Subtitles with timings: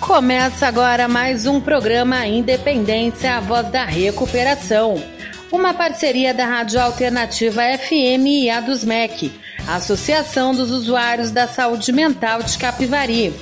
[0.00, 5.02] Começa agora mais um programa Independência, a voz da recuperação.
[5.50, 9.32] Uma parceria da Rádio Alternativa FM e a dos MEC,
[9.66, 13.32] Associação dos Usuários da Saúde Mental de Capivari.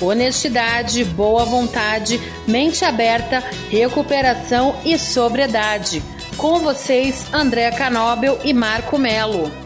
[0.00, 6.02] Honestidade, boa vontade, mente aberta, recuperação e sobriedade.
[6.36, 9.65] Com vocês, André Canóbel e Marco Melo.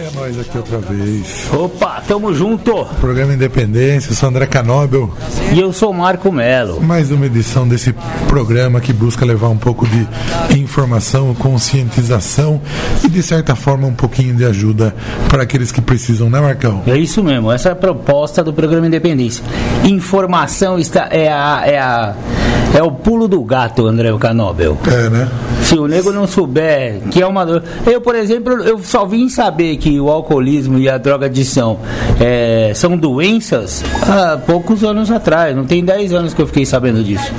[0.00, 1.50] Olha nós aqui outra vez.
[1.52, 2.86] Opa, tamo junto.
[3.02, 5.12] Programa Independência, eu sou André Canóbel.
[5.52, 6.80] E eu sou Marco Melo.
[6.80, 7.94] Mais uma edição desse
[8.26, 10.08] programa que busca levar um pouco de
[10.58, 12.62] informação, conscientização
[13.04, 14.94] e, de certa forma, um pouquinho de ajuda
[15.28, 16.82] para aqueles que precisam, né, Marcão?
[16.86, 19.44] É isso mesmo, essa é a proposta do programa Independência.
[19.84, 21.62] Informação está, é a.
[21.66, 22.14] É a
[22.72, 24.78] é o pulo do gato, André Canobel.
[24.86, 25.28] É, né?
[25.62, 27.62] Se o nego não souber que é uma dor.
[27.84, 31.78] Eu, por exemplo, eu só vim saber que o alcoolismo e a drogadição
[32.20, 35.56] é, são doenças há poucos anos atrás.
[35.56, 37.32] Não tem 10 anos que eu fiquei sabendo disso.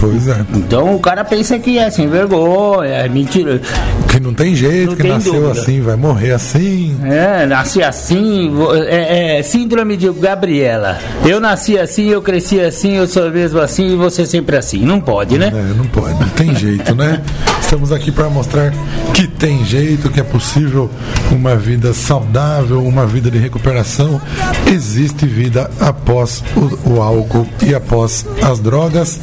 [0.00, 0.44] Pois é.
[0.54, 3.60] Então o cara pensa que é sem vergonha, é mentira.
[4.08, 5.60] Que não tem jeito, Não que tem nasceu dúvida.
[5.60, 6.96] assim, vai morrer assim.
[7.04, 8.52] É, nasci assim,
[8.86, 10.98] é, é, síndrome de Gabriela.
[11.24, 14.80] Eu nasci assim, eu cresci assim, eu sou mesmo assim e você sempre assim.
[14.84, 15.52] Não pode, né?
[15.54, 17.20] É, não pode, não tem jeito, né?
[17.60, 18.72] Estamos aqui para mostrar
[19.14, 20.90] que tem jeito, que é possível
[21.32, 24.20] uma vida saudável, uma vida de recuperação.
[24.66, 29.20] Existe vida após o, o álcool e após as drogas.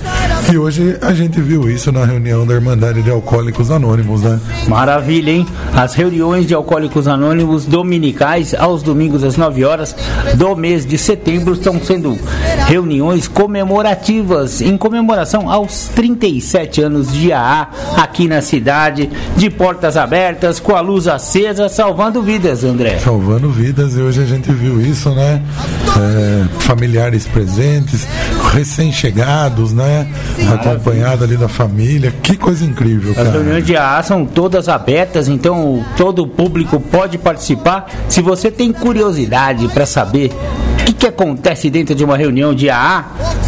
[0.52, 4.40] E hoje a gente viu isso na reunião da Irmandade de Alcoólicos Anônimos, né?
[4.68, 5.48] Maravilha, hein?
[5.74, 9.96] As reuniões de Alcoólicos Anônimos dominicais, aos domingos às 9 horas
[10.36, 12.18] do mês de setembro, estão sendo
[12.68, 20.60] reuniões comemorativas em comemoração aos 37 anos de AA aqui na cidade, de portas abertas,
[20.60, 23.00] com a luz acesa, salvando vidas, André.
[23.00, 25.42] Salvando vidas, e hoje a gente viu isso, né?
[25.98, 28.08] É, familiares presentes,
[28.54, 30.08] recém-chegados, né?
[30.54, 32.14] Acompanhado ali da família.
[32.22, 33.32] Que coisa incrível, As cara.
[33.32, 37.90] reuniões de AA são todas abertas, então todo o público pode participar.
[38.08, 40.32] Se você tem curiosidade para saber
[40.82, 43.06] o que, que acontece dentro de uma reunião de AA,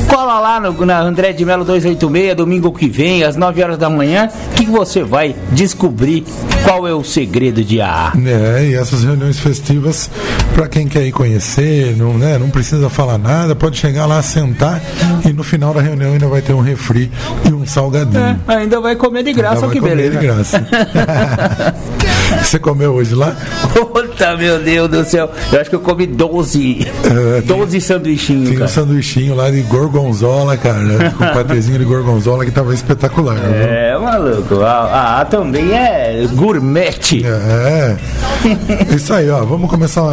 [0.07, 3.89] cola lá no, na André de Melo 286, domingo que vem, às 9 horas da
[3.89, 6.23] manhã, que você vai descobrir
[6.63, 8.13] qual é o segredo de AA.
[8.25, 10.09] É, e essas reuniões festivas,
[10.53, 14.81] para quem quer ir conhecer, não, né, não precisa falar nada, pode chegar lá, sentar
[15.25, 17.11] e no final da reunião ainda vai ter um refri
[17.49, 18.39] e um salgadinho.
[18.47, 20.19] É, ainda vai comer de Ainda graça, olha que comer beleza.
[20.19, 20.67] de graça.
[22.43, 23.35] Você comeu hoje lá?
[23.73, 25.29] Puta, meu Deus do céu.
[25.51, 26.87] Eu acho que eu comi 12,
[27.37, 28.67] É, 12 sanduichinhos, Tinha um cara.
[28.71, 33.35] sanduichinho lá de gorgonzola, cara, com patezinho de gorgonzola que tava espetacular.
[33.35, 33.45] viu?
[33.53, 34.61] É, maluco.
[34.61, 36.93] A AA também é gourmet.
[37.25, 37.95] É.
[38.93, 39.43] Isso aí, ó.
[39.45, 40.03] Vamos começar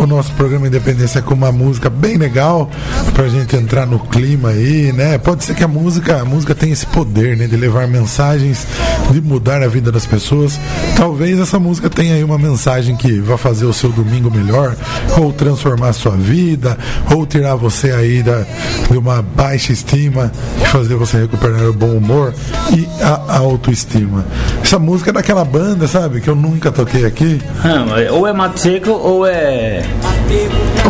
[0.00, 2.68] o nosso programa Independência com uma música bem legal
[3.14, 5.18] pra gente entrar no clima aí, né?
[5.18, 8.66] Pode ser que a música, a música tenha esse poder, né, de levar mensagens,
[9.10, 10.58] de mudar a vida das pessoas.
[10.96, 14.76] Talvez essa música tenha aí uma mensagem que vá fazer o seu domingo melhor,
[15.18, 16.78] ou transformar a sua vida,
[17.14, 18.44] ou tirar você aí da,
[18.90, 20.30] de uma baixa estima
[20.60, 22.32] e fazer você recuperar o bom humor
[22.72, 24.24] e a, autoestima.
[24.62, 28.58] Essa música é daquela banda, sabe, que eu nunca toquei aqui, Ah, ou é Mato
[28.58, 29.82] Seco ou é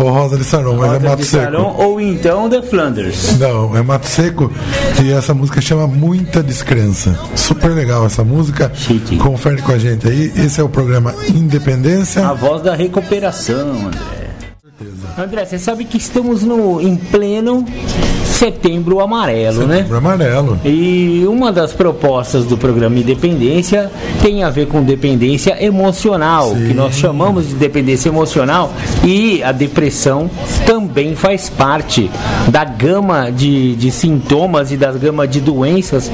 [0.00, 1.44] ou Rosa de Saron, mas é Rota Mato de Seco.
[1.44, 3.38] Saron, ou então The Flanders.
[3.38, 4.50] Não, é Mato Seco
[5.02, 7.18] e essa música chama Muita Descrença.
[7.34, 8.70] Super legal essa música.
[8.74, 9.16] Chique.
[9.16, 10.32] Confere com a gente aí.
[10.36, 12.26] Esse é o programa Independência.
[12.26, 14.27] A voz da recuperação, André.
[15.18, 17.64] André, você sabe que estamos no, em pleno
[18.24, 19.78] setembro amarelo, né?
[19.78, 20.60] Setembro Amarelo.
[20.64, 23.90] E uma das propostas do programa Independência
[24.22, 26.68] tem a ver com dependência emocional, Sim.
[26.68, 28.70] que nós chamamos de dependência emocional,
[29.04, 30.30] e a depressão
[30.64, 32.08] também faz parte
[32.46, 36.08] da gama de, de sintomas e das gama de doenças,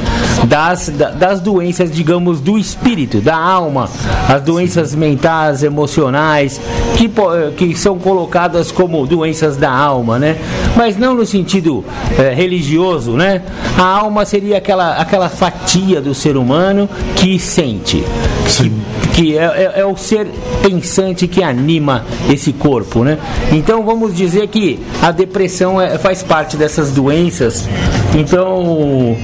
[0.44, 3.90] das, da- das doenças, digamos, do espírito, da alma,
[4.30, 6.58] as doenças mentais, emocionais,
[6.96, 7.10] que,
[7.54, 10.36] que são colocadas como doenças da alma, né?
[10.76, 11.84] Mas não no sentido
[12.18, 13.42] eh, religioso, né?
[13.76, 18.04] A alma seria aquela, aquela fatia do ser humano que sente,
[18.46, 18.72] que,
[19.14, 19.42] que é,
[19.76, 20.26] é- é o ser
[20.62, 23.18] pensante que anima esse corpo, né?
[23.52, 27.68] Então vamos dizer que a depressão é- faz parte dessas doenças.
[28.16, 29.16] Então,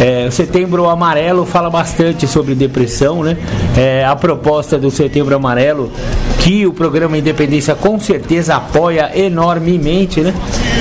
[0.00, 3.36] é, Setembro Amarelo fala bastante sobre depressão, né?
[3.76, 5.90] É, a proposta do Setembro Amarelo,
[6.38, 10.34] que o programa Independência com certeza apoia enormemente, né?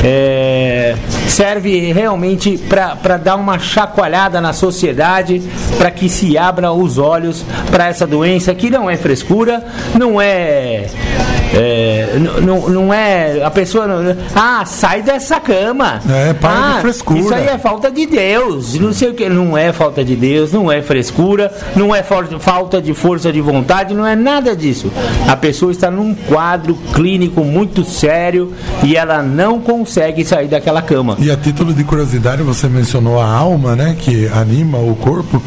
[0.04, 0.96] É,
[1.28, 5.42] serve realmente para dar uma chacoalhada na sociedade,
[5.78, 9.66] para que se abra os olhos para essa doença que não é frescura,
[9.98, 10.88] não é
[11.54, 13.44] é, não, não é.
[13.44, 13.88] A pessoa.
[13.88, 16.02] Não, ah, sai dessa cama.
[16.10, 17.20] É, para ah, de frescura.
[17.20, 18.74] Isso aí é falta de Deus.
[18.76, 19.30] Não sei o que.
[19.30, 23.94] Não é falta de Deus, não é frescura, não é falta de força de vontade,
[23.94, 24.92] não é nada disso.
[25.28, 28.54] A pessoa está num quadro clínico muito sério
[28.84, 31.16] e ela não consegue sair daquela cama.
[31.20, 33.96] E a título de curiosidade, você mencionou a alma, né?
[33.98, 35.42] Que anima o corpo.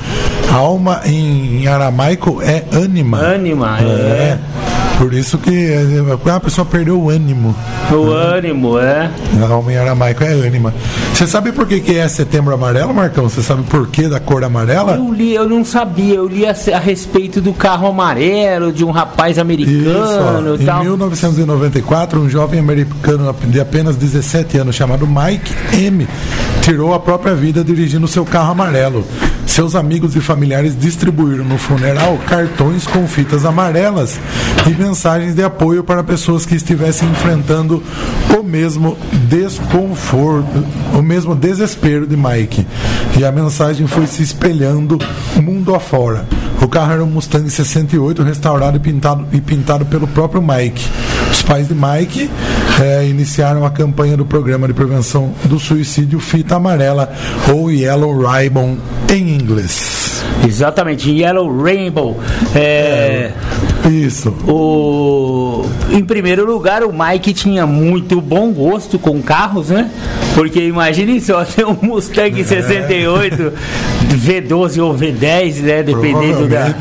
[0.50, 3.18] A alma em, em aramaico é ânima.
[3.18, 3.84] Ânima, é.
[3.84, 4.69] é.
[5.00, 5.72] Por isso que
[6.30, 7.56] a pessoa perdeu o ânimo.
[7.90, 9.10] O ânimo, é.
[9.42, 10.74] A alma em aramaico é ânima.
[11.14, 13.26] Você sabe por que, que é setembro amarelo, Marcão?
[13.26, 14.96] Você sabe por que da cor amarela?
[14.96, 16.16] Eu li, eu não sabia.
[16.16, 22.20] Eu li a, a respeito do carro amarelo, de um rapaz americano Isso, Em 1994,
[22.20, 26.06] um jovem americano de apenas 17 anos, chamado Mike M.,
[26.62, 29.04] tirou a própria vida dirigindo seu carro amarelo.
[29.46, 34.18] Seus amigos e familiares distribuíram no funeral cartões com fitas amarelas
[34.66, 37.82] e mensagens de apoio para pessoas que estivessem enfrentando
[38.38, 38.96] o mesmo
[39.28, 40.64] desconforto,
[40.94, 42.66] o mesmo desespero de Mike.
[43.18, 44.98] E a mensagem foi se espelhando
[45.42, 46.26] mundo afora.
[46.60, 50.86] O carro era um Mustang 68 restaurado e pintado, e pintado pelo próprio Mike.
[51.30, 52.30] Os pais de Mike
[52.80, 57.10] é, iniciaram a campanha do programa de prevenção do suicídio Fita Amarela
[57.52, 58.76] ou Yellow Ribbon
[59.08, 60.22] em inglês.
[60.46, 62.18] Exatamente, Yellow Rainbow.
[62.54, 63.32] É,
[63.84, 64.30] é, isso.
[64.46, 69.90] O, em primeiro lugar, o Mike tinha muito bom gosto com carros, né?
[70.40, 72.44] Porque imagine só ter um Mustang é.
[72.44, 73.52] 68
[74.14, 75.82] V12 ou V10, né?
[75.82, 76.74] Dependendo da.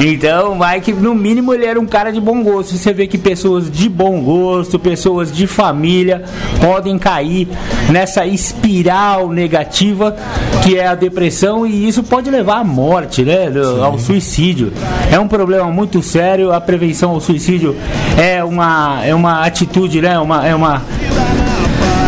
[0.00, 2.76] Então, o Mike, no mínimo, ele era um cara de bom gosto.
[2.76, 6.24] Você vê que pessoas de bom gosto, pessoas de família,
[6.60, 7.46] podem cair
[7.90, 10.16] nessa espiral negativa
[10.64, 13.52] que é a depressão e isso pode levar à morte, né?
[13.84, 14.72] Ao suicídio.
[15.12, 16.52] É um problema muito sério.
[16.52, 17.76] A prevenção ao suicídio
[18.18, 20.18] é uma, é uma atitude, né?
[20.18, 20.82] Uma, é uma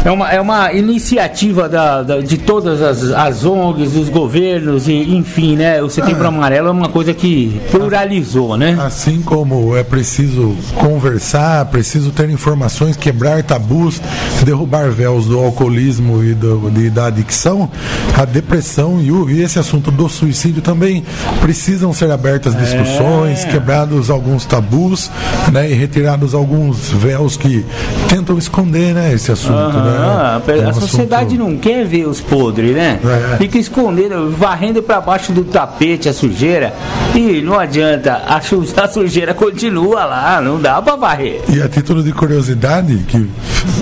[0.05, 4.95] é uma, é uma iniciativa da, da de todas as, as ONGs, os governos, e,
[5.17, 5.83] enfim, né?
[5.83, 6.29] O Setembro é.
[6.29, 8.77] Amarelo é uma coisa que pluralizou, né?
[8.81, 14.01] Assim como é preciso conversar, preciso ter informações, quebrar tabus,
[14.45, 17.69] derrubar véus do alcoolismo e, do, e da adicção,
[18.17, 21.05] a depressão e, o, e esse assunto do suicídio também
[21.41, 22.59] precisam ser abertas é.
[22.59, 23.49] discussões, é.
[23.49, 25.11] quebrados alguns tabus,
[25.53, 25.71] né?
[25.71, 27.65] E retirados alguns véus que
[28.09, 29.13] tentam esconder, né?
[29.13, 29.85] Esse assunto, uhum.
[29.85, 29.88] né?
[29.89, 31.51] Ah, é a sociedade assunto...
[31.51, 32.99] não quer ver os podres, né?
[33.33, 33.37] É.
[33.37, 36.73] Fica escondendo, varrendo para baixo do tapete a sujeira
[37.15, 41.41] e não adianta, a, a sujeira continua lá, não dá para varrer.
[41.49, 43.29] E a título de curiosidade, que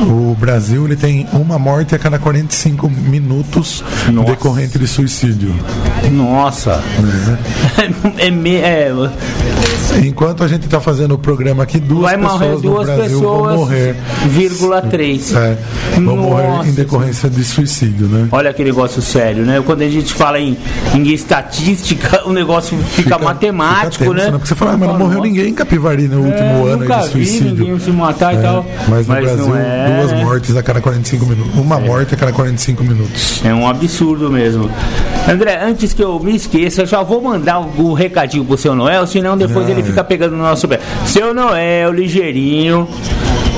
[0.01, 4.31] o Brasil ele tem uma morte a cada 45 minutos Nossa.
[4.31, 5.55] decorrente de suicídio.
[6.11, 6.83] Nossa!
[8.19, 8.27] É.
[8.27, 8.93] é, é,
[10.05, 13.55] Enquanto a gente está fazendo o programa aqui, duas Vai pessoas duas no Brasil pessoas,
[13.55, 13.97] vão morrer.
[14.27, 15.35] Vírgula 3.
[15.35, 15.59] É,
[16.01, 18.29] vão morrer em decorrência de suicídio, né?
[18.31, 19.63] Olha que negócio sério, né?
[19.65, 20.57] Quando a gente fala em,
[20.95, 24.25] em estatística, o negócio fica, fica matemático, fica tenso, né?
[24.25, 24.31] né?
[24.33, 26.99] Porque você fala, ah, mas não morreu ninguém em Capivari no último é, ano nunca
[26.99, 27.81] de suicídio.
[27.81, 28.67] Se matar é, e tal.
[28.89, 30.01] Mas no mas Brasil, é...
[30.01, 31.55] duas mortes a cada 45 minutos.
[31.55, 31.87] Uma é.
[31.87, 33.45] morte a cada 45 minutos.
[33.45, 34.71] É um absurdo mesmo.
[35.29, 38.75] André, antes que eu me esqueça, eu já vou mandar um, um recadinho pro seu
[38.75, 40.81] Noel, senão depois ele fica pegando no nosso pé.
[41.05, 42.89] Seu Noel, ligeirinho.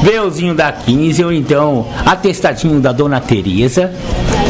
[0.02, 3.92] Beuzinho da 15 ou então atestadinho da Dona Teresa.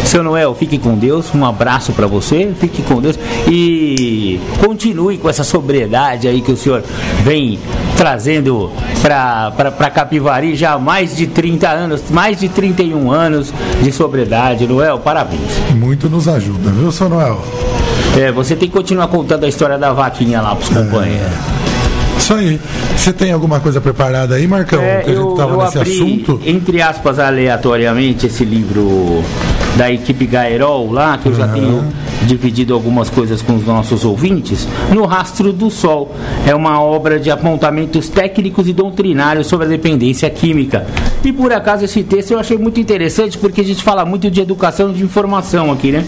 [0.05, 1.27] Seu Noel, fique com Deus.
[1.35, 2.51] Um abraço para você.
[2.59, 6.83] Fique com Deus e continue com essa sobriedade aí que o senhor
[7.23, 7.59] vem
[7.97, 8.71] trazendo
[9.03, 13.53] para Capivari já há mais de 30 anos, mais de 31 anos
[13.83, 14.67] de sobriedade.
[14.67, 15.41] Noel, parabéns.
[15.75, 17.43] Muito nos ajuda, viu, seu Noel?
[18.17, 21.27] É, você tem que continuar contando a história da vaquinha lá pros companheiros.
[21.55, 21.58] É.
[22.29, 22.61] Isso aí.
[22.95, 24.83] Você tem alguma coisa preparada aí, Marcão?
[24.83, 26.41] É, que a gente estava nesse abri, assunto?
[26.45, 29.25] Entre aspas, aleatoriamente, esse livro
[29.79, 31.83] da equipe Gaerol lá, que eu já tenho
[32.25, 36.15] dividido algumas coisas com os nossos ouvintes, No Rastro do Sol.
[36.47, 40.87] É uma obra de apontamentos técnicos e doutrinários sobre a dependência química.
[41.25, 44.41] E por acaso esse texto eu achei muito interessante porque a gente fala muito de
[44.43, 46.05] educação e de informação aqui, né?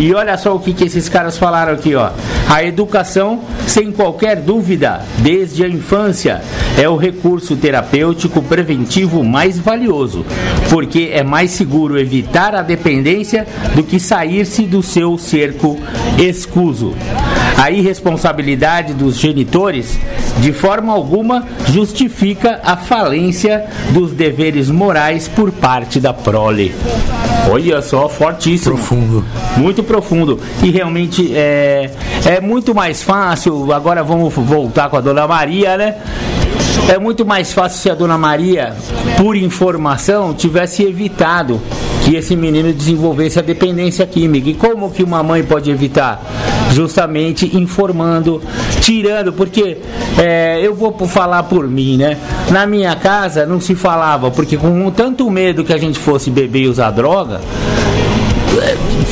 [0.00, 2.10] E olha só o que, que esses caras falaram aqui, ó.
[2.48, 6.42] A educação, sem qualquer dúvida, desde a infância,
[6.76, 10.26] é o recurso terapêutico preventivo mais valioso,
[10.68, 15.78] porque é mais seguro evitar a dependência do que sair-se do seu cerco
[16.18, 16.94] escuso.
[17.56, 19.98] A irresponsabilidade dos genitores,
[20.38, 26.74] de forma alguma, justifica a falência dos deveres morais por parte da prole.
[27.50, 28.76] Olha só, fortíssimo.
[28.76, 29.24] Profundo.
[29.56, 30.40] Muito profundo.
[30.62, 31.90] E realmente é,
[32.26, 33.72] é muito mais fácil.
[33.72, 35.96] Agora vamos voltar com a dona Maria, né?
[36.88, 38.74] É muito mais fácil se a dona Maria,
[39.16, 41.60] por informação, tivesse evitado
[42.04, 44.50] que esse menino desenvolvesse a dependência química.
[44.50, 46.22] E como que uma mãe pode evitar?
[46.72, 48.42] Justamente informando,
[48.80, 49.78] tirando, porque
[50.18, 52.18] é, eu vou falar por mim, né?
[52.50, 56.62] Na minha casa não se falava, porque com tanto medo que a gente fosse beber
[56.62, 57.40] e usar droga,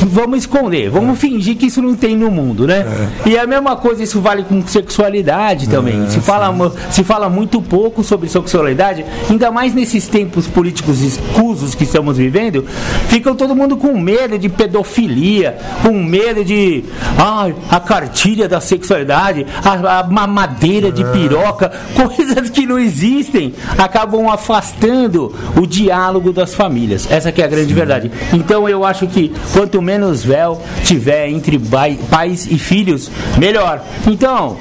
[0.07, 2.85] vamos esconder, vamos fingir que isso não tem no mundo, né?
[3.27, 3.29] É.
[3.31, 6.05] E a mesma coisa, isso vale com sexualidade também.
[6.05, 11.75] É, se, fala, se fala muito pouco sobre sexualidade, ainda mais nesses tempos políticos escusos
[11.75, 12.65] que estamos vivendo,
[13.09, 16.85] ficam todo mundo com medo de pedofilia, com medo de
[17.19, 21.13] ah, a cartilha da sexualidade, a, a mamadeira de é.
[21.13, 27.11] piroca, coisas que não existem, acabam afastando o diálogo das famílias.
[27.11, 27.75] Essa que é a grande Sim.
[27.75, 28.11] verdade.
[28.33, 31.61] Então eu acho que quanto menos véu tiver entre
[32.11, 33.83] pais e filhos, melhor.
[34.07, 34.57] Então,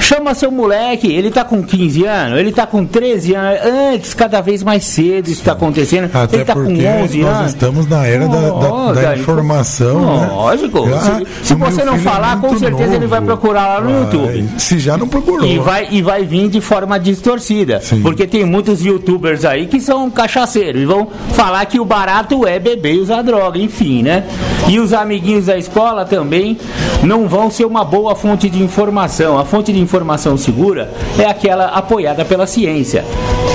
[0.00, 4.40] chama seu moleque, ele tá com 15 anos, ele tá com 13 anos, antes, cada
[4.40, 6.10] vez mais cedo isso está acontecendo.
[6.14, 7.52] Até ele tá com 11 nós anos.
[7.52, 10.20] estamos na era da, da, da informação.
[10.20, 10.28] Né?
[10.30, 10.86] Lógico.
[10.86, 11.22] Né?
[11.42, 12.94] se, se você não falar, é com certeza novo.
[12.94, 14.00] ele vai procurar lá no vai.
[14.02, 14.48] YouTube.
[14.58, 15.46] Se já não procurou.
[15.46, 17.80] E vai, e vai vir de forma distorcida.
[17.80, 18.02] Sim.
[18.02, 22.58] Porque tem muitos youtubers aí que são cachaceiros e vão falar que o barato é
[22.58, 24.24] beber e usar droga, enfim, né?
[24.68, 26.58] E os amiguinhos da escola também
[27.02, 29.38] não vão ser uma boa fonte de informação.
[29.38, 33.04] A fonte de informação segura é aquela apoiada pela ciência.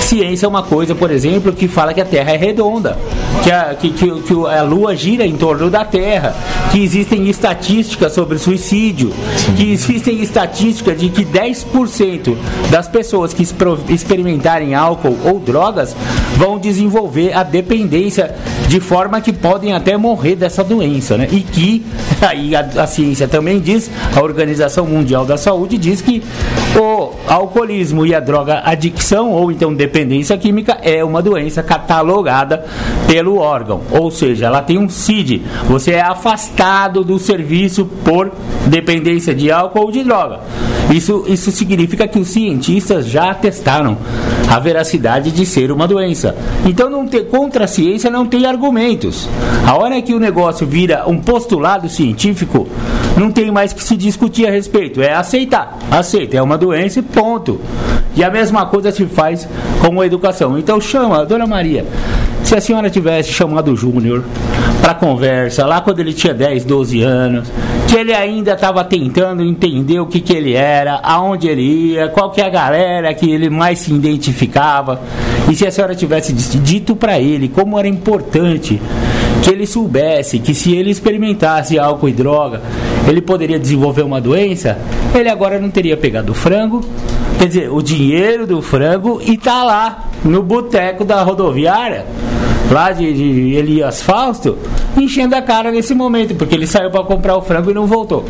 [0.00, 2.98] Ciência é uma coisa, por exemplo, que fala que a Terra é redonda,
[3.42, 6.34] que a, que, que, que a Lua gira em torno da Terra,
[6.70, 9.12] que existem estatísticas sobre suicídio,
[9.56, 12.36] que existem estatísticas de que 10%
[12.70, 13.42] das pessoas que
[13.88, 15.94] experimentarem álcool ou drogas
[16.36, 18.34] vão desenvolver a dependência
[18.68, 21.28] de forma que podem até morrer dessa doença, né?
[21.30, 21.84] E que
[22.22, 26.22] aí a, a ciência também diz, a Organização Mundial da Saúde diz que
[26.76, 32.64] o alcoolismo e a droga adicção ou então dependência química é uma doença catalogada
[33.06, 35.42] pelo órgão, ou seja, ela tem um CID.
[35.68, 38.32] Você é afastado do serviço por
[38.66, 40.40] dependência de álcool ou de droga.
[40.90, 43.96] Isso, isso significa que os cientistas já testaram
[44.48, 46.36] a veracidade de ser uma doença.
[46.66, 49.28] Então, não ter, contra a ciência não tem argumentos.
[49.66, 52.68] A hora que o negócio vira um postulado científico,
[53.16, 55.00] não tem mais que se discutir a respeito.
[55.00, 55.78] É aceitar.
[55.90, 57.60] Aceita, é uma doença ponto.
[58.14, 59.48] E a mesma coisa se faz
[59.80, 60.58] com a educação.
[60.58, 61.84] Então chama, dona Maria,
[62.42, 64.24] se a senhora tivesse chamado o Júnior
[64.80, 67.48] para conversa lá quando ele tinha 10, 12 anos,
[67.88, 72.30] que ele ainda estava tentando entender o que, que ele era, aonde ele ia, qual
[72.30, 75.00] que é a galera que ele mais se identificava,
[75.50, 78.80] e se a senhora tivesse dito para ele como era importante
[79.42, 82.62] que ele soubesse que se ele experimentasse álcool e droga,
[83.08, 84.78] ele poderia desenvolver uma doença,
[85.14, 86.80] ele agora não teria pegado o frango,
[87.38, 92.06] quer dizer, o dinheiro do frango e tá lá no boteco da rodoviária
[92.70, 94.56] lá de, de Elias Fausto,
[94.96, 98.24] enchendo a cara nesse momento, porque ele saiu para comprar o frango e não voltou.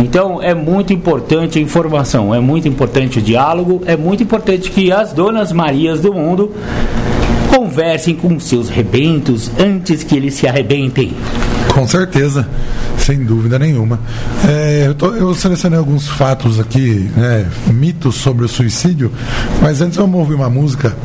[0.00, 4.90] Então é muito importante a informação, é muito importante o diálogo, é muito importante que
[4.90, 6.52] as donas Marias do mundo
[7.54, 11.12] conversem com seus rebentos antes que eles se arrebentem.
[11.68, 12.48] Com certeza,
[12.96, 14.00] sem dúvida nenhuma.
[14.48, 19.12] É, eu, tô, eu, selecionei alguns fatos aqui, né, mitos sobre o suicídio,
[19.60, 20.96] mas antes vamos ouvir uma música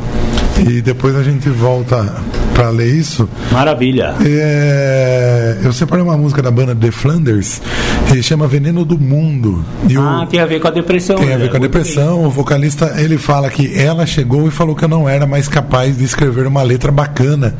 [0.66, 2.16] e depois a gente volta
[2.58, 3.30] para ler isso.
[3.52, 4.16] Maravilha.
[4.26, 7.62] É, eu separei uma música da banda The Flanders
[8.08, 9.64] que chama Veneno do Mundo.
[9.88, 11.18] E ah, o, tem a ver com a depressão.
[11.18, 11.50] Tem a ver né?
[11.50, 12.26] com a depressão.
[12.26, 15.98] O vocalista ele fala que ela chegou e falou que eu não era mais capaz
[15.98, 17.56] de escrever uma letra bacana.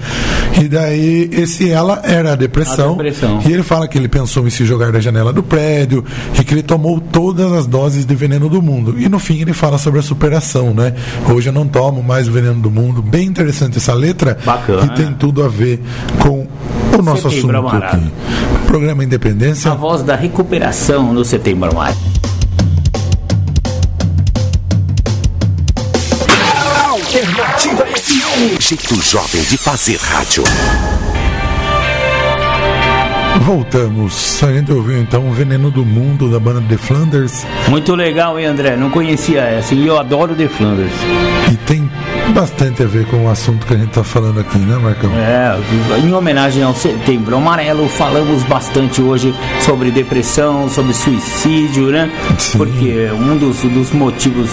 [0.60, 2.94] E daí esse ela era a depressão.
[2.94, 3.40] A depressão.
[3.48, 6.04] E ele fala que ele pensou em se jogar da janela do prédio
[6.40, 8.96] e que ele tomou todas as doses de veneno do mundo.
[8.98, 10.96] E no fim ele fala sobre a superação, né?
[11.32, 12.87] Hoje eu não tomo mais o veneno do mundo.
[12.94, 14.38] Bem interessante essa letra.
[14.46, 15.82] Bacana que tem tudo a ver
[16.20, 16.48] com
[16.98, 17.98] o nosso Setembro assunto Amarado.
[17.98, 18.12] aqui.
[18.66, 19.72] Programa Independência.
[19.72, 21.98] A voz da recuperação no Setembro Amarado.
[26.86, 28.60] Alternativa FM.
[28.60, 30.44] Jeito jovem de fazer rádio.
[33.42, 34.44] Voltamos.
[34.44, 37.46] A gente ouviu então o Veneno do Mundo da banda The Flanders.
[37.70, 38.76] Muito legal, hein, André?
[38.76, 40.92] Não conhecia essa e eu adoro The Flanders.
[41.52, 41.90] E tem
[42.34, 45.10] bastante a ver com o assunto que a gente está falando aqui, né, Marcão?
[45.14, 45.58] É,
[46.04, 52.12] em homenagem ao Setembro Amarelo, falamos bastante hoje sobre depressão, sobre suicídio, né?
[52.38, 52.58] Sim.
[52.58, 54.50] Porque um dos, dos motivos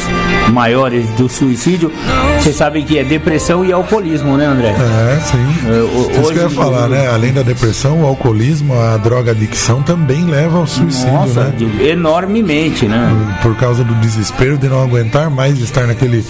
[0.52, 1.92] maiores do suicídio,
[2.38, 4.68] você sabe que é depressão e alcoolismo, né, André?
[4.70, 5.66] É, sim.
[5.66, 7.08] É, hoje, Isso que eu ia falar, né?
[7.08, 11.88] Além da depressão, o alcoolismo, a droga adicção também leva ao suicídio, Nossa, né?
[11.90, 13.38] enormemente, né?
[13.42, 16.24] Por causa do desespero de não aguentar mais estar naquele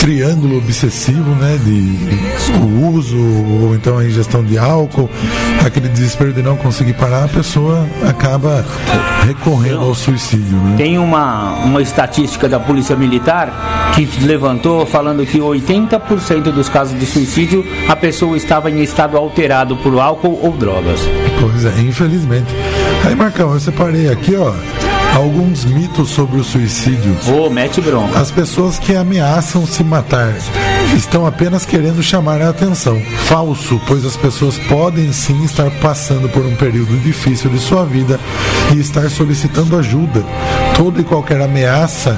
[0.00, 3.16] triângulo obsessivo, né, de o uso
[3.62, 5.08] ou então a ingestão de álcool,
[5.64, 8.64] aquele desespero de não conseguir parar, a pessoa acaba
[9.26, 10.56] recorrendo ao suicídio.
[10.56, 10.74] Né?
[10.76, 17.06] Tem uma, uma estatística da Polícia Militar que levantou falando que 80% dos casos de
[17.06, 21.00] suicídio a pessoa estava em estado alterado por álcool ou drogas.
[21.42, 22.54] Pois é, infelizmente.
[23.04, 24.54] Aí, Marcão, eu separei aqui, ó
[25.14, 27.14] alguns mitos sobre o suicídio.
[27.28, 28.18] Ô, oh, mete bronca.
[28.18, 30.34] As pessoas que ameaçam se matar
[30.96, 33.00] estão apenas querendo chamar a atenção.
[33.26, 38.18] Falso, pois as pessoas podem sim estar passando por um período difícil de sua vida
[38.74, 40.24] e estar solicitando ajuda.
[40.76, 42.16] Toda e qualquer ameaça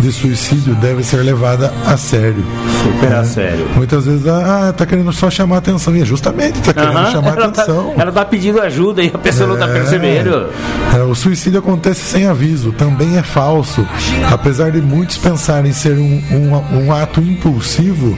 [0.00, 2.44] de suicídio deve ser levada a sério.
[2.82, 3.16] Super é.
[3.16, 3.68] a sério.
[3.76, 5.94] Muitas vezes, ah, tá querendo só chamar atenção.
[5.96, 7.92] E é justamente tá querendo chamar a tá- atenção.
[7.94, 9.72] Tá, ela tá pedindo ajuda e a pessoa é, não tá é.
[9.72, 10.48] percebendo.
[10.94, 13.86] É, o suicídio acontece sem aviso, também é falso.
[14.30, 18.16] Apesar de muitos pensarem ser um, um, um ato impulsivo,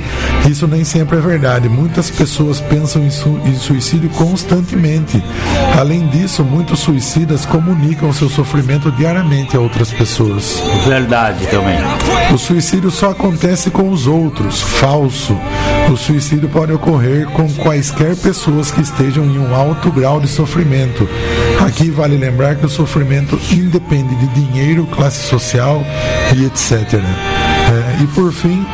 [0.48, 1.68] isso nem sempre é verdade.
[1.68, 5.22] Muitas pessoas pensam em, su em suicídio constantemente.
[5.78, 10.62] Além disso, muitos suicidas comunicam seu sofrimento diariamente a outras pessoas.
[10.86, 11.78] Verdade também.
[12.32, 14.62] O suicídio só acontece com os outros.
[14.62, 15.36] Falso.
[15.90, 21.08] O suicídio pode ocorrer com quaisquer pessoas que estejam em um alto grau de sofrimento.
[21.66, 25.82] Aqui vale lembrar que o sofrimento independe de dinheiro, classe social
[26.34, 26.94] e etc.
[26.94, 28.64] É, e por fim,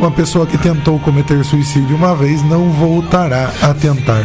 [0.00, 4.24] uma pessoa que tentou cometer suicídio uma vez não voltará a tentar.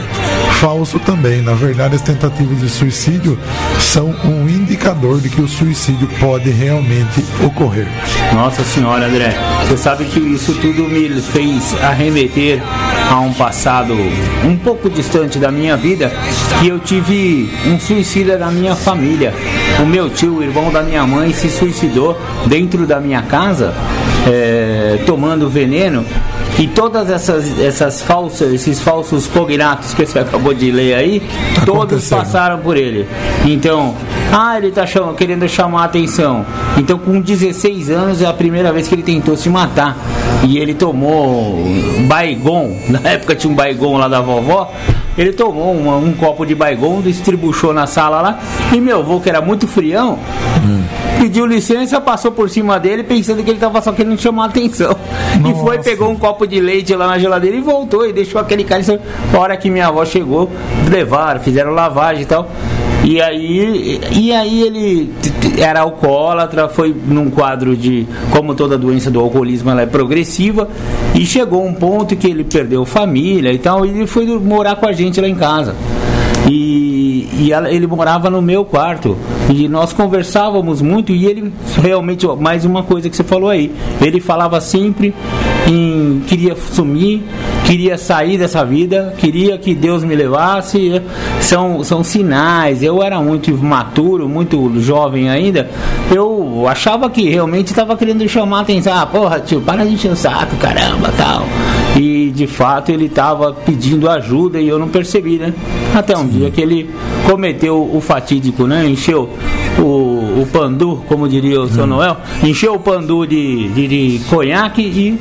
[0.62, 1.41] Falso também.
[1.41, 3.38] Na verdade, as tentativas de suicídio
[3.77, 7.88] são um indicador de que o suicídio pode realmente ocorrer.
[8.34, 12.63] Nossa Senhora, André, você sabe que isso tudo me fez arremeter
[13.12, 13.94] a um passado
[14.46, 16.10] um pouco distante da minha vida,
[16.62, 19.34] que eu tive um suicida da minha família.
[19.84, 22.17] O meu tio, o irmão da minha mãe, se suicidou
[22.48, 23.74] dentro da minha casa
[24.25, 26.05] é, tomando veneno
[26.58, 31.22] e todas essas, essas falsas, esses falsos cognatos que você acabou de ler aí,
[31.53, 33.07] tá todos passaram por ele.
[33.46, 33.94] Então,
[34.31, 34.85] ah, ele está
[35.18, 36.46] querendo chamar a atenção.
[36.77, 39.98] Então, com 16 anos é a primeira vez que ele tentou se matar.
[40.44, 41.57] E ele tomou
[42.07, 44.72] baigon, na época tinha um baigon lá da vovó.
[45.18, 48.40] Ele tomou uma, um copo de baigon, distribuiu na sala lá.
[48.74, 50.18] E meu avô, que era muito frião,
[50.64, 54.48] hum pediu licença, passou por cima dele, pensando que ele estava só querendo chamar a
[54.48, 54.96] atenção.
[55.42, 55.58] Nossa.
[55.58, 58.64] E foi, pegou um copo de leite lá na geladeira e voltou e deixou aquele
[58.64, 58.82] cara.
[59.34, 60.50] A hora que minha avó chegou,
[60.90, 62.50] levaram, fizeram lavagem e tal.
[63.04, 65.14] E aí, e aí ele
[65.60, 70.68] era alcoólatra, foi num quadro de, como toda doença do alcoolismo, ela é progressiva,
[71.14, 74.88] e chegou um ponto que ele perdeu família e tal, e ele foi morar com
[74.88, 75.75] a gente lá em casa.
[76.50, 79.18] E, e ela, ele morava no meu quarto.
[79.50, 84.20] E nós conversávamos muito e ele realmente, mais uma coisa que você falou aí, ele
[84.20, 85.14] falava sempre
[85.68, 87.24] em queria sumir,
[87.66, 91.01] queria sair dessa vida, queria que Deus me levasse.
[91.42, 92.82] São, são sinais.
[92.82, 95.70] Eu era muito imaturo, muito jovem ainda.
[96.14, 98.94] Eu achava que realmente estava querendo chamar a atenção.
[98.96, 101.44] Ah, porra, tio, para de encher o saco, caramba, tal.
[101.98, 105.54] E de fato ele estava pedindo ajuda e eu não percebi, né?
[105.94, 106.40] Até um Sim.
[106.40, 106.90] dia que ele
[107.30, 108.88] cometeu o fatídico, né?
[108.88, 109.30] Encheu
[109.80, 111.88] o, o pandu, como diria o seu hum.
[111.88, 115.20] Noel, encheu o pandu de, de, de conhaque e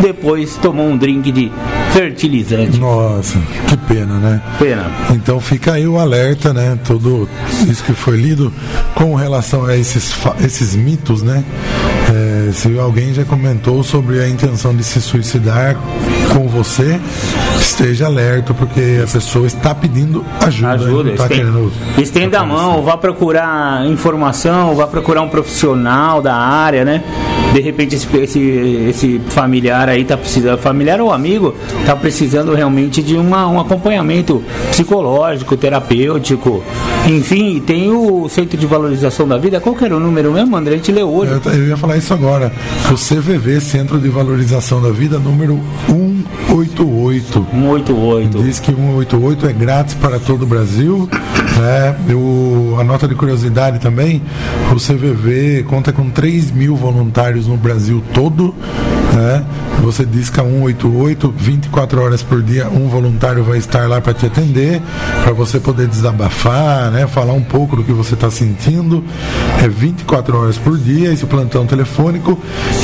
[0.00, 1.50] depois tomou um drink de
[1.92, 2.78] fertilizante.
[2.78, 4.42] Nossa, que pena, né?
[4.58, 4.90] Pena.
[5.10, 6.78] Então fica aí o alerta, né?
[6.84, 7.28] Tudo
[7.68, 8.52] isso que foi lido
[8.94, 11.44] com relação a esses, esses mitos, né?
[12.10, 15.76] É, se alguém já comentou sobre a intenção de se suicidar
[16.32, 17.00] com você,
[17.58, 20.72] esteja alerta, porque a pessoa está pedindo ajuda.
[20.72, 26.84] Ajuda, está querendo, estenda a mão, vá procurar informação, vá procurar um profissional da área,
[26.84, 27.02] né?
[27.52, 28.40] De repente esse, esse,
[28.88, 34.42] esse familiar aí está precisando, familiar ou amigo, está precisando realmente de uma, um acompanhamento
[34.70, 36.62] psicológico, terapêutico.
[37.06, 39.60] Enfim, tem o Centro de Valorização da Vida.
[39.60, 40.74] Qual que era o número mesmo, André?
[40.74, 41.32] A gente leu hoje.
[41.44, 42.41] Eu, eu ia falar isso agora.
[42.90, 46.88] O CVV, Centro de Valorização da Vida, número 188
[47.20, 47.50] 188.
[47.50, 48.42] 188.
[48.42, 51.08] Diz que 188 é grátis para todo o Brasil.
[51.58, 51.96] Né?
[52.08, 54.22] Eu, a nota de curiosidade também,
[54.70, 58.54] o CVV conta com 3 mil voluntários no Brasil todo.
[59.12, 59.44] Né?
[59.82, 64.80] Você disca 188, 24 horas por dia, um voluntário vai estar lá para te atender,
[65.22, 67.06] para você poder desabafar, né?
[67.06, 69.04] falar um pouco do que você está sentindo.
[69.62, 72.38] É 24 horas por dia esse plantão telefônico.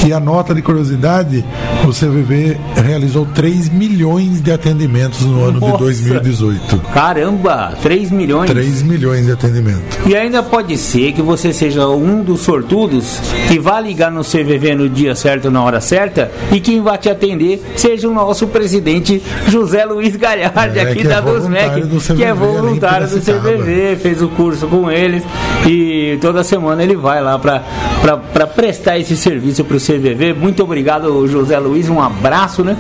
[0.06, 1.44] E a nota de curiosidade,
[1.84, 5.72] o CVV realizou 3 milhões de atendimentos no ano Nossa.
[5.72, 6.78] de 2018.
[6.92, 8.50] Caramba, 3 milhões.
[8.50, 9.98] 3 milhões de atendimentos.
[10.06, 14.74] E ainda pode ser que você seja um dos sortudos que vá ligar no CVV
[14.74, 19.22] no dia certo, na hora certa, e quem vai te atender seja o nosso presidente
[19.48, 23.20] José Luiz Galhardi, É, aqui é da voluntário DUSMEC, do CVV, que é voluntário do
[23.20, 23.48] Piracicaba.
[23.58, 25.22] CVV, fez o curso com eles
[25.66, 30.32] e toda semana ele vai lá para prestar esse serviço para o CVV.
[30.32, 32.76] Muito obrigado, José Luiz, um abraço, né?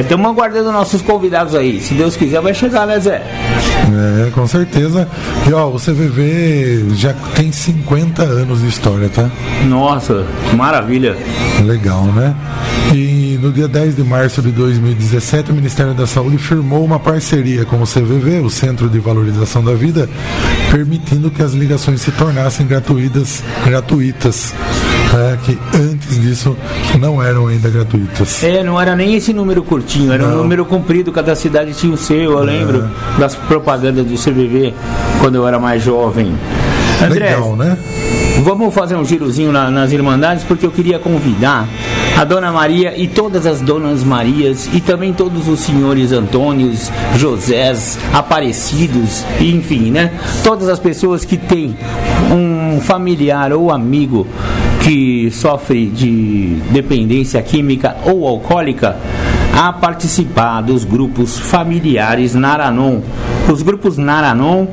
[0.00, 1.80] Estamos aguardando nossos convidados aí.
[1.80, 3.22] Se Deus quiser, vai chegar, né, Zé?
[4.26, 5.06] É, com certeza.
[5.46, 9.30] E ó, o CVV já tem 50 anos de história, tá?
[9.66, 11.16] Nossa, maravilha.
[11.64, 12.34] Legal, né?
[12.94, 17.64] E no dia 10 de março de 2017, o Ministério da Saúde firmou uma parceria
[17.66, 20.08] com o CVV, o Centro de Valorização da Vida,
[20.70, 24.54] permitindo que as ligações se tornassem gratuitas, gratuitas
[25.12, 25.38] né?
[25.44, 26.56] que antes disso
[27.00, 28.42] não eram ainda gratuitas.
[28.42, 30.36] É, não era nem esse número curtinho, era um Não.
[30.38, 34.74] número comprido, cada cidade tinha o seu, eu lembro das propagandas do CVV
[35.20, 36.32] quando eu era mais jovem.
[37.02, 37.78] André, Legal, né?
[38.42, 41.66] vamos fazer um girozinho na- nas Irmandades, porque eu queria convidar
[42.18, 47.96] a Dona Maria e todas as Donas Marias e também todos os senhores Antônios, Josés,
[48.12, 50.10] Aparecidos, enfim, né?
[50.42, 51.76] Todas as pessoas que têm
[52.32, 54.26] um familiar ou amigo
[54.82, 58.96] que sofre de dependência química ou alcoólica
[59.58, 63.00] a participar dos grupos familiares Naranon.
[63.52, 64.68] Os grupos Naranon,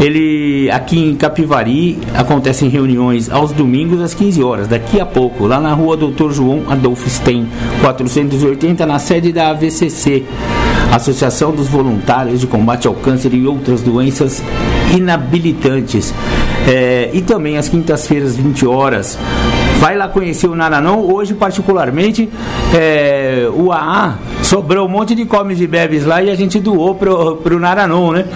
[0.00, 5.60] ele aqui em Capivari acontecem reuniões aos domingos às 15 horas, daqui a pouco, lá
[5.60, 7.46] na rua Doutor João Adolfo Stein,
[7.82, 10.24] 480, na sede da AVCC,
[10.90, 14.42] Associação dos Voluntários de Combate ao Câncer e outras doenças
[14.96, 16.14] inabilitantes.
[16.66, 19.18] É, e também às quintas-feiras, 20 horas.
[19.80, 21.00] Vai lá conhecer o Naranon.
[21.10, 22.28] Hoje, particularmente,
[22.74, 26.94] é, o AA sobrou um monte de comes e bebes lá e a gente doou
[26.94, 28.26] pro, pro Naranon, né?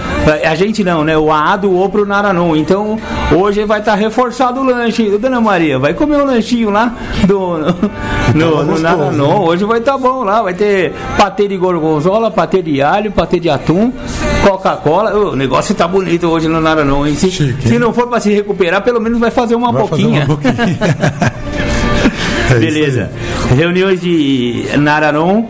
[0.48, 1.18] A gente não, né?
[1.18, 2.56] O AA doou pro Naranon.
[2.56, 2.98] Então,
[3.30, 5.18] hoje vai estar reforçado o lanche.
[5.18, 6.94] Dona Maria, vai comer um lanchinho lá
[7.26, 7.66] do, no,
[8.34, 9.28] no, no gostoso, Naranon.
[9.40, 9.46] né?
[9.46, 10.40] Hoje vai estar bom lá.
[10.42, 13.92] Vai ter patê de gorgonzola, patê de alho, patê de atum,
[14.48, 15.14] Coca-Cola.
[15.14, 17.06] O negócio tá bonito hoje no Naranon.
[17.06, 17.14] hein?
[17.16, 20.02] Se, Chique, se não for para se recuperar, pelo menos vai fazer uma Vai fazer
[20.02, 20.24] boquinha.
[20.24, 21.33] uma boquinha.
[22.50, 23.10] É Beleza.
[23.56, 25.44] Reuniões de Naranon,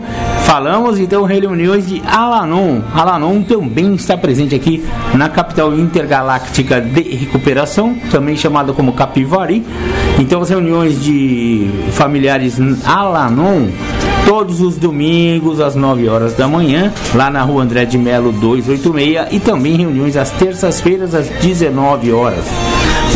[0.45, 2.79] falamos então reuniões de Alanon.
[2.93, 9.61] Alanon também está presente aqui na capital intergaláctica de recuperação, também chamada como Capivari.
[10.17, 13.67] Então as reuniões de familiares Alanon
[14.25, 19.27] todos os domingos às 9 horas da manhã, lá na rua André de Melo 286
[19.31, 22.45] e também reuniões às terças-feiras às 19 horas.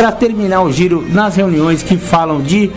[0.00, 2.70] Para terminar o giro nas reuniões que falam de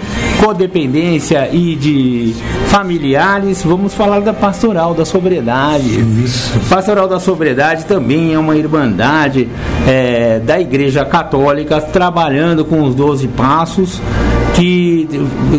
[0.43, 2.35] codependência e de
[2.67, 6.01] familiares, vamos falar da pastoral da sobriedade.
[6.21, 6.59] Isso.
[6.69, 9.47] Pastoral da Sobriedade também é uma irmandade
[9.87, 14.01] é, da Igreja Católica trabalhando com os 12 passos
[14.55, 15.07] que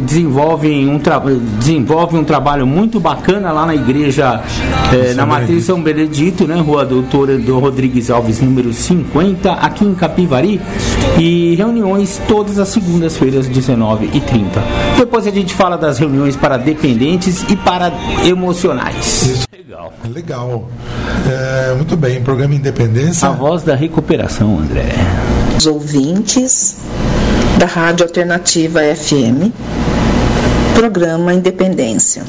[0.03, 1.21] desenvolvem um, tra
[1.59, 4.43] desenvolve um trabalho muito bacana lá na igreja
[4.93, 9.95] é, na matriz São Benedito, né, Rua Doutor do Rodrigues Alves, número 50, aqui em
[9.95, 10.61] Capivari,
[11.19, 14.63] e reuniões todas as segundas-feiras, 19 e 30.
[14.97, 17.93] Depois a gente fala das reuniões para dependentes e para
[18.25, 19.47] emocionais.
[19.53, 19.93] Legal.
[20.09, 20.69] Legal.
[21.29, 23.29] É, muito bem, programa Independência.
[23.29, 24.89] A voz da recuperação, André.
[25.59, 26.77] os ouvintes
[27.59, 29.53] da Rádio Alternativa FM,
[30.75, 32.25] programa Independência.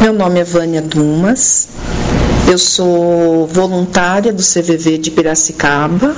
[0.00, 1.68] Meu nome é Vânia Dumas,
[2.50, 6.14] eu sou voluntária do CVV de Piracicaba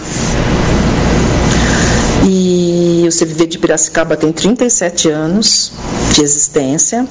[2.26, 5.72] e o CVV de Piracicaba tem 37 anos
[6.12, 7.06] de existência,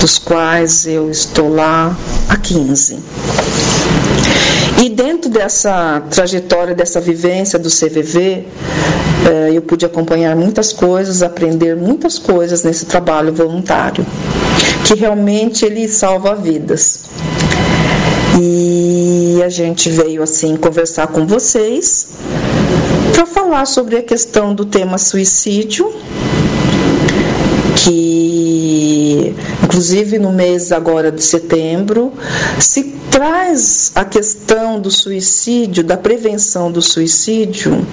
[0.00, 1.96] dos quais eu estou lá
[2.28, 2.98] há 15.
[4.80, 4.87] E
[5.28, 8.44] dentro dessa trajetória, dessa vivência do CVV,
[9.26, 14.04] eh, eu pude acompanhar muitas coisas, aprender muitas coisas nesse trabalho voluntário,
[14.84, 17.02] que realmente ele salva vidas.
[18.40, 22.08] E a gente veio assim conversar com vocês
[23.12, 25.92] para falar sobre a questão do tema suicídio,
[27.76, 32.12] que, inclusive no mês agora de setembro,
[32.58, 37.86] se traz a questão do suicídio, da prevenção do suicídio,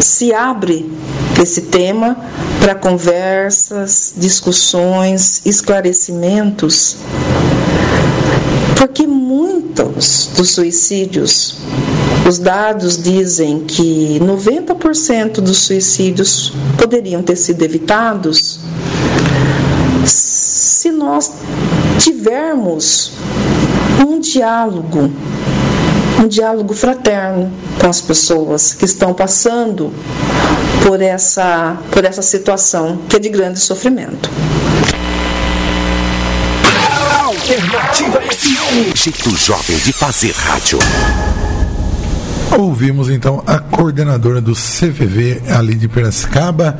[0.00, 0.90] se abre
[1.40, 2.16] esse tema
[2.60, 6.96] para conversas, discussões, esclarecimentos,
[8.76, 11.58] porque muitos dos suicídios,
[12.28, 18.60] os dados dizem que 90% dos suicídios poderiam ter sido evitados
[20.04, 21.32] se nós
[21.98, 23.12] tivermos
[24.06, 25.10] um diálogo,
[26.22, 29.92] um diálogo fraterno com as pessoas que estão passando
[30.86, 34.30] por essa, por essa situação que é de grande sofrimento.
[37.22, 38.94] Alternativa FM.
[38.94, 40.78] Jeito jovem de fazer rádio.
[42.58, 46.78] Ouvimos então a coordenadora do CVV ali de Piracicaba,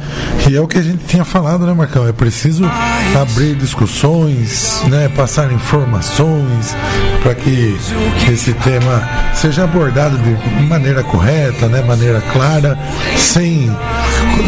[0.49, 2.07] e é o que a gente tinha falado, né, Marcão?
[2.07, 2.65] É preciso
[3.21, 6.77] abrir discussões, né, passar informações
[7.23, 7.77] para que
[8.31, 12.79] esse tema seja abordado de maneira correta, né, maneira clara,
[13.17, 13.71] sem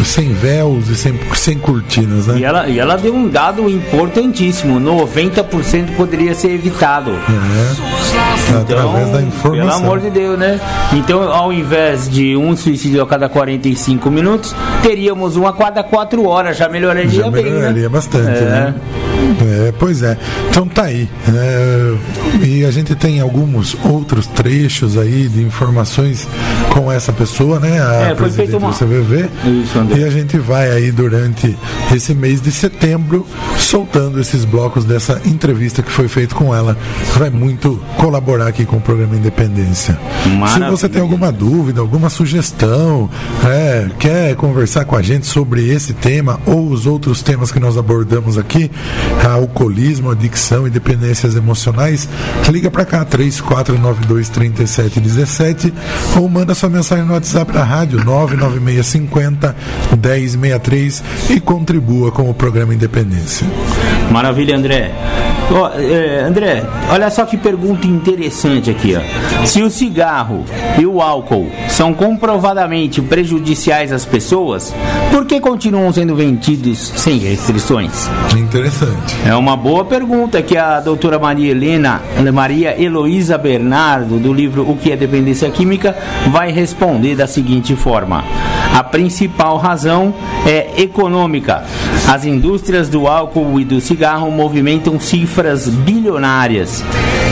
[0.03, 2.37] sem véus e sem, sem cortinas, né?
[2.39, 7.11] E ela, e ela deu um dado importantíssimo: 90% poderia ser evitado.
[7.11, 9.51] É, Então, através da informação.
[9.51, 10.59] pelo amor de Deus, né?
[10.93, 16.25] Então, ao invés de um suicídio a cada 45 minutos, teríamos um a cada 4
[16.27, 16.57] horas.
[16.57, 17.89] Já melhoraria Já bem, melhoraria né?
[17.89, 18.45] bastante, É.
[18.45, 18.75] né?
[19.67, 20.17] É, pois é.
[20.49, 21.09] Então tá aí.
[21.33, 21.95] É,
[22.45, 26.27] e a gente tem alguns outros trechos aí de informações
[26.71, 27.81] com essa pessoa, né?
[27.81, 29.29] A É, foi presidente feito uma- do CVV.
[29.45, 29.97] Isso.
[29.97, 31.55] E a gente vai aí durante
[31.93, 33.25] esse mês de setembro
[33.57, 36.77] soltando esses blocos dessa entrevista que foi feita com ela.
[37.17, 39.97] Vai muito colaborar aqui com o programa Independência.
[40.37, 40.65] Maravilha.
[40.65, 43.09] Se você tem alguma dúvida, alguma sugestão,
[43.45, 47.77] é, quer conversar com a gente sobre esse tema ou os outros temas que nós
[47.77, 48.69] abordamos aqui,
[49.23, 52.07] alcoolismo, adicção e dependências emocionais,
[52.49, 55.73] liga para cá 3492 3717
[56.17, 59.55] ou manda sua mensagem no WhatsApp da rádio 99650
[59.91, 63.47] 1063 e contribua com o programa Independência.
[64.11, 64.91] Maravilha, André.
[65.77, 68.95] É, André, olha só que pergunta interessante aqui.
[68.95, 69.45] Ó.
[69.45, 70.43] Se o cigarro
[70.79, 74.73] e o álcool são comprovadamente prejudiciais às pessoas,
[75.11, 78.09] por que continuam sendo vendidos sem restrições?
[78.37, 79.02] Interessante.
[79.25, 82.01] É uma boa pergunta que a doutora Maria Helena,
[82.33, 85.95] Maria Heloísa Bernardo, do livro O que é Dependência Química,
[86.29, 88.25] vai responder da seguinte forma:
[88.73, 90.13] A principal razão
[90.45, 91.63] é econômica.
[92.07, 96.83] As indústrias do álcool e do cigarro movimentam cifras bilionárias,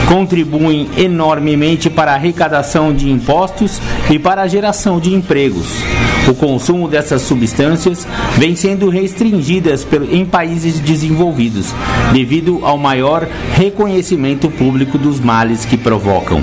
[0.08, 3.80] contribuem enormemente para a arrecadação de impostos
[4.10, 5.82] e para a geração de empregos.
[6.28, 8.06] O consumo dessas substâncias
[8.38, 11.74] vem sendo restringidas em países desenvolvidos,
[12.12, 16.40] devido ao maior reconhecimento público dos males que provocam.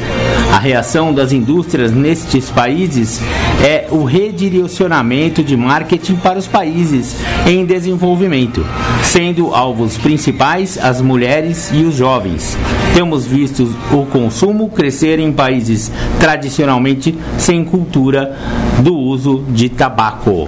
[0.51, 3.21] A reação das indústrias nestes países
[3.63, 8.65] é o redirecionamento de marketing para os países em desenvolvimento,
[9.03, 12.57] sendo alvos principais as mulheres e os jovens.
[12.93, 18.35] Temos visto o consumo crescer em países tradicionalmente sem cultura
[18.79, 20.47] do uso de tabaco.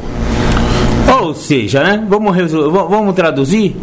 [1.21, 2.05] Ou seja, né?
[2.07, 3.75] Vamos, vamos traduzir?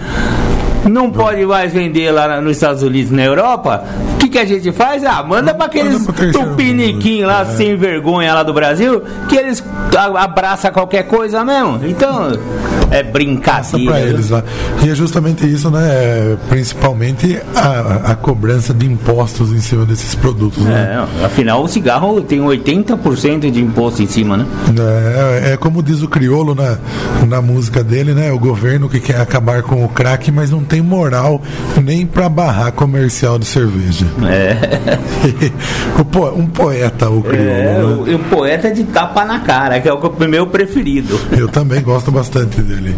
[0.88, 3.84] Não pode mais vender lá nos Estados Unidos, na Europa.
[4.14, 5.04] O que, que a gente faz?
[5.04, 7.42] Ah, manda para aqueles tupiniquim lá.
[7.42, 7.44] É.
[7.56, 9.62] sem vergonha lá do Brasil, que eles
[10.16, 11.80] abraçam qualquer coisa mesmo.
[11.84, 12.32] Então,
[12.90, 13.92] é brincadeira.
[13.92, 14.08] viu?
[14.08, 14.42] eles lá.
[14.84, 16.36] E é justamente isso, né?
[16.48, 21.06] Principalmente a, a cobrança de impostos em cima desses produtos, né?
[21.20, 24.46] É, afinal, o cigarro tem 80% de imposto em cima, né?
[25.42, 26.78] É, é como diz o criolo na,
[27.26, 28.32] na música dele, né?
[28.32, 31.40] O governo que quer acabar com o crack, mas não tem moral
[31.82, 34.06] nem para barrar comercial de cerveja.
[34.28, 34.56] É.
[36.12, 37.24] Po- um poeta, o.
[37.30, 37.84] É, né?
[37.84, 41.18] o, o poeta de tapa na cara, que é o meu preferido.
[41.36, 42.94] Eu também gosto bastante dele.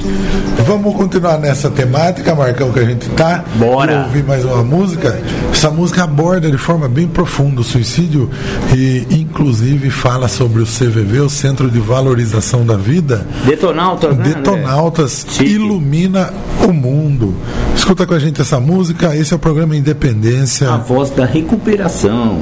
[0.66, 3.44] Vamos continuar nessa temática, Marcão, que a gente tá.
[3.56, 4.04] Bora.
[4.04, 5.18] Ouvir mais uma música.
[5.52, 8.30] Essa música aborda de forma bem profunda o suicídio
[8.74, 13.26] e, inclusive, fala sobre o CVV, o Centro de Valorização da Vida.
[13.44, 14.24] Detonautas, né?
[14.24, 15.52] Detonautas Chique.
[15.52, 16.32] ilumina
[16.66, 17.34] o mundo.
[17.76, 19.14] Escuta com a gente essa música.
[19.16, 20.70] Esse é o programa Independência.
[20.70, 22.38] A voz da recuperação.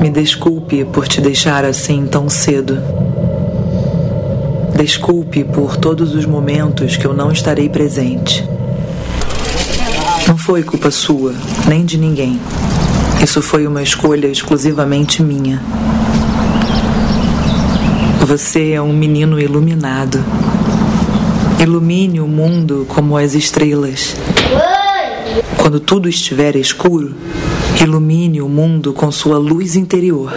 [0.00, 2.78] Me desculpe por te deixar assim tão cedo.
[4.76, 8.46] Desculpe por todos os momentos que eu não estarei presente.
[10.28, 11.34] Não foi culpa sua,
[11.66, 12.38] nem de ninguém.
[13.22, 15.62] Isso foi uma escolha exclusivamente minha.
[18.26, 20.18] Você é um menino iluminado.
[21.60, 24.16] Ilumine o mundo como as estrelas.
[25.56, 27.14] Quando tudo estiver escuro,
[27.80, 30.32] ilumine o mundo com sua luz interior.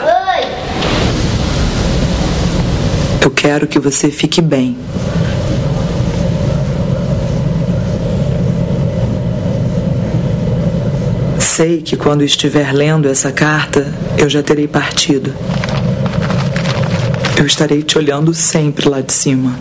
[3.23, 4.77] Eu quero que você fique bem.
[11.39, 15.33] Sei que quando estiver lendo essa carta, eu já terei partido.
[17.39, 19.57] Eu estarei te olhando sempre lá de cima.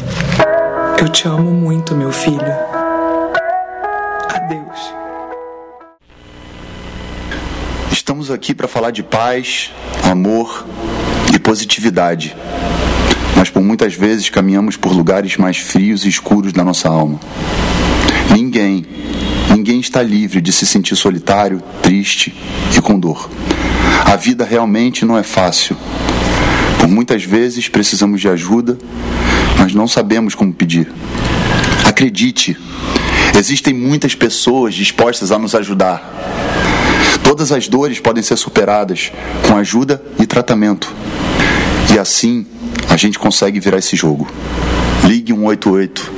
[1.01, 2.41] Eu te amo muito, meu filho.
[4.35, 4.93] Adeus.
[7.93, 9.71] Estamos aqui para falar de paz,
[10.03, 10.67] amor
[11.33, 12.37] e positividade.
[13.37, 17.21] Mas por muitas vezes caminhamos por lugares mais frios e escuros da nossa alma.
[18.35, 18.85] Ninguém,
[19.55, 22.35] ninguém está livre de se sentir solitário, triste
[22.77, 23.31] e com dor.
[24.05, 25.77] A vida realmente não é fácil.
[26.89, 28.79] Por muitas vezes precisamos de ajuda,
[29.59, 30.91] mas não sabemos como pedir.
[31.85, 32.57] Acredite,
[33.39, 36.03] existem muitas pessoas dispostas a nos ajudar.
[37.23, 39.13] Todas as dores podem ser superadas
[39.47, 40.91] com ajuda e tratamento.
[41.95, 42.47] E assim
[42.89, 44.27] a gente consegue virar esse jogo.
[45.05, 46.11] Ligue 188.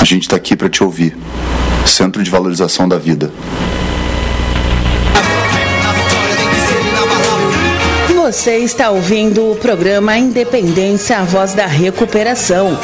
[0.00, 1.16] A gente está aqui para te ouvir.
[1.84, 3.32] Centro de Valorização da Vida.
[8.28, 12.78] Você está ouvindo o programa Independência, a voz da recuperação.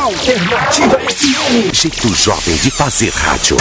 [0.02, 1.72] Alternativa FM.
[1.72, 3.56] Jeito jovem de fazer rádio.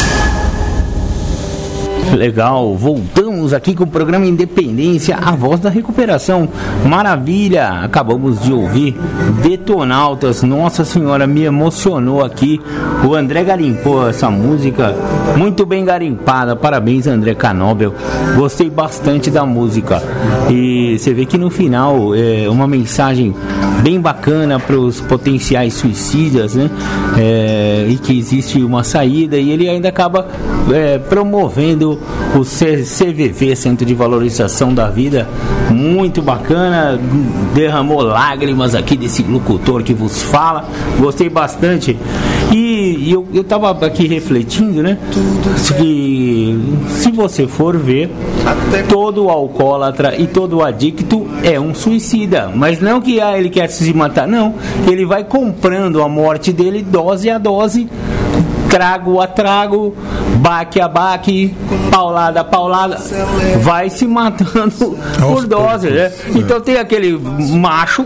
[2.15, 6.47] Legal, voltamos aqui com o programa Independência, a voz da recuperação.
[6.85, 7.81] Maravilha!
[7.83, 8.95] Acabamos de ouvir
[9.41, 10.43] Detonautas.
[10.43, 12.61] Nossa Senhora, me emocionou aqui.
[13.05, 14.95] O André garimpou essa música
[15.37, 16.55] muito bem garimpada.
[16.55, 17.93] Parabéns, André Canobel.
[18.35, 20.01] Gostei bastante da música.
[20.49, 23.33] E você vê que no final é uma mensagem
[23.81, 26.69] bem bacana para os potenciais suicidas, né?
[27.17, 30.27] É, e que existe uma saída e ele ainda acaba
[30.71, 31.92] é, promovendo
[32.35, 35.27] o CVV, Centro de Valorização da Vida,
[35.71, 36.99] muito bacana,
[37.53, 40.65] derramou lágrimas aqui desse locutor que vos fala,
[40.99, 41.97] gostei bastante.
[42.51, 44.97] E eu, eu tava aqui refletindo, né?
[45.77, 48.11] Que se você for ver,
[48.87, 52.51] todo alcoólatra e todo adicto é um suicida.
[52.53, 54.53] Mas não que ah, ele quer se matar, não.
[54.87, 57.89] Ele vai comprando a morte dele dose a dose
[58.73, 59.95] trago a trago,
[60.37, 61.53] baque a baque,
[61.91, 62.97] paulada a paulada,
[63.59, 66.11] vai se matando por dose, né?
[66.33, 67.15] Então tem aquele
[67.55, 68.03] macho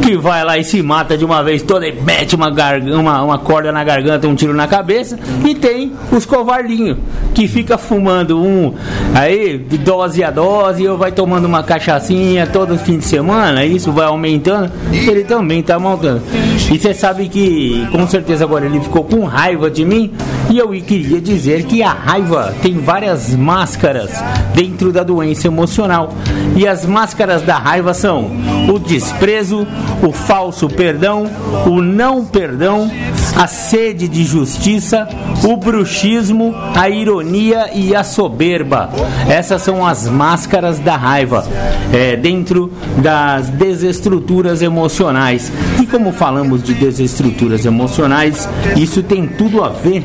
[0.00, 2.48] que vai lá e se mata de uma vez toda e mete uma,
[2.96, 6.96] uma, uma corda na garganta, um tiro na cabeça, e tem os covardinhos
[7.34, 8.72] que fica fumando um
[9.16, 14.06] aí, dose a dose, ou vai tomando uma cachaçinha todo fim de semana, isso vai
[14.06, 16.22] aumentando, ele também tá montando.
[16.70, 20.03] E você sabe que com certeza agora ele ficou com raiva de mim
[20.50, 24.10] e eu queria dizer que a raiva tem várias máscaras
[24.54, 26.12] dentro da doença emocional.
[26.56, 28.30] E as máscaras da raiva são
[28.68, 29.66] o desprezo,
[30.02, 31.24] o falso perdão,
[31.66, 32.90] o não perdão,
[33.36, 35.08] a sede de justiça,
[35.42, 38.90] o bruxismo, a ironia e a soberba.
[39.28, 41.44] Essas são as máscaras da raiva
[41.92, 45.50] é, dentro das desestruturas emocionais.
[45.94, 50.04] Como falamos de desestruturas emocionais, isso tem tudo a ver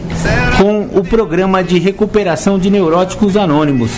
[0.56, 3.90] com o programa de recuperação de neuróticos anônimos.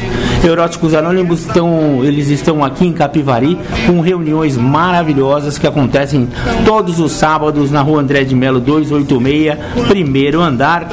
[0.42, 6.30] Neuróticos anônimos estão, eles estão aqui em Capivari com reuniões maravilhosas que acontecem
[6.64, 9.58] todos os sábados na Rua André de Melo 286,
[9.90, 10.88] primeiro andar.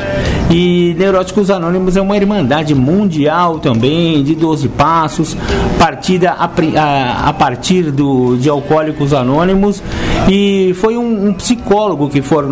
[0.51, 5.37] E Neuróticos Anônimos é uma irmandade mundial também, de 12 passos,
[5.79, 9.83] partida a, a, a partir do, de Alcoólicos Anônimos.
[10.27, 12.47] E foi um, um psicólogo que for,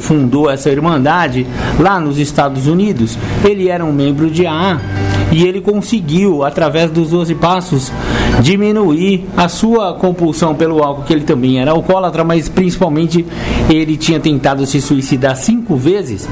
[0.00, 1.46] fundou essa irmandade
[1.78, 3.18] lá nos Estados Unidos.
[3.44, 4.80] Ele era um membro de AA
[5.32, 7.92] e ele conseguiu, através dos 12 passos,
[8.40, 13.24] diminuir a sua compulsão pelo álcool, que ele também era alcoólatra, mas principalmente
[13.68, 16.28] ele tinha tentado se suicidar cinco vezes.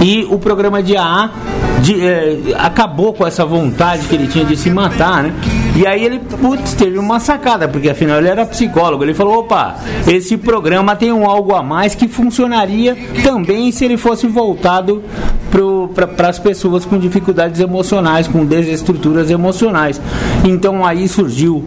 [0.00, 1.30] E o programa de AA
[1.82, 5.34] de, eh, acabou com essa vontade que ele tinha de se matar, né?
[5.74, 9.02] E aí ele, putz, teve uma sacada, porque afinal ele era psicólogo.
[9.02, 9.76] Ele falou: opa,
[10.06, 15.02] esse programa tem um algo a mais que funcionaria também se ele fosse voltado
[15.94, 20.00] para as pessoas com dificuldades emocionais, com desestruturas emocionais.
[20.44, 21.64] Então aí surgiu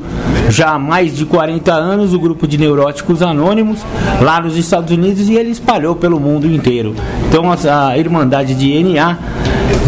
[0.49, 3.79] já há mais de 40 anos, o grupo de neuróticos anônimos,
[4.21, 6.95] lá nos Estados Unidos, e ele espalhou pelo mundo inteiro.
[7.27, 9.17] Então a, a Irmandade de NA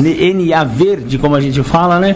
[0.01, 2.15] NA verde, como a gente fala, né?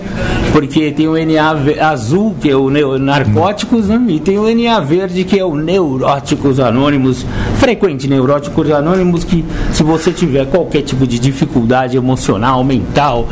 [0.52, 2.70] Porque tem o NA azul, que é o
[3.00, 4.02] narcóticos, né?
[4.10, 7.26] E tem o NA verde, que é o neuróticos anônimos,
[7.58, 13.28] frequente neuróticos anônimos, que se você tiver qualquer tipo de dificuldade emocional, mental,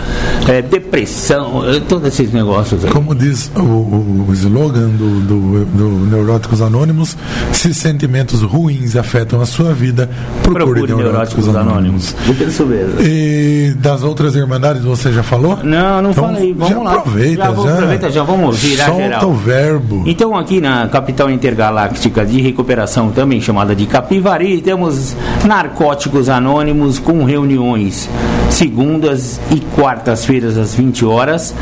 [0.47, 2.91] é, depressão, é, todos esses negócios aí.
[2.91, 7.15] Como diz o, o slogan do, do, do, Neuróticos Anônimos,
[7.51, 10.09] se sentimentos ruins afetam a sua vida,
[10.43, 12.15] procure, procure Neuróticos, neuróticos Anônimos.
[12.15, 12.47] anônimos.
[12.47, 13.01] Isso mesmo.
[13.01, 15.59] E das outras Irmandades você já falou?
[15.63, 16.53] Não, não então, falei.
[16.53, 16.95] Vamos já lá.
[16.95, 17.73] Aproveita, já, já.
[17.73, 19.29] Aproveita, já vamos virar Solta geral.
[19.29, 20.03] o verbo.
[20.05, 25.15] Então, aqui na capital intergaláctica de recuperação, também chamada de Capivari, temos
[25.45, 28.09] narcóticos anônimos com reuniões
[28.49, 31.53] segundas e quartas-feiras às 20 horas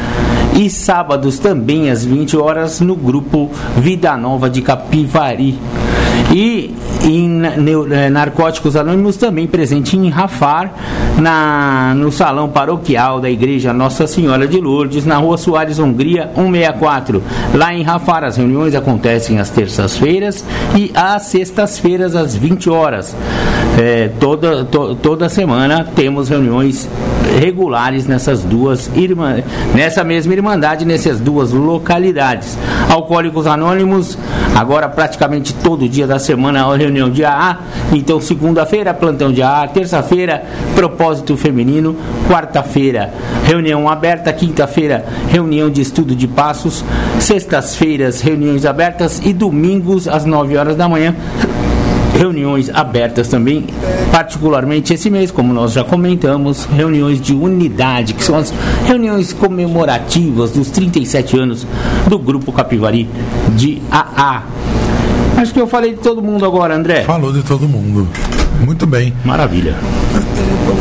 [0.55, 5.57] e sábados também às 20 horas no grupo Vida Nova de Capivari.
[6.33, 10.73] E em eh, Narcóticos Anônimos também presente em Rafar,
[11.17, 17.23] na, no salão paroquial da Igreja Nossa Senhora de Lourdes, na rua Soares Hungria 164.
[17.53, 20.43] Lá em Rafar, as reuniões acontecem às terças-feiras
[20.75, 23.15] e às sextas-feiras às 20 horas.
[23.77, 26.89] É, toda, to, toda semana temos reuniões
[27.39, 29.43] regulares nessas duas irmã,
[29.75, 32.57] nessa mesma irmandade, nessas duas localidades.
[32.89, 34.17] Alcoólicos Anônimos,
[34.55, 37.59] agora praticamente todo dia da semana reunião de AA.
[37.93, 41.95] Então, segunda-feira, plantão de AA, terça-feira, propósito feminino,
[42.27, 43.13] quarta-feira,
[43.43, 46.83] reunião aberta, quinta-feira, reunião de estudo de passos,
[47.19, 49.21] sextas-feiras, reuniões abertas.
[49.23, 51.15] E domingos às 9 horas da manhã
[52.17, 53.65] reuniões abertas também,
[54.11, 58.53] particularmente esse mês, como nós já comentamos, reuniões de unidade, que são as
[58.85, 61.67] reuniões comemorativas dos 37 anos
[62.07, 63.07] do Grupo Capivari
[63.55, 64.43] de AA.
[65.37, 67.03] Acho que eu falei de todo mundo agora, André.
[67.03, 68.07] Falou de todo mundo.
[68.65, 69.13] Muito bem.
[69.23, 69.75] Maravilha.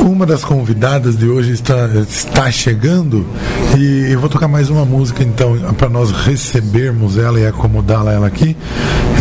[0.04, 3.26] Uma das convidadas de hoje está, está chegando
[3.76, 8.26] e eu vou tocar mais uma música então para nós recebermos ela e acomodá-la ela
[8.26, 8.56] aqui.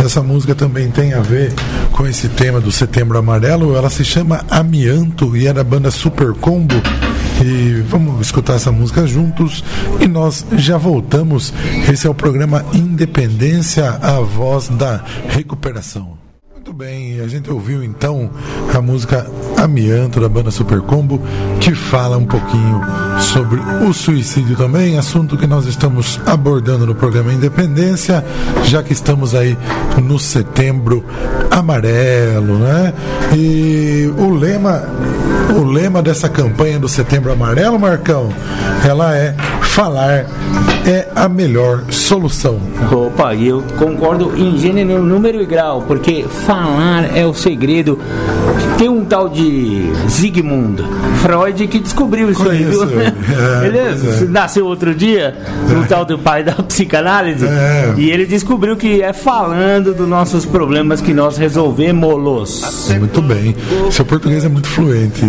[0.04, 1.52] Essa música também tem a ver
[1.92, 3.76] com esse tema do Setembro Amarelo.
[3.76, 6.74] Ela se chama Amianto e é da banda Super Combo.
[7.44, 9.62] E vamos escutar essa música juntos
[10.00, 11.52] e nós já voltamos.
[11.92, 16.25] Esse é o programa Independência, a voz da recuperação.
[16.76, 18.30] Bem, a gente ouviu então
[18.76, 21.18] a música Amianto da banda Super Combo,
[21.58, 22.82] que fala um pouquinho
[23.20, 28.24] sobre o suicídio também, assunto que nós estamos abordando no programa Independência,
[28.64, 29.56] já que estamos aí
[30.02, 31.04] no setembro
[31.50, 32.92] amarelo, né?
[33.34, 34.82] E o lema,
[35.58, 38.32] o lema dessa campanha do setembro amarelo, Marcão,
[38.84, 40.26] ela é falar
[40.86, 42.60] é a melhor solução.
[42.92, 47.98] Opa, eu concordo em gênero, número e grau, porque falar é o segredo.
[48.78, 50.80] Tem um tal de Zygmunt
[51.16, 53.05] Freud que descobriu isso Conheço, aí, viu?
[53.06, 53.94] É, ele é.
[54.28, 55.34] nasceu outro dia,
[55.70, 55.74] é.
[55.74, 57.94] o tal do pai da psicanálise, é.
[57.96, 62.62] e ele descobriu que é falando dos nossos problemas que nós resolvemos.
[62.98, 63.54] Muito bem.
[63.90, 65.22] Seu português é muito fluente,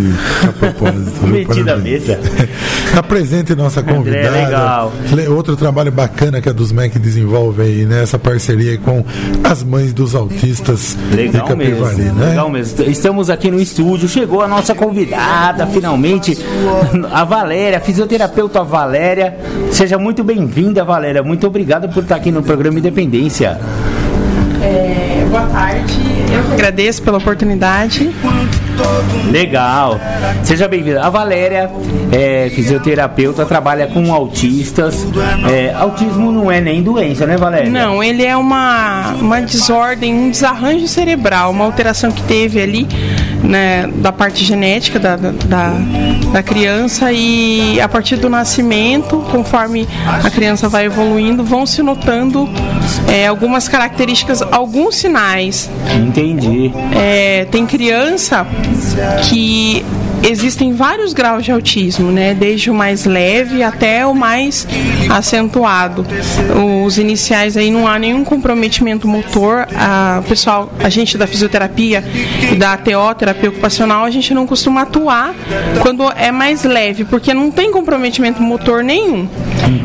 [0.47, 1.27] a propósito.
[1.27, 2.19] Metida mesa.
[2.95, 4.29] Apresente nossa convidada.
[4.29, 4.93] André, legal.
[5.35, 8.03] Outro trabalho bacana que a dos MEC desenvolve aí, né?
[8.03, 9.03] Essa parceria com
[9.43, 12.29] as mães dos autistas legal de Capivari, mesmo, né?
[12.29, 12.83] Legal mesmo.
[12.83, 16.37] Estamos aqui no estúdio, chegou a nossa convidada, finalmente,
[17.11, 19.37] a Valéria, fisioterapeuta Valéria.
[19.71, 21.21] Seja muito bem-vinda, Valéria.
[21.21, 23.59] Muito obrigado por estar aqui no programa Independência.
[24.61, 25.93] É, boa tarde,
[26.33, 28.09] eu que agradeço pela oportunidade.
[29.31, 29.99] Legal.
[30.43, 31.01] Seja bem-vinda.
[31.03, 31.69] A Valéria
[32.11, 35.05] é fisioterapeuta, trabalha com autistas.
[35.49, 37.69] É, autismo não é nem doença, né, Valéria?
[37.69, 42.87] Não, ele é uma, uma desordem, um desarranjo cerebral, uma alteração que teve ali
[43.43, 45.73] né, da parte genética da, da,
[46.31, 52.49] da criança e a partir do nascimento, conforme a criança vai evoluindo, vão se notando
[53.07, 55.69] é, algumas características, alguns sinais.
[55.95, 56.71] Entendi.
[56.95, 58.45] É, tem criança
[59.29, 59.85] que
[60.23, 62.33] existem vários graus de autismo, né?
[62.33, 64.67] Desde o mais leve até o mais
[65.09, 66.05] acentuado.
[66.85, 69.67] Os iniciais aí não há nenhum comprometimento motor.
[69.75, 72.03] A pessoal, a gente da fisioterapia
[72.51, 75.33] e da TO, terapia ocupacional, a gente não costuma atuar
[75.81, 79.27] quando é mais leve, porque não tem comprometimento motor nenhum.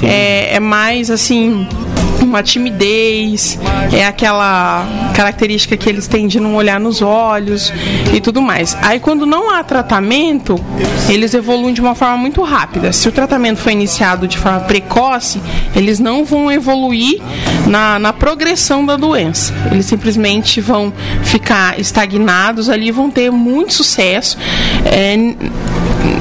[0.03, 1.67] É, é mais assim
[2.21, 3.59] uma timidez,
[3.93, 7.73] é aquela característica que eles têm de não olhar nos olhos
[8.13, 8.77] e tudo mais.
[8.83, 10.59] Aí quando não há tratamento,
[11.09, 12.93] eles evoluem de uma forma muito rápida.
[12.93, 15.41] Se o tratamento foi iniciado de forma precoce,
[15.75, 17.21] eles não vão evoluir
[17.67, 19.53] na, na progressão da doença.
[19.71, 20.93] Eles simplesmente vão
[21.23, 24.39] ficar estagnados ali, vão ter muito sucesso.
[24.85, 25.17] É,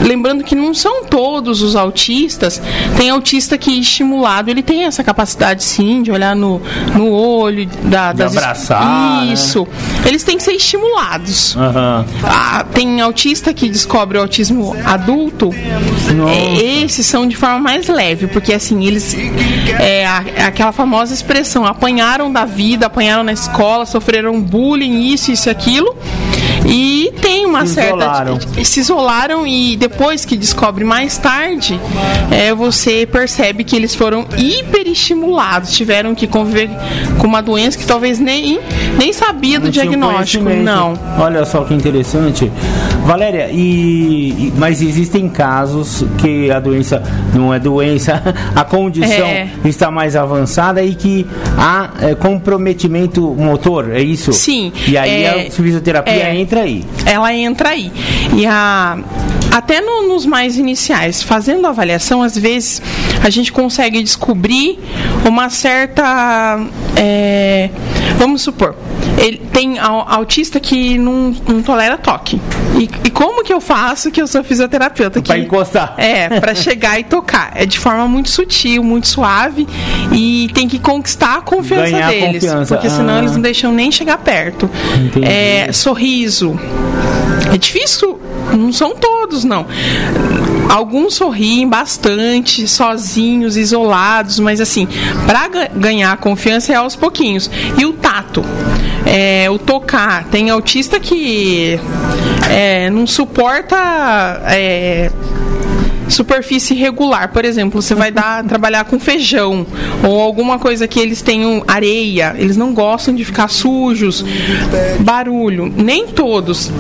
[0.06, 2.62] lembrando que não são todos os autistas.
[2.98, 6.62] Tem autista que estimulado, ele tem essa capacidade sim de olhar no,
[6.96, 9.34] no olho, da, De das abraçar, né?
[9.34, 9.68] Isso.
[10.06, 11.56] Eles têm que ser estimulados.
[11.56, 12.06] Aham.
[12.24, 15.50] Ah, tem autista que descobre o autismo adulto.
[16.30, 19.16] É, esses são de forma mais leve, porque assim, eles.
[19.80, 25.32] É, a- é aquela famosa expressão: apanharam da vida, apanharam na escola, sofreram bullying, isso,
[25.32, 25.96] isso, aquilo.
[26.66, 27.98] E tem uma Se certa.
[27.98, 28.40] isolaram.
[28.64, 31.80] Se isolaram e depois que descobre mais tarde,
[32.30, 36.70] é, você percebe que eles foram hiperestimulados, tiveram que conviver
[37.18, 38.60] com uma doença que talvez nem,
[38.98, 40.50] nem sabia do diagnóstico.
[40.50, 40.98] Não.
[41.20, 42.52] Olha só que interessante.
[43.06, 47.02] Valéria, e, e- mas existem casos que a doença
[47.34, 48.22] não é doença,
[48.56, 49.48] a condição É.
[49.66, 51.26] está mais avançada e que
[51.58, 54.32] há é, comprometimento motor, é isso?
[54.34, 56.36] Sim, E aí é- a fisioterapia é.
[56.36, 56.86] entra aí.
[57.06, 57.92] ela entra aí.
[58.36, 58.98] E a
[59.52, 62.82] até no- nos mais iniciais, fazendo a avaliação, às vezes
[63.24, 64.80] a gente consegue descobrir
[65.26, 66.60] uma certa.
[66.96, 67.70] é,
[68.18, 68.76] vamos supor,
[69.18, 72.40] ele tem au- autista que não, não tolera toque.
[72.80, 75.22] E, e como que eu faço que eu sou fisioterapeuta?
[75.22, 75.94] Que, encostar.
[75.98, 77.52] É, para chegar e tocar.
[77.56, 79.68] É de forma muito sutil, muito suave
[80.12, 82.44] e tem que conquistar a confiança Ganhar deles.
[82.44, 82.76] confiança.
[82.76, 83.20] Porque senão Ah.
[83.20, 84.70] eles não deixam nem chegar perto.
[85.22, 86.58] É, sorriso.
[87.54, 88.20] É difícil,
[88.58, 89.66] não são todos, não.
[90.70, 94.88] Alguns sorriem bastante, sozinhos, isolados, mas assim,
[95.26, 97.50] para ganhar confiança é aos pouquinhos.
[97.78, 98.44] E o tato,
[99.06, 100.26] é, o tocar.
[100.26, 101.80] Tem autista que
[102.50, 103.76] é, não suporta.
[104.46, 105.12] é,
[106.12, 107.30] superfície irregular.
[107.30, 109.66] Por exemplo, você vai dar trabalhar com feijão
[110.04, 114.24] ou alguma coisa que eles tenham areia, eles não gostam de ficar sujos,
[115.00, 115.72] barulho.
[115.76, 116.72] Nem todos.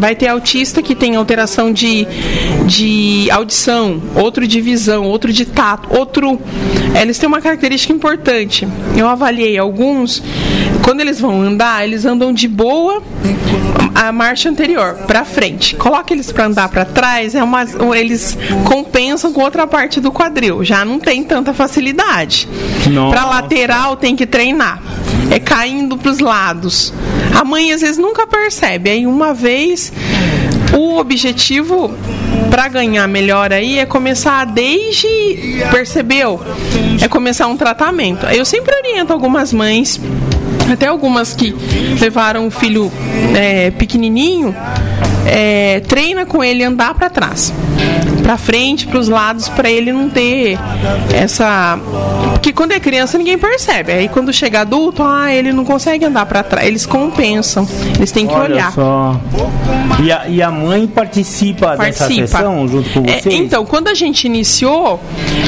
[0.00, 2.06] Vai ter autista que tem alteração de,
[2.66, 6.40] de audição, outro de visão, outro de tato, outro.
[6.98, 8.66] Eles têm uma característica importante.
[8.96, 10.22] Eu avaliei alguns.
[10.82, 13.02] Quando eles vão andar, eles andam de boa
[13.94, 15.76] a marcha anterior para frente.
[15.76, 20.64] Coloca eles para andar para trás, é uma, eles compensam com outra parte do quadril.
[20.64, 22.48] Já não tem tanta facilidade.
[23.10, 24.82] Para lateral tem que treinar.
[25.30, 26.94] É caindo para os lados.
[27.34, 28.90] A mãe às vezes nunca percebe.
[28.90, 29.89] Aí uma vez
[30.76, 31.94] o objetivo
[32.50, 36.40] para ganhar melhor aí é começar desde percebeu?
[37.00, 38.26] É começar um tratamento.
[38.26, 40.00] Eu sempre oriento algumas mães
[40.72, 41.54] até algumas que
[42.00, 42.90] levaram o filho
[43.36, 44.54] é, pequenininho,
[45.26, 47.52] é, treina com ele andar para trás,
[48.30, 50.56] para frente, para os lados, para ele não ter
[51.12, 51.76] essa.
[52.32, 53.90] Porque quando é criança ninguém percebe.
[53.92, 56.64] Aí quando chega adulto, ah, ele não consegue andar para trás.
[56.66, 57.66] Eles compensam,
[57.96, 58.72] eles têm que Olha olhar.
[58.72, 59.20] só.
[60.02, 62.26] E a, e a mãe participa, dessa Participa.
[62.28, 63.34] sessão junto com É, vocês?
[63.34, 65.00] então, quando a gente iniciou,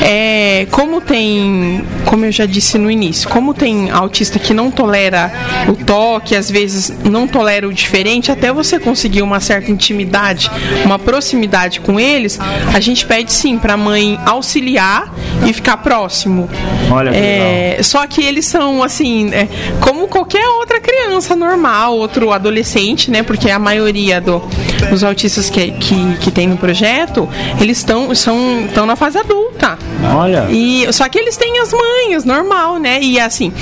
[0.03, 5.33] é, como tem, como eu já disse no início, como tem autista que não tolera
[5.69, 10.51] o toque, às vezes não tolera o diferente, até você conseguir uma certa intimidade,
[10.85, 12.39] uma proximidade com eles,
[12.75, 15.13] a gente pede sim para a mãe auxiliar
[15.47, 16.49] e ficar próximo.
[16.91, 19.49] Olha que É, só que eles são assim, é,
[19.81, 23.23] como qualquer outra criança normal, outro adolescente, né?
[23.23, 24.43] Porque a maioria do-
[24.91, 27.29] dos autistas que, que, que tem no projeto,
[27.61, 29.79] eles estão são estão na fase adulta.
[30.15, 30.47] Olha.
[30.51, 33.01] E só que eles têm as manhas, normal, né?
[33.03, 33.53] E assim,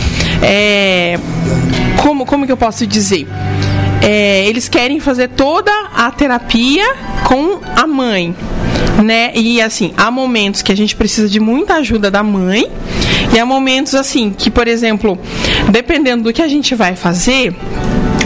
[0.42, 1.18] é,
[2.02, 3.26] como como que eu posso dizer?
[4.02, 6.84] É, eles querem fazer toda a terapia
[7.24, 8.34] com a mãe,
[9.04, 9.32] né?
[9.34, 12.70] E assim, há momentos que a gente precisa de muita ajuda da mãe
[13.34, 15.18] e há momentos assim que, por exemplo,
[15.70, 17.54] dependendo do que a gente vai fazer,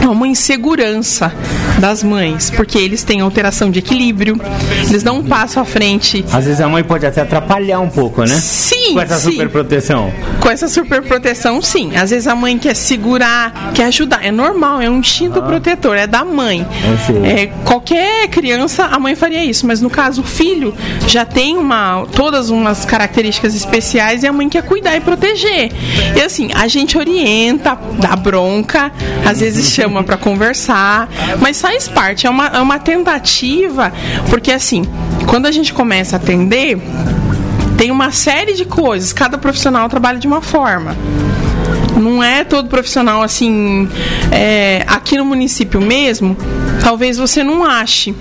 [0.05, 1.33] há uma insegurança
[1.79, 4.39] das mães, porque eles têm alteração de equilíbrio,
[4.87, 8.21] eles dão um passo à frente Às vezes a mãe pode até atrapalhar um pouco,
[8.21, 8.39] né?
[8.39, 9.31] Sim, Com essa sim.
[9.31, 10.13] super proteção.
[10.39, 11.95] Com essa super proteção, sim.
[11.95, 14.23] Às vezes a mãe quer segurar, quer ajudar.
[14.23, 16.65] É normal, é um instinto protetor, é da mãe.
[17.05, 17.25] Sei.
[17.25, 19.65] É, qualquer criança, a mãe faria isso.
[19.67, 20.73] Mas no caso, o filho
[21.07, 25.71] já tem uma, todas umas características especiais e a mãe quer cuidar e proteger.
[26.15, 28.91] E assim, a gente orienta, dá bronca,
[29.25, 33.91] às vezes chama para conversar, mas faz parte, é uma, é uma tentativa,
[34.29, 34.85] porque assim,
[35.27, 36.77] quando a gente começa a atender,
[37.77, 40.95] tem uma série de coisas, cada profissional trabalha de uma forma.
[41.95, 43.87] Não é todo profissional assim.
[44.31, 46.35] É, aqui no município mesmo,
[46.81, 48.13] talvez você não ache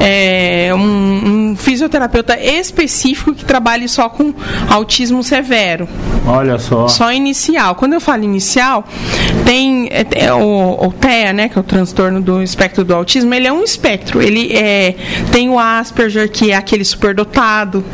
[0.00, 4.32] é, um, um, fisioterapeuta específico que trabalhe só com
[4.68, 5.86] autismo severo.
[6.26, 6.88] Olha só.
[6.88, 7.74] Só inicial.
[7.74, 8.84] Quando eu falo inicial,
[9.44, 13.34] tem é, é o, o, TEA, né, que é o transtorno do espectro do autismo,
[13.34, 14.22] ele é um espectro.
[14.22, 14.94] Ele é,
[15.30, 17.84] tem o Asperger, que é aquele superdotado.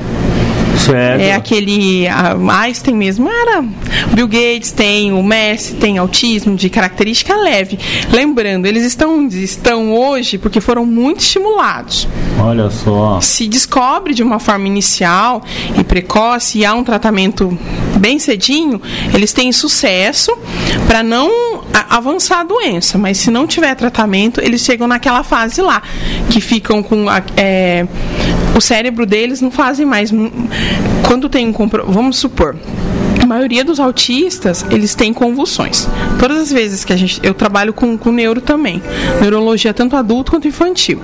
[0.77, 1.21] Certo.
[1.21, 2.07] É aquele.
[2.09, 3.65] A Einstein mesmo era.
[4.13, 7.79] Bill Gates tem, o Messi tem autismo de característica leve.
[8.13, 12.09] Lembrando, eles estão, estão hoje porque foram muito estimulados.
[12.39, 13.21] Olha só.
[13.21, 15.43] Se descobre de uma forma inicial
[15.79, 17.57] e precoce e há um tratamento
[17.99, 18.81] bem cedinho,
[19.15, 20.37] eles têm sucesso
[20.87, 22.99] para não avançar a doença.
[22.99, 25.83] Mas se não tiver tratamento, eles chegam naquela fase lá,
[26.31, 27.07] que ficam com.
[27.37, 27.87] É,
[28.57, 30.11] o cérebro deles não fazem mais.
[31.07, 31.53] Quando tem um
[31.87, 32.57] vamos supor
[33.27, 35.89] a maioria dos autistas, eles têm convulsões.
[36.19, 37.21] Todas as vezes que a gente.
[37.25, 38.81] Eu trabalho com, com neuro também.
[39.21, 41.03] Neurologia tanto adulto quanto infantil.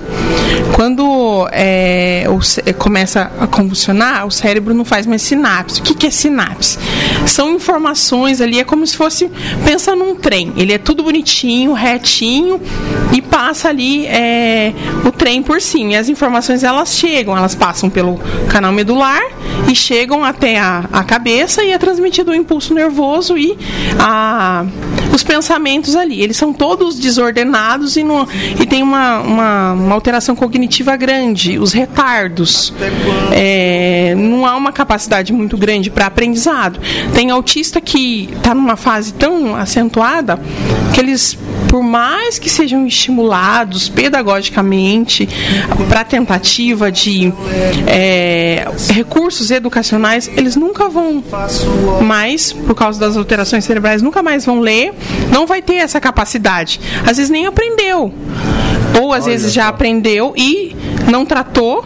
[0.73, 5.81] Quando é, o, começa a convulsionar, o cérebro não faz mais sinapse.
[5.81, 6.79] O que, que é sinapse?
[7.27, 9.29] São informações ali, é como se fosse.
[9.65, 10.53] Pensa num trem.
[10.55, 12.61] Ele é tudo bonitinho, retinho,
[13.11, 14.73] e passa ali é,
[15.05, 15.91] o trem por cima.
[15.91, 18.17] E as informações elas chegam, elas passam pelo
[18.49, 19.21] canal medular
[19.69, 23.57] e chegam até a, a cabeça e é transmitida do impulso nervoso e
[23.97, 24.65] a,
[25.13, 26.21] os pensamentos ali.
[26.21, 28.27] Eles são todos desordenados e, no,
[28.59, 32.73] e tem uma, uma, uma alteração cognitiva grande, os retardos.
[33.31, 36.79] É, não há uma capacidade muito grande para aprendizado.
[37.13, 40.37] Tem autista que está numa fase tão acentuada
[40.93, 41.37] que eles
[41.73, 45.27] por mais que sejam estimulados pedagogicamente
[45.89, 47.33] para tentativa de
[47.87, 51.23] é, recursos educacionais, eles nunca vão
[52.03, 54.93] mais, por causa das alterações cerebrais, nunca mais vão ler,
[55.31, 56.79] não vai ter essa capacidade.
[57.07, 58.13] Às vezes nem aprendeu.
[59.01, 60.75] Ou às Olha vezes já aprendeu e
[61.09, 61.83] não tratou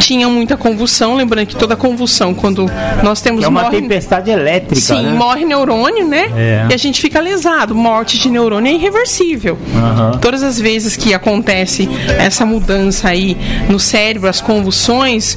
[0.00, 2.66] tinha muita convulsão, lembrando que toda convulsão, quando
[3.02, 3.44] nós temos.
[3.44, 4.80] É uma morre, tempestade elétrica.
[4.80, 5.12] Sim, né?
[5.12, 6.30] morre neurônio, né?
[6.36, 6.66] É.
[6.70, 7.74] E a gente fica lesado.
[7.74, 9.58] Morte de neurônio é irreversível.
[9.74, 10.18] Uhum.
[10.18, 11.88] Todas as vezes que acontece
[12.18, 13.36] essa mudança aí
[13.68, 15.36] no cérebro, as convulsões,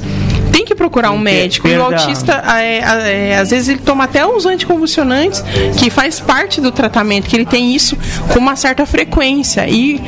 [0.52, 1.66] tem que procurar um médico.
[1.66, 5.42] E o autista, é, é, às vezes, ele toma até os anticonvulsionantes,
[5.78, 7.96] que faz parte do tratamento, que ele tem isso
[8.28, 9.66] com uma certa frequência.
[9.68, 10.00] E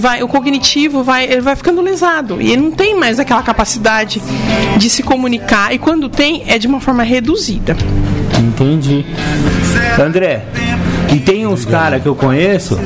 [0.00, 2.40] vai, o cognitivo vai, ele vai ficando lesado.
[2.40, 4.22] E ele não tem mais aquela capacidade
[4.76, 5.72] de se comunicar.
[5.74, 7.76] E quando tem, é de uma forma reduzida.
[8.38, 9.04] Entendi.
[10.00, 10.44] André,
[11.14, 12.78] e tem uns caras que eu conheço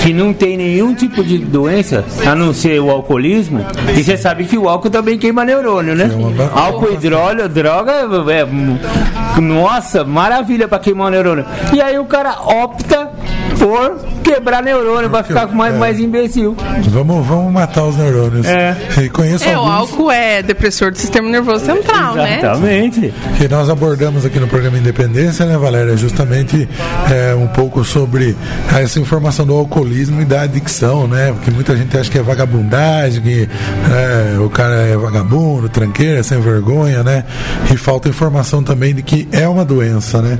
[0.00, 3.64] que não tem nenhum tipo de doença, a não ser o alcoolismo.
[3.96, 6.10] E você sabe que o álcool também queima neurônio, né?
[6.54, 11.44] Álcool e droga, droga é, nossa, maravilha para queimar o neurônio.
[11.72, 13.10] E aí o cara opta
[13.58, 15.78] por quebrar neurônio, vai ficar mais, é.
[15.78, 16.56] mais imbecil.
[16.88, 18.46] Vamos, vamos matar os neurônios.
[18.46, 18.76] É.
[19.02, 19.68] E conheço é, alguns...
[19.68, 22.38] o álcool é depressor do sistema nervoso central, né?
[22.38, 23.12] Exatamente.
[23.36, 25.96] Que nós abordamos aqui no programa Independência, né, Valéria?
[25.96, 26.68] Justamente
[27.10, 28.36] é, um pouco sobre
[28.78, 31.32] essa informação do alcoolismo e da adicção, né?
[31.32, 33.48] Porque muita gente acha que é vagabundagem, que
[33.90, 37.24] é, o cara é vagabundo, tranqueira, sem vergonha, né?
[37.72, 40.38] E falta informação também de que é uma doença, né?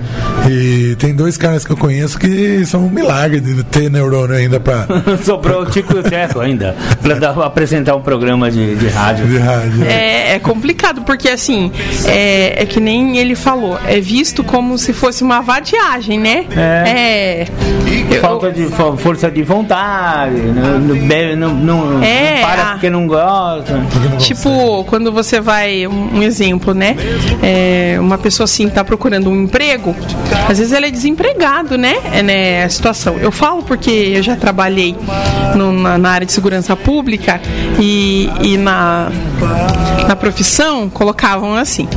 [0.48, 4.86] E tem dois caras que eu conheço que são milagre de ter neurônio ainda para.
[5.24, 9.26] Sobrou o Tico e o Teco ainda, para apresentar um programa de, de rádio.
[9.26, 9.84] De rádio.
[9.84, 11.72] É, é complicado, porque assim,
[12.06, 16.46] é, é, que nem ele falou, é visto como se fosse uma vadiagem, né?
[16.56, 17.46] É.
[18.14, 18.66] é Falta de
[18.98, 23.80] força de vontade, não, não, não, é, não para porque não gosta.
[24.18, 26.96] tipo, quando você vai, um, um exemplo, né?
[27.42, 29.94] É, uma pessoa assim está procurando um emprego,
[30.48, 31.96] às vezes ele é desempregado, né?
[32.12, 32.64] É, né?
[32.64, 32.89] A situação.
[33.20, 34.96] Eu falo porque eu já trabalhei
[35.54, 37.40] no, na, na, área de segurança pública
[37.78, 39.10] e, e na,
[40.06, 41.88] na profissão colocavam assim.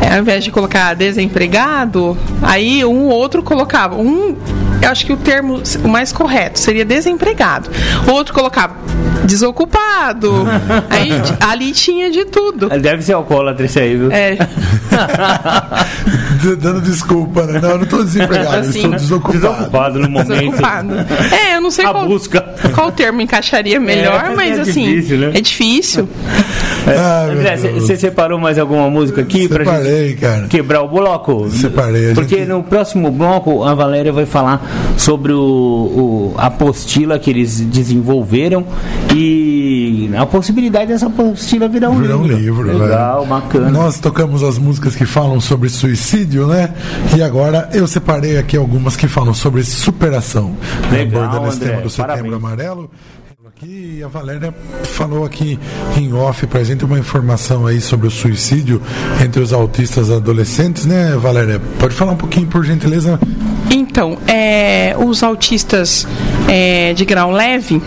[0.00, 3.96] É, ao invés de colocar desempregado, aí um ou outro colocava.
[3.96, 4.36] Um,
[4.80, 7.70] eu acho que o termo mais correto seria desempregado.
[8.06, 8.74] O outro colocava
[9.24, 10.46] desocupado.
[10.88, 11.10] aí
[11.40, 12.68] ali tinha de tudo.
[12.68, 14.10] Deve ser alcoólatra esse aí, viu?
[14.10, 14.36] É.
[16.58, 17.60] Dando desculpa, né?
[17.60, 19.38] Não, eu não estou desempregado, assim, estou desocupado.
[19.38, 20.38] Desocupado no momento.
[20.38, 20.94] Desocupado.
[21.32, 22.40] É, eu não sei A qual, busca.
[22.74, 25.32] qual termo encaixaria melhor, é, mas é assim, difícil, né?
[25.34, 26.08] é difícil.
[26.86, 26.96] É.
[26.96, 30.46] Ah, André, você separou mais alguma música aqui Separei, pra gente cara.
[30.46, 31.50] quebrar o bloco?
[31.50, 32.14] Separei.
[32.14, 32.48] Porque gente...
[32.48, 34.62] no próximo bloco a Valéria vai falar
[34.96, 38.64] sobre o, o, a apostila que eles desenvolveram
[39.14, 42.62] e a possibilidade dessa apostila virar um Virar um livro.
[42.64, 43.28] livro, Legal, né?
[43.28, 43.70] bacana.
[43.70, 46.74] Nós tocamos as músicas que falam sobre suicídio, né?
[47.16, 50.54] E agora eu separei aqui algumas que falam sobre superação.
[50.90, 52.34] Legal, Abordando esse André, tema do setembro parabéns.
[52.34, 52.90] amarelo.
[53.60, 54.54] Aqui, a Valéria
[54.84, 55.58] falou aqui
[55.96, 58.80] em off pra gente uma informação aí sobre o suicídio
[59.20, 61.60] entre os autistas adolescentes, né, Valéria?
[61.80, 63.18] Pode falar um pouquinho, por gentileza?
[63.68, 66.06] Então, é, os autistas
[66.46, 67.82] é, de grau leve,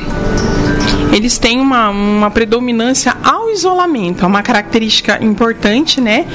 [1.13, 4.25] eles têm uma, uma predominância ao isolamento.
[4.25, 6.27] É uma característica importante, né?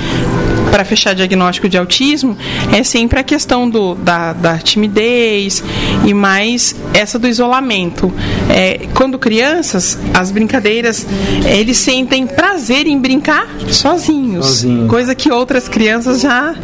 [0.71, 2.37] Para fechar diagnóstico de autismo,
[2.73, 5.63] é sempre a questão do, da, da timidez
[6.05, 8.13] e mais essa do isolamento.
[8.51, 11.07] É, quando crianças, as brincadeiras,
[11.45, 14.89] eles sentem prazer em brincar sozinhos, Sozinho.
[14.89, 16.55] coisa que outras crianças já.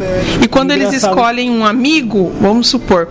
[0.41, 3.09] E quando eles escolhem um amigo, vamos supor,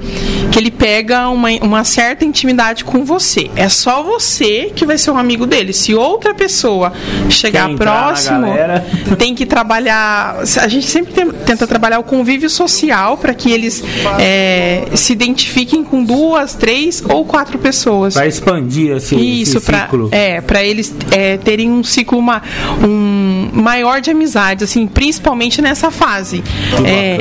[0.51, 3.51] que ele pega uma, uma certa intimidade com você.
[3.57, 5.73] É só você que vai ser um amigo dele.
[5.73, 6.93] Se outra pessoa
[7.31, 8.85] chegar próximo, galera.
[9.19, 10.39] tem que trabalhar.
[10.61, 13.83] A gente sempre tem- tenta trabalhar o convívio social para que eles
[14.19, 18.15] é, se identifiquem com duas, três ou quatro pessoas.
[18.15, 20.09] Para expandir esse, Isso, esse para ciclo.
[20.13, 22.43] é, pra eles é, terem um ciclo ma-
[22.83, 26.43] um maior de amizades, assim, principalmente nessa fase
[26.85, 27.19] é,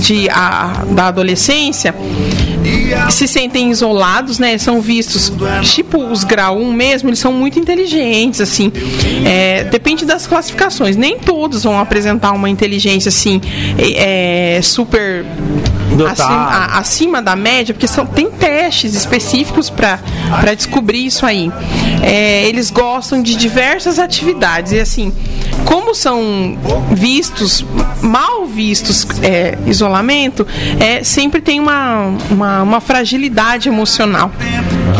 [0.00, 1.94] de, a, da adolescência.
[3.10, 4.56] Se sentem isolados, né?
[4.58, 8.72] São vistos, tipo os grau 1 mesmo, eles são muito inteligentes, assim.
[9.24, 10.96] É, depende das classificações.
[10.96, 13.40] Nem todos vão apresentar uma inteligência, assim,
[13.78, 15.24] é, super.
[16.10, 21.50] Acima, a- acima da média, porque são, tem testes específicos para descobrir isso aí.
[22.02, 25.12] É, eles gostam de diversas atividades e assim,
[25.64, 26.58] como são
[26.92, 27.64] vistos,
[28.02, 30.46] mal vistos é, isolamento,
[30.80, 34.30] é, sempre tem uma, uma, uma fragilidade emocional.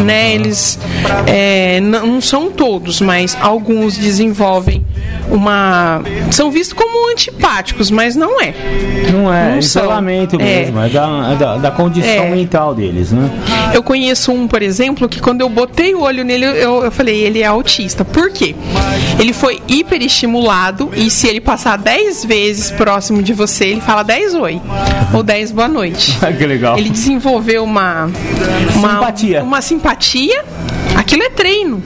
[0.05, 0.35] Né?
[0.35, 0.78] Eles
[1.26, 4.85] é, não não são todos, mas alguns desenvolvem
[5.30, 6.01] uma.
[6.30, 8.55] são vistos como antipáticos, mas não é.
[9.12, 9.82] Não é, Não são.
[9.82, 10.45] isolamento É.
[10.62, 12.31] mesmo, é, da, é da, da condição É.
[12.31, 13.31] mental deles, né?
[13.72, 17.20] Eu conheço um, por exemplo, que quando eu botei o olho nele, eu, eu falei,
[17.20, 18.05] ele é autista.
[18.05, 18.55] Por quê?
[19.18, 24.35] Ele foi hiperestimulado e se ele passar 10 vezes próximo de você, ele fala 10
[24.35, 24.61] oi
[25.12, 26.16] ou 10 boa noite.
[26.39, 26.79] que legal.
[26.79, 28.11] Ele desenvolveu uma,
[28.75, 29.43] uma Simpatia.
[29.43, 30.45] Uma simpatia.
[30.97, 31.83] Aquilo é treino.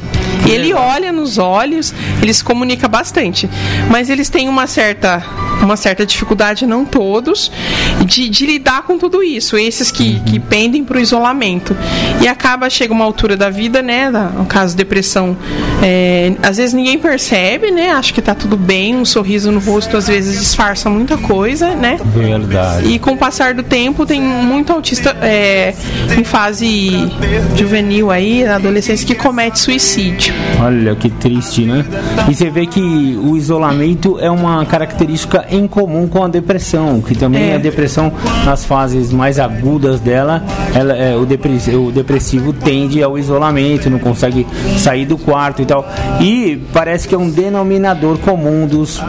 [0.47, 3.49] Ele olha nos olhos, ele se comunica bastante.
[3.91, 5.23] Mas eles têm uma certa,
[5.63, 7.51] uma certa dificuldade, não todos,
[8.05, 9.57] de, de lidar com tudo isso.
[9.57, 11.77] Esses que, que pendem para o isolamento.
[12.23, 14.11] E acaba, chega uma altura da vida, né?
[14.11, 15.37] No caso, depressão.
[15.83, 17.91] é, às vezes ninguém percebe, né?
[17.91, 21.99] Acha que tá tudo bem, um sorriso no rosto às vezes disfarça muita coisa, né?
[22.05, 22.89] Verdade.
[22.89, 25.75] E com o passar do tempo, tem muito autista é,
[26.17, 26.91] em fase
[27.57, 30.35] juvenil aí, na adolescência, que comete suicídio.
[30.61, 31.85] Olha que triste, né?
[32.29, 37.15] E você vê que o isolamento é uma característica em comum com a depressão, que
[37.15, 37.55] também É.
[37.55, 38.13] a depressão
[38.45, 40.43] nas fases mais agudas dela,
[40.75, 44.47] ela, é, o, depress- o depressivo tende ao isolamento, não consegue
[44.79, 45.87] sair do quarto e tal.
[46.21, 49.01] E parece que é um denominador comum dos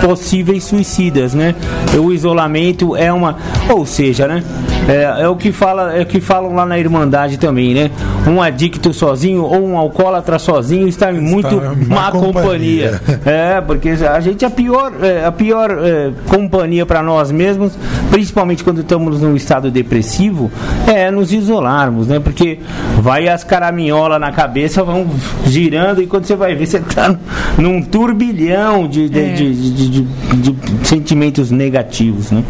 [0.00, 1.54] possíveis suicidas, né?
[1.98, 3.36] O isolamento é uma,
[3.68, 4.42] ou seja, né?
[4.88, 7.90] É, é o que fala, é o que falam lá na Irmandade também, né?
[8.26, 13.00] Um adicto sozinho ou um alcoólatra sozinho está em muito em má má companhia.
[13.00, 13.20] companhia.
[13.26, 17.76] É, porque a gente é a pior, é, a pior é, companhia para nós mesmos,
[18.10, 20.50] principalmente quando estamos num estado depressivo,
[20.86, 22.20] é nos isolarmos, né?
[22.20, 22.58] Porque
[23.00, 25.06] vai as caraminholas na cabeça, vão
[25.46, 27.14] girando e quando você vai ver, você tá
[27.58, 29.32] num turbilhão de, de, É.
[29.32, 32.42] de- de- de- de sentimentos negativos, né?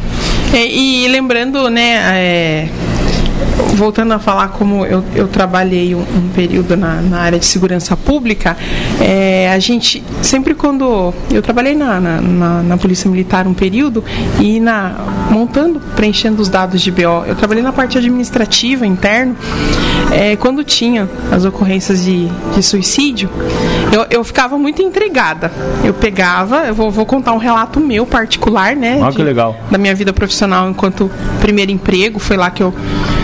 [0.53, 2.69] É, e lembrando, né, é,
[3.75, 7.95] voltando a falar como eu, eu trabalhei um, um período na, na área de segurança
[7.97, 8.57] pública,
[9.01, 14.03] é, a gente sempre quando eu trabalhei na, na, na- na polícia militar um período
[14.41, 14.95] e na
[15.31, 19.37] montando, preenchendo os dados de BO, eu trabalhei na parte administrativa interno,
[20.11, 23.29] é, quando tinha as ocorrências de, de suicídio,
[23.93, 25.51] eu, eu ficava muito intrigada.
[25.85, 29.01] Eu pegava, eu vou, vou contar um relato meu particular, né?
[29.03, 29.57] Ah, que legal.
[29.71, 31.11] da minha vida profissional enquanto
[31.41, 32.19] primeiro emprego.
[32.19, 32.75] Foi lá que eu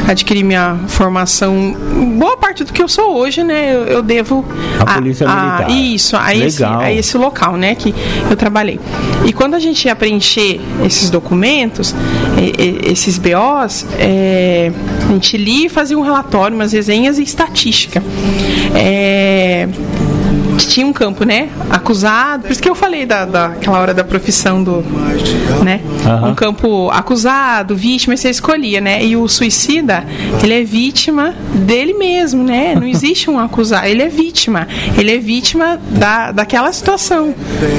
[0.06, 1.76] adquiri minha formação.
[2.18, 3.74] Boa parte do que eu sou hoje, né?
[3.74, 4.44] Eu, eu devo
[4.78, 5.70] A Polícia Militar.
[5.70, 7.74] Isso, a esse, a esse local, né?
[7.74, 7.94] Que
[8.30, 8.78] eu trabalhei.
[9.24, 11.94] E quando a gente ia preencher esses documentos,
[12.84, 14.72] esses BOs, é,
[15.08, 18.02] a gente lia e fazia um relatório, umas resenhas e estatística.
[18.74, 19.68] É,
[20.68, 21.48] tinha um campo, né?
[21.70, 22.42] Acusado.
[22.42, 24.82] Por isso que eu falei da, daquela hora da profissão do.
[25.64, 25.80] né?
[26.06, 26.30] Aham.
[26.30, 29.04] Um campo acusado, vítima, você escolhia, né?
[29.04, 30.04] E o suicida,
[30.42, 32.74] ele é vítima dele mesmo, né?
[32.74, 34.66] Não existe um acusado, ele é vítima.
[34.98, 37.34] Ele é vítima da, daquela situação.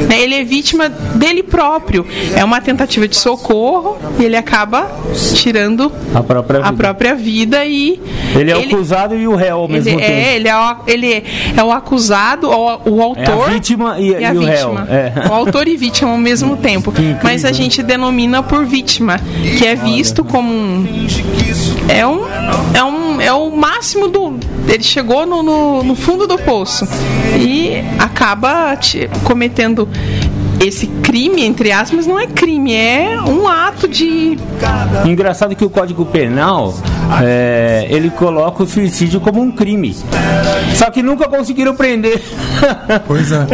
[0.08, 0.20] né?
[0.22, 2.06] Ele é vítima dele próprio.
[2.36, 4.88] É uma tentativa de socorro e ele acaba
[5.36, 6.70] tirando A própria vida.
[6.70, 8.00] a própria vida e.
[8.36, 10.12] Ele é o acusado e o réu ao mesmo ele tempo.
[10.12, 11.24] É, ele é o, ele
[11.58, 13.50] é o acusado, o, o autor.
[13.52, 14.88] vítima e- a e o réu, vítima.
[14.90, 15.28] é.
[15.30, 16.94] O autor e vítima ao mesmo tempo.
[17.24, 19.20] Mas a gente denomina por vítima,
[19.58, 20.86] que é visto como um.
[21.90, 22.22] É um.
[22.74, 23.22] É um.
[23.22, 24.38] É o máximo do.
[24.68, 26.88] Ele chegou no, no, no fundo do poço.
[27.40, 29.88] E acaba te- cometendo
[30.66, 34.38] esse crime, entre aspas, não é crime, é um ato de.
[35.06, 36.74] Engraçado que o Código Penal
[37.22, 39.96] é, ele coloca o suicídio como um crime.
[40.76, 42.22] Só que nunca conseguiram prender.
[43.08, 43.44] Pois é.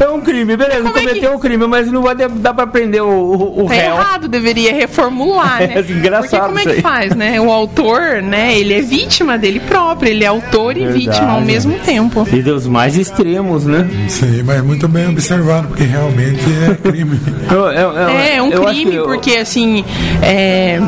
[0.00, 2.66] É, é um crime, beleza, é que- cometeu um crime, mas não vai dar pra
[2.66, 3.94] prender o, o, o Tá réu.
[3.94, 5.74] errado, deveria reformular, né?
[5.86, 7.40] É engraçado Porque como é que faz, né?
[7.40, 8.56] O autor, né?
[8.58, 10.98] Ele é vítima dele próprio, ele é autor e Verdade.
[11.06, 12.26] vítima ao mesmo tempo.
[12.32, 13.88] E dos mais extremos, né?
[14.08, 17.18] Sim, mas muito bem observado, porque realmente é crime.
[17.50, 19.84] Eu- eu- eu- É, é um crime, porque assim,
[20.22, 20.78] é,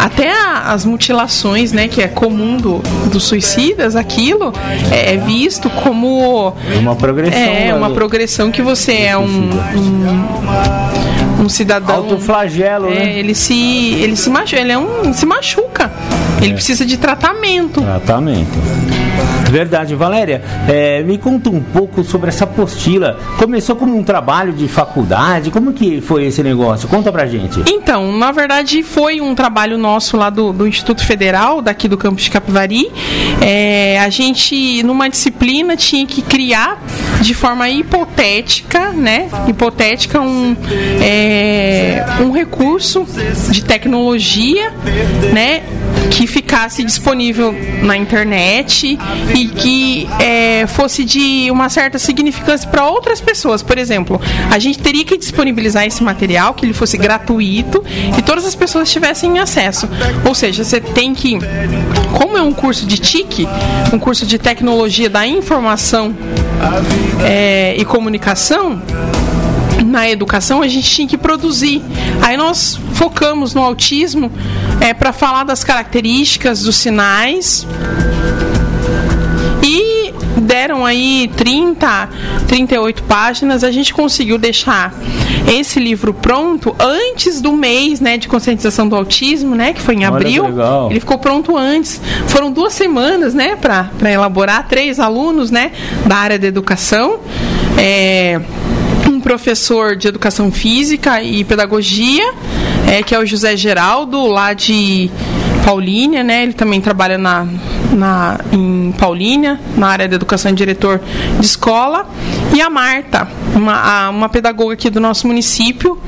[0.00, 2.78] até a- as mutilações, né, que é comum do,
[3.12, 4.52] dos suicidas, aquilo
[4.90, 7.38] é, é visto como É uma progressão.
[7.38, 9.50] é né, uma do- progressão que você é um,
[11.38, 13.18] um, um cidadão Autoflagelo, é, né?
[13.18, 15.90] ele se ele se machuca, ele é um se machuca.
[16.42, 16.46] É.
[16.46, 17.80] Ele precisa de tratamento.
[17.80, 18.58] Tratamento.
[19.50, 20.42] Verdade, Valéria.
[20.66, 23.18] é, me conta um pouco sobre essa apostila.
[23.38, 25.50] Começou como um trabalho de faculdade?
[25.50, 26.88] Como que foi esse negócio?
[26.88, 27.62] Conta pra gente.
[27.66, 32.24] Então, na verdade, foi um trabalho nosso lá do, do Instituto Federal, daqui do campus
[32.24, 32.90] de Capivari.
[33.40, 36.82] É, a gente, numa disciplina, tinha que criar
[37.20, 39.28] de forma hipotética, né?
[39.46, 40.56] Hipotética, um,
[41.00, 43.06] é, um recurso
[43.50, 44.72] de tecnologia,
[45.32, 45.62] né?
[46.10, 48.98] Que ficasse disponível na internet
[49.34, 53.62] e que é, fosse de uma certa significância para outras pessoas.
[53.62, 54.20] Por exemplo,
[54.50, 57.82] a gente teria que disponibilizar esse material, que ele fosse gratuito
[58.18, 59.88] e todas as pessoas tivessem acesso.
[60.26, 61.38] Ou seja, você tem que,
[62.12, 63.46] como é um curso de TIC,
[63.92, 66.14] um curso de tecnologia da informação
[67.24, 68.80] é, e comunicação,
[69.92, 71.82] na educação a gente tinha que produzir.
[72.22, 74.32] Aí nós focamos no autismo
[74.80, 77.66] é, para falar das características, dos sinais.
[79.62, 82.08] E deram aí 30,
[82.48, 83.62] 38 páginas.
[83.62, 84.94] A gente conseguiu deixar
[85.46, 89.72] esse livro pronto antes do mês né, de conscientização do autismo, né?
[89.72, 90.46] Que foi em abril.
[90.90, 92.00] Ele ficou pronto antes.
[92.26, 95.72] Foram duas semanas, né, para elaborar, três alunos, né,
[96.06, 97.20] da área da educação.
[97.76, 98.40] É,
[99.22, 102.32] professor de educação física e pedagogia,
[102.86, 105.10] é, que é o José Geraldo, lá de
[105.64, 106.42] Paulínia, né?
[106.42, 107.46] Ele também trabalha na,
[107.92, 111.00] na, em Paulínia, na área da educação e diretor
[111.38, 112.06] de escola.
[112.52, 115.98] E a Marta, uma, a- uma pedagoga aqui do nosso município,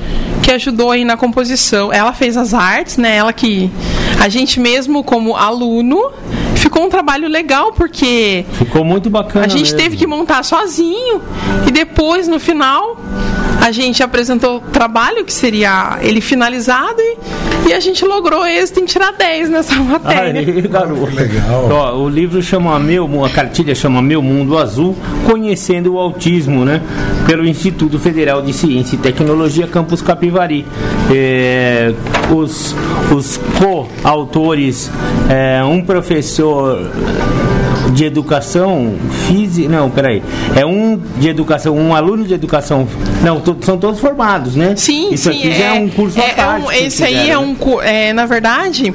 [0.43, 1.93] que ajudou aí na composição.
[1.93, 3.17] Ela fez as artes, né?
[3.17, 3.71] Ela que
[4.21, 6.11] a gente mesmo como aluno
[6.65, 9.45] ficou um trabalho legal porque Ficou muito bacana.
[9.45, 9.77] a gente mesmo.
[9.79, 11.21] teve que montar sozinho
[11.69, 12.97] e depois no final
[13.65, 18.79] a gente apresentou o trabalho que seria ele finalizado e, e a gente logrou êxito
[18.79, 20.39] em tirar 10 nessa matéria.
[20.39, 21.15] Aí, garoto.
[21.15, 21.69] Legal.
[21.71, 24.95] Ó, o livro chama Meu a cartilha chama Meu Mundo Azul,
[25.25, 26.83] conhecendo o autismo, né?
[27.27, 30.67] Pelo Instituto Federal de Ciência e Tecnologia Campus Capivari.
[31.11, 31.95] É,
[32.31, 32.75] os
[33.11, 34.91] os co-autores,
[35.29, 36.91] é, um professor
[37.93, 38.95] de educação
[39.27, 40.23] física, não, peraí,
[40.57, 42.87] é um de educação, um aluno de educação,
[43.23, 44.75] não, to- são todos formados, né?
[44.77, 45.39] Sim, Isso sim.
[45.39, 46.67] aqui já é um curso é, parte.
[46.67, 47.39] um- esse aí é né?
[47.39, 48.93] um é, na verdade,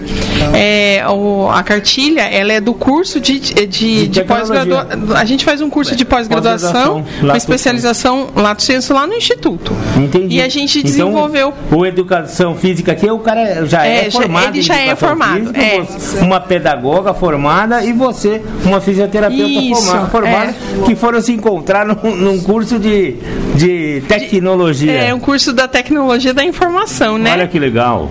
[0.53, 5.16] é, o- a cartilha ela é do curso de, de, de, De pós-graduação.
[5.16, 9.14] A gente faz um curso de pós-graduação, Pós-graduação, uma lato especialização lato senso lá no
[9.14, 9.74] instituto.
[9.97, 10.38] Entendi.
[10.38, 11.53] E a gente Então, desenvolveu.
[11.72, 14.47] o educação física aqui, o cara já é, É, formado.
[14.55, 16.24] ele já é formado, física, é.
[16.24, 20.55] Uma pedagoga formada e você, uma fisioterapeuta Isso, formada, formada
[20.86, 23.16] que foram se encontrar num, num curso de,
[23.55, 24.48] de tecnologia.
[24.91, 27.31] É um curso da tecnologia da informação, né?
[27.33, 28.09] Olha que legal.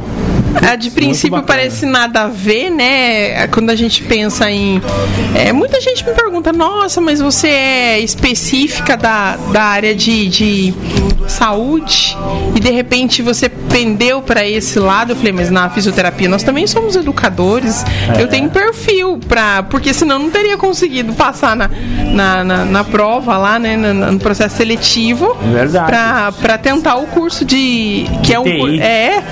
[0.55, 3.47] Ah, de princípio parece nada a ver, né?
[3.49, 4.81] Quando a gente pensa em.
[5.35, 10.75] É, muita gente me pergunta, nossa, mas você é específica da, da área de, de
[11.29, 12.17] saúde
[12.55, 15.13] e de repente você pendeu para esse lado.
[15.13, 17.85] Eu falei, mas na fisioterapia nós também somos educadores.
[18.17, 18.23] É.
[18.23, 19.63] Eu tenho perfil para.
[19.65, 21.71] Porque senão não teria conseguido passar na,
[22.13, 23.77] na, na, na prova lá, né?
[23.77, 25.37] No, no processo seletivo.
[25.53, 25.87] Verdade.
[26.41, 28.07] Para tentar o curso de.
[28.23, 29.23] Que é, um, é,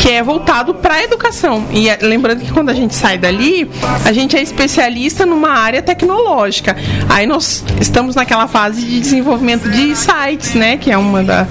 [0.00, 1.64] que é voltado para a educação.
[1.70, 3.70] E é, lembrando que quando a gente sai dali,
[4.04, 6.76] a gente é especialista numa área tecnológica.
[7.08, 10.76] Aí nós estamos naquela fase de desenvolvimento de sites, né?
[10.76, 11.42] Que é uma da,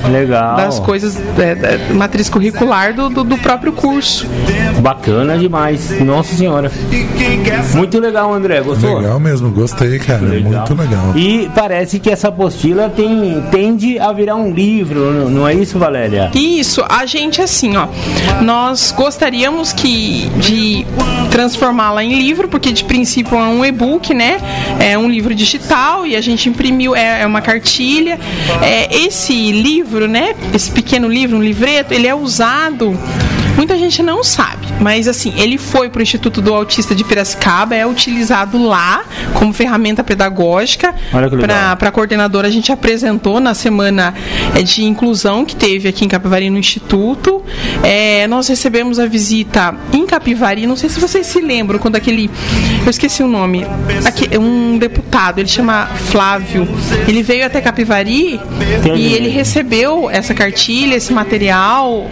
[0.56, 4.28] das coisas é, da matriz curricular do, do, do, próprio curso.
[4.82, 6.00] Bacana demais.
[6.02, 6.72] Nossa senhora.
[7.76, 8.62] Muito legal, André.
[8.62, 8.98] Gostou?
[9.00, 10.22] Legal mesmo, gostei, cara.
[10.22, 10.68] Legal.
[10.68, 11.14] Muito legal.
[11.16, 16.32] E parece que essa apostila tem, tende a virar um livro, não é isso, Valéria?
[16.34, 17.88] Isso, a gente assim, ó.
[18.42, 20.86] Nós gostaríamos que de
[21.32, 24.40] transformá-la em livro, porque de princípio é um e-book, né?
[24.80, 28.20] É um livro digital e a gente imprimiu, é, é uma cartilha.
[28.62, 30.36] É, esse livro, né?
[30.54, 32.96] Esse pequeno livro, um livreto, ele é usado
[33.56, 37.76] Muita gente não sabe, mas assim, ele foi para o Instituto do Autista de Piracicaba,
[37.76, 40.96] é utilizado lá como ferramenta pedagógica.
[41.78, 44.14] Para a coordenadora, a gente apresentou na semana
[44.56, 47.44] é, de inclusão que teve aqui em Capivari no Instituto.
[47.84, 52.30] É, nós recebemos a visita em Capivari, não sei se vocês se lembram, quando aquele.
[52.84, 53.66] Eu esqueci o nome.
[54.06, 56.68] Aqui, um deputado, ele chama Flávio.
[57.08, 58.40] Ele veio até Capivari
[58.96, 62.10] e ele recebeu essa cartilha, esse material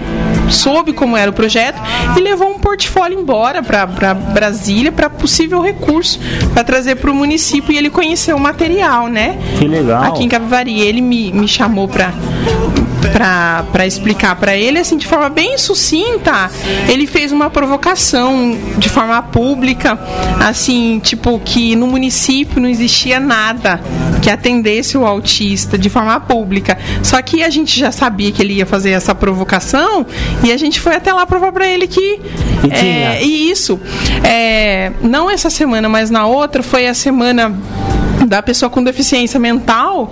[0.50, 1.80] soube como era o projeto
[2.18, 6.20] e levou um portfólio embora para Brasília para possível recurso
[6.54, 9.38] para trazer para o município e ele conheceu o material, né?
[9.58, 10.04] Que legal.
[10.04, 12.12] Aqui em Capivari ele me, me chamou para
[13.12, 16.50] para explicar para ele, assim, de forma bem sucinta,
[16.88, 20.00] ele fez uma provocação de forma pública,
[20.40, 23.80] assim, tipo, que no município não existia nada
[24.22, 26.78] que atendesse o autista de forma pública.
[27.02, 30.06] Só que a gente já sabia que ele ia fazer essa provocação
[30.44, 32.20] e a gente foi até lá provar para ele que.
[32.68, 33.80] E, é, e isso.
[34.24, 37.56] É, não essa semana, mas na outra foi a semana
[38.28, 40.12] da pessoa com deficiência mental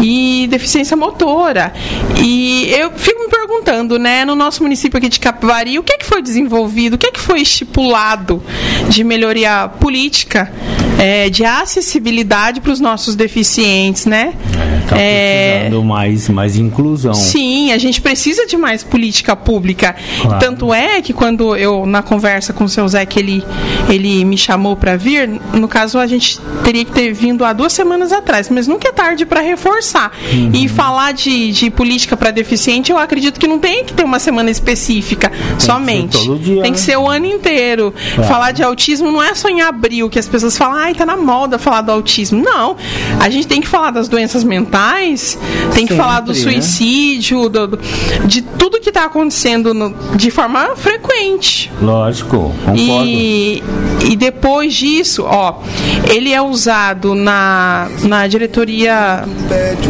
[0.00, 1.72] e deficiência motora.
[2.18, 5.98] E eu fico me perguntando, né, no nosso município aqui de Capivari, o que é
[5.98, 8.42] que foi desenvolvido, o que é que foi estipulado
[8.88, 10.52] de melhoria política,
[10.98, 14.32] é, de acessibilidade para os nossos deficientes, né?
[14.54, 17.14] É, tá é, precisando mais, mais inclusão.
[17.14, 19.94] Sim, a gente precisa de mais política pública.
[20.22, 20.38] Claro.
[20.38, 23.44] Tanto é que quando eu, na conversa com o seu Zé, que ele,
[23.88, 27.72] ele me chamou para vir, no caso a gente teria que ter vindo há duas
[27.72, 30.12] semanas atrás, mas nunca é tarde para reforçar.
[30.32, 30.50] Uhum.
[30.52, 34.18] E falar de, de política para deficiente, eu acredito que não tem que ter uma
[34.18, 36.18] semana específica tem somente.
[36.18, 36.84] Que dia, tem que né?
[36.84, 37.92] ser o ano inteiro.
[38.28, 41.16] Falar de autismo não é só em abril que as pessoas falam, ai, tá na
[41.16, 42.42] moda falar do autismo.
[42.42, 42.76] Não.
[43.20, 45.38] A gente tem que falar das doenças mentais,
[45.74, 46.38] tem Sempre, que falar do né?
[46.38, 47.48] suicídio, né?
[47.48, 47.78] do, do,
[48.26, 51.70] de tudo que está acontecendo no, de forma frequente.
[51.80, 52.78] Lógico, concordo.
[52.78, 53.62] E,
[54.04, 55.60] e depois disso, ó,
[56.08, 59.24] ele é usado na na, diretoria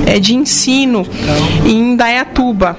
[0.07, 1.07] é, de ensino
[1.65, 2.77] em Dayatuba.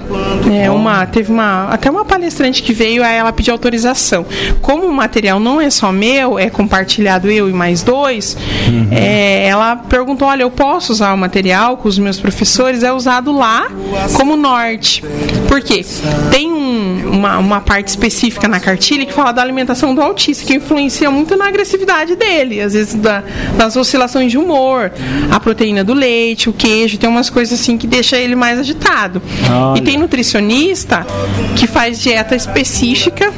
[0.50, 4.24] É, uma, teve uma, até uma palestrante que veio, aí ela pediu autorização.
[4.60, 8.88] Como o material não é só meu, é compartilhado eu e mais dois, uhum.
[8.90, 12.82] é, ela perguntou: olha, eu posso usar o material com os meus professores?
[12.82, 13.68] É usado lá
[14.14, 15.02] como norte.
[15.46, 15.84] Por quê?
[16.30, 20.54] Tem um, uma, uma parte específica na cartilha que fala da alimentação do autista, que
[20.54, 23.22] influencia muito na agressividade dele, às vezes da,
[23.56, 24.92] das oscilações de humor
[25.30, 29.22] a proteína do leite, o queijo, tem umas coisas assim que deixa ele mais agitado.
[29.50, 29.78] Olha.
[29.78, 31.06] E tem nutricionista
[31.56, 33.32] que faz dieta específica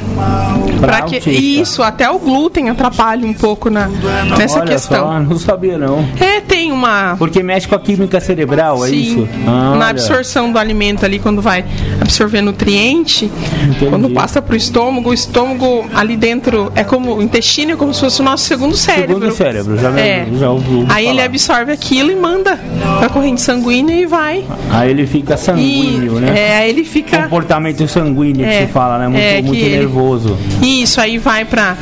[0.79, 3.89] para que isso, até o glúten atrapalha um pouco na
[4.37, 5.07] nessa Olha questão.
[5.07, 6.05] Só, não sabia não.
[6.19, 9.29] É, tem uma Porque mexe com a química cerebral, é Sim, isso?
[9.45, 11.65] na absorção do alimento ali quando vai
[11.99, 13.31] absorver nutriente,
[13.63, 13.85] Entendi.
[13.89, 17.93] quando passa para o estômago, o estômago ali dentro é como o intestino é como
[17.93, 19.15] se fosse o nosso segundo cérebro.
[19.15, 20.27] Segundo cérebro, já, é.
[20.37, 20.85] já ouvi.
[20.89, 22.59] Aí ele absorve aquilo e manda
[22.99, 24.45] pra corrente sanguínea e vai.
[24.69, 26.39] Aí ele fica sanguíneo, e, né?
[26.39, 27.23] É, aí ele fica.
[27.23, 29.07] Comportamento sanguíneo é, que se fala, né?
[29.07, 30.37] Muito, é, muito nervoso.
[30.61, 31.75] Isso, aí vai pra.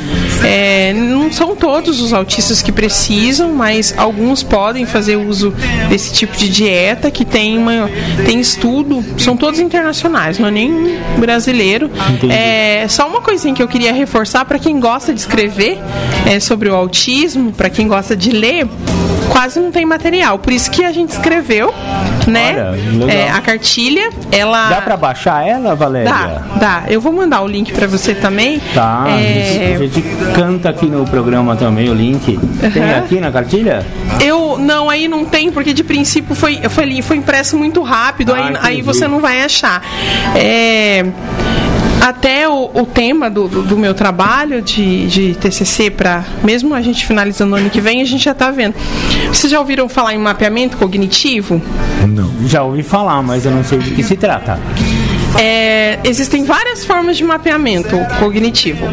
[0.43, 5.53] É, não são todos os autistas que precisam, mas alguns podem fazer uso
[5.89, 7.89] desse tipo de dieta que tem, uma,
[8.25, 11.89] tem estudo, são todos internacionais, não é nem brasileiro inteiro.
[12.31, 15.77] É, só uma coisinha que eu queria reforçar para quem gosta de escrever
[16.25, 18.67] é, sobre o autismo, para quem gosta de ler,
[19.29, 20.39] quase não tem material.
[20.39, 21.73] Por isso que a gente escreveu,
[22.27, 22.55] né?
[23.01, 24.69] Olha, é, a cartilha, ela.
[24.69, 26.09] Dá pra baixar ela, Valéria?
[26.09, 26.83] Dá, dá.
[26.87, 28.59] Eu vou mandar o link para você também.
[28.73, 29.05] Tá.
[29.09, 29.75] É...
[29.75, 30.03] A gente
[30.33, 32.39] canta aqui no programa também o link.
[32.73, 32.97] Tem uhum.
[32.97, 33.85] aqui na cartilha?
[34.19, 38.37] Eu não, aí não tem, porque de princípio foi, foi, foi impresso muito rápido, ah,
[38.37, 39.81] aí, aí você não vai achar.
[40.35, 41.05] É
[42.01, 46.81] até o, o tema do, do, do, meu trabalho de, de TCC, para mesmo a
[46.81, 48.75] gente finalizando o ano que vem, a gente já está vendo.
[49.27, 51.61] Vocês já ouviram falar em mapeamento cognitivo?
[52.07, 52.29] Não.
[52.47, 54.59] Já ouvi falar, mas eu não sei de que se trata.
[55.37, 58.87] É, existem várias formas de mapeamento cognitivo.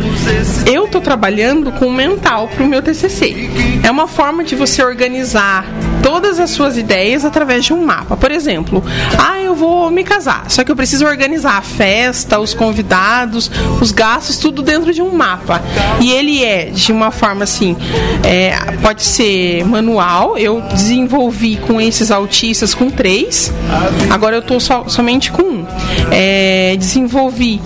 [0.67, 3.51] Eu estou trabalhando com o mental para o meu TCC.
[3.83, 5.65] É uma forma de você organizar
[6.07, 8.17] todas as suas ideias através de um mapa.
[8.17, 8.81] Por exemplo,
[9.19, 13.51] ah, eu vou me casar, só que eu preciso organizar a festa, os convidados,
[13.81, 15.61] os gastos, tudo dentro de um mapa.
[16.01, 17.77] E ele é de uma forma assim,
[18.23, 20.39] é, pode ser manual.
[20.39, 23.53] Eu desenvolvi com esses autistas com três,
[24.09, 25.67] agora eu estou so, somente com um.
[26.13, 27.61] É, desenvolvi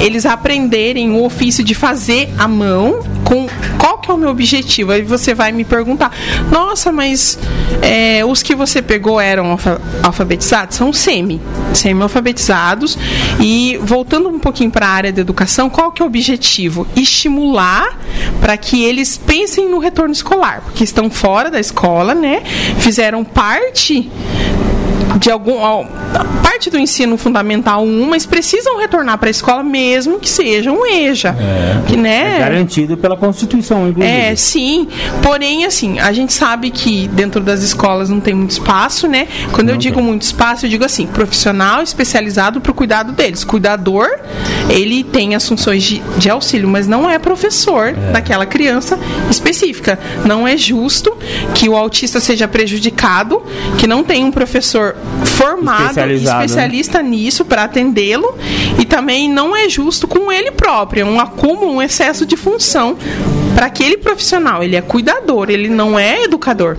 [0.00, 4.92] eles aprenderem o ofício de fazer a mão com qual que é o meu objetivo?
[4.92, 6.12] Aí você vai me perguntar,
[6.50, 7.38] nossa, mas
[7.82, 9.58] é, os que você pegou eram
[10.02, 10.76] alfabetizados?
[10.76, 11.40] São semi,
[11.72, 12.98] semi-alfabetizados.
[13.40, 16.86] E voltando um pouquinho para a área da educação, qual que é o objetivo?
[16.94, 17.98] Estimular
[18.40, 22.42] para que eles pensem no retorno escolar, porque estão fora da escola, né?
[22.78, 24.10] Fizeram parte
[25.18, 25.54] de algum
[26.42, 30.86] parte do ensino fundamental 1, mas precisam retornar para a escola mesmo que seja um
[30.86, 32.36] EJA, é, que né?
[32.36, 34.14] É garantido pela Constituição, inclusive.
[34.14, 34.88] É, sim.
[35.22, 39.26] Porém, assim, a gente sabe que dentro das escolas não tem muito espaço, né?
[39.52, 40.04] Quando não eu digo tem.
[40.04, 43.42] muito espaço, eu digo assim, profissional especializado para o cuidado deles.
[43.44, 44.08] Cuidador,
[44.68, 48.12] ele tem as funções de, de auxílio, mas não é professor é.
[48.12, 48.98] daquela criança
[49.30, 49.98] específica.
[50.24, 51.16] Não é justo
[51.54, 53.42] que o autista seja prejudicado,
[53.78, 56.14] que não tem um professor formado, né?
[56.14, 58.36] especialista nisso para atendê-lo
[58.78, 62.96] e também não é justo com ele próprio, é um acúmulo, um excesso de função
[63.54, 64.62] para aquele profissional.
[64.62, 66.76] Ele é cuidador, ele não é educador.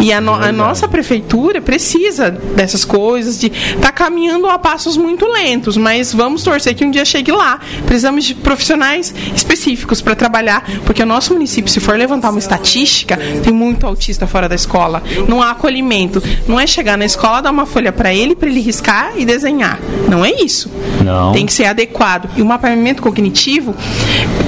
[0.00, 5.26] E a, no, a nossa prefeitura precisa dessas coisas, de tá caminhando a passos muito
[5.26, 7.60] lentos, mas vamos torcer que um dia chegue lá.
[7.86, 13.18] Precisamos de profissionais específicos para trabalhar, porque o nosso município, se for levantar uma estatística,
[13.42, 15.02] tem muito autista fora da escola.
[15.28, 16.22] Não há acolhimento.
[16.46, 19.78] Não é chegar na escola, dar uma folha para ele, para ele riscar e desenhar.
[20.08, 20.70] Não é isso.
[21.04, 21.32] Não.
[21.32, 22.28] Tem que ser adequado.
[22.36, 23.74] E o mapeamento cognitivo,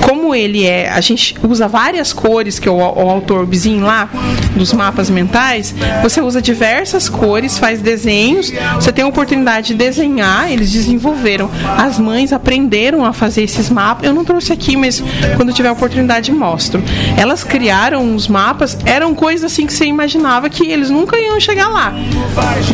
[0.00, 4.08] como ele é, a gente usa várias cores, que o, o autor Bizin lá,
[4.56, 10.50] dos mapas mentais, você usa diversas cores, faz desenhos, você tem a oportunidade de desenhar,
[10.50, 11.50] eles desenvolveram.
[11.76, 14.06] As mães aprenderam a fazer esses mapas.
[14.06, 15.02] Eu não trouxe aqui, mas
[15.36, 16.82] quando tiver a oportunidade mostro.
[17.16, 21.68] Elas criaram os mapas, eram coisas assim que você imaginava que eles nunca iam chegar
[21.68, 21.92] lá.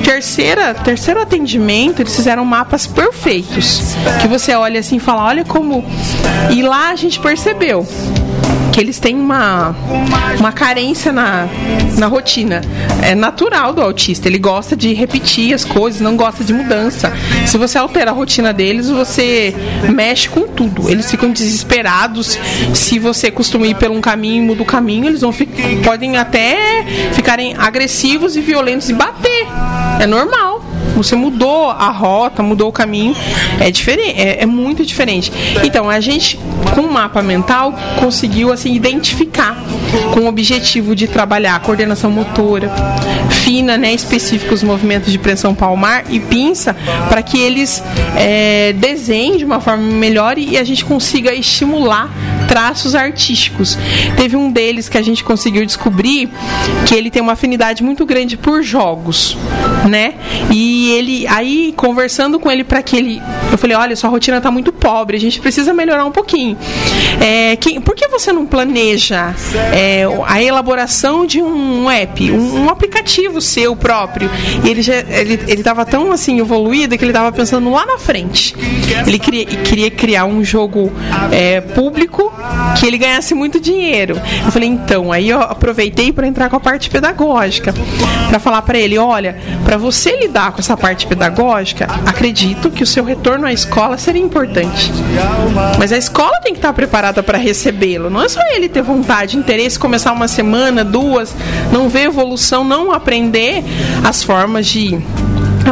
[0.05, 3.95] Terceira, terceiro atendimento, eles fizeram mapas perfeitos.
[4.21, 5.85] Que você olha assim e fala, olha como.
[6.51, 7.19] E lá a gente
[7.51, 7.87] percebeu
[8.73, 9.75] que eles têm uma,
[10.39, 11.49] uma carência na,
[11.99, 12.61] na rotina.
[13.03, 17.13] É natural do autista, ele gosta de repetir as coisas, não gosta de mudança.
[17.47, 19.53] Se você altera a rotina deles, você
[19.93, 20.89] mexe com tudo.
[20.89, 22.39] Eles ficam desesperados.
[22.73, 25.35] Se você costuma ir por um caminho e muda o caminho, eles vão
[25.85, 29.49] podem até ficarem agressivos e violentos e bater.
[30.01, 30.50] É normal.
[31.03, 33.17] Você mudou a rota, mudou o caminho,
[33.59, 35.33] é diferente, é, é muito diferente.
[35.65, 36.39] Então a gente
[36.75, 39.57] com o mapa mental conseguiu assim identificar
[40.13, 42.71] com o objetivo de trabalhar a coordenação motora
[43.31, 46.77] fina, né, específicos movimentos de pressão palmar e pinça
[47.09, 47.83] para que eles
[48.17, 52.11] é, desenhem de uma forma melhor e a gente consiga estimular
[52.51, 53.79] traços artísticos.
[54.17, 56.29] Teve um deles que a gente conseguiu descobrir
[56.85, 59.37] que ele tem uma afinidade muito grande por jogos,
[59.89, 60.15] né?
[60.51, 63.23] E ele aí conversando com ele para que ele,
[63.53, 66.59] eu falei, olha, sua rotina está muito pobre, a gente precisa melhorar um pouquinho.
[67.21, 69.33] É, por que você não planeja
[69.73, 74.29] é, a elaboração de um app, um, um, aplicativo seu próprio?
[74.65, 78.57] E ele já ele estava tão assim evoluído que ele estava pensando lá na frente.
[79.07, 80.93] Ele queria, queria criar um jogo
[81.31, 82.40] é, público
[82.79, 84.21] que ele ganhasse muito dinheiro.
[84.45, 87.75] Eu falei, então, aí eu aproveitei para entrar com a parte pedagógica,
[88.29, 92.87] para falar para ele, olha, para você lidar com essa parte pedagógica, acredito que o
[92.87, 94.93] seu retorno à escola seria importante.
[95.79, 98.11] Mas a escola tem que estar preparada para recebê-lo.
[98.11, 101.35] Não é só ele ter vontade, interesse, começar uma semana, duas,
[101.73, 103.63] não ver evolução, não aprender
[104.05, 104.99] as formas de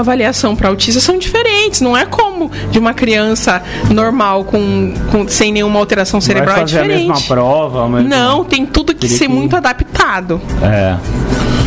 [0.01, 1.81] avaliação para autistas são diferentes.
[1.81, 6.67] Não é como de uma criança normal com, com sem nenhuma alteração cerebral Vai é
[6.67, 7.11] fazer diferente.
[7.11, 10.41] a mesma prova, mas Não, tem tudo que ser que- muito adaptado.
[10.63, 10.97] É.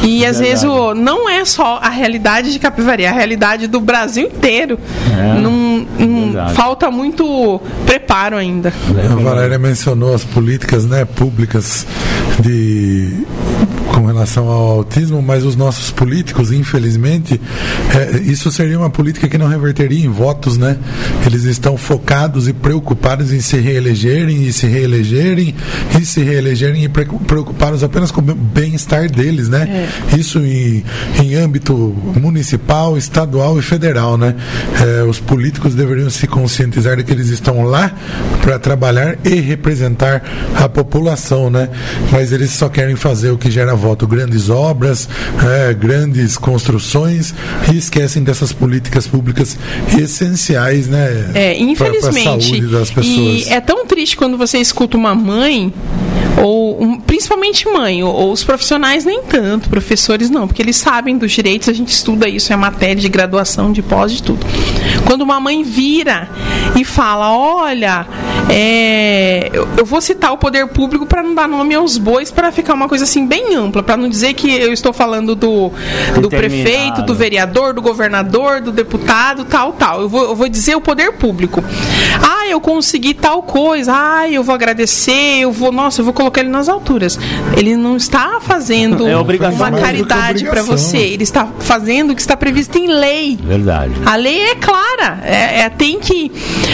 [0.03, 0.49] E às Verdade.
[0.49, 4.79] vezes o, não é só a realidade de Capivari, é a realidade do Brasil inteiro.
[5.15, 5.85] É, não-
[6.31, 6.53] verdade.
[6.55, 8.73] falta muito preparo ainda.
[9.11, 11.85] A Valéria mencionou as políticas né, públicas
[12.39, 13.25] de
[13.93, 17.39] com relação ao autismo, mas os nossos políticos, infelizmente,
[17.95, 20.77] é, isso seria uma política que não reverteria em votos, né?
[21.25, 25.53] Eles estão focados e preocupados em se reelegerem e se reelegerem
[25.99, 29.89] e se reelegerem e pre- preocupados apenas com o bem-estar deles, né?
[30.17, 30.83] Isso em,
[31.21, 31.73] em âmbito
[32.19, 34.35] municipal, estadual e federal, né?
[34.81, 37.91] É, os políticos deveriam se conscientizar de que eles estão lá
[38.41, 40.23] para trabalhar e representar
[40.55, 41.69] a população, né?
[42.11, 45.07] Mas eles só querem fazer o que gera voto, grandes obras,
[45.67, 47.33] é, grandes construções
[47.71, 49.57] e esquecem dessas políticas públicas
[49.99, 51.31] essenciais, né?
[51.33, 52.23] É, Pra- pra infelizmente.
[52.45, 53.47] saúde das pessoas.
[53.47, 55.73] E é tão triste quando você escuta uma mãe,
[56.41, 61.17] ou um- principalmente mãe, ou, ou os profissionais nem tanto, professores não, porque eles sabem
[61.17, 64.45] dos direitos, a gente estuda isso, é matéria de graduação, de pós, de tudo.
[65.05, 66.29] Quando uma mãe vira
[66.75, 68.05] e fala, olha,
[68.49, 72.51] é, eu, eu vou citar o poder público para não dar nome aos bois, para
[72.51, 75.71] ficar uma coisa assim bem ampla, para não dizer que eu estou falando do,
[76.19, 80.01] do prefeito, do vereador, do governador, do deputado, tal, tal.
[80.01, 81.63] Eu vou, eu vou dizer o poder público.
[82.21, 83.91] Ah, eu consegui tal coisa.
[83.95, 85.39] Ah, eu vou agradecer.
[85.41, 87.17] Eu vou, nossa, eu vou colocar ele nas alturas.
[87.57, 89.57] Ele não está fazendo É obrigação.
[89.67, 90.97] uma caridade para você.
[90.97, 93.37] Ele está fazendo o que está previsto em lei.
[93.41, 93.93] Verdade.
[94.05, 96.31] A lei é clara, é, é- tem que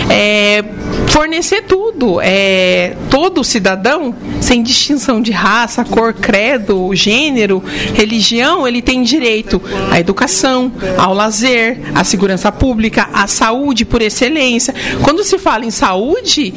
[0.09, 0.63] é,
[1.07, 2.19] fornecer tudo.
[2.21, 6.56] É, todo cidadão, sem distinção de raça, cor, credo,
[6.93, 7.63] gênero,
[7.93, 9.61] religião, ele tem direito
[9.91, 14.73] à educação, ao lazer, à segurança pública, à saúde por excelência.
[15.03, 16.53] Quando se fala em saúde,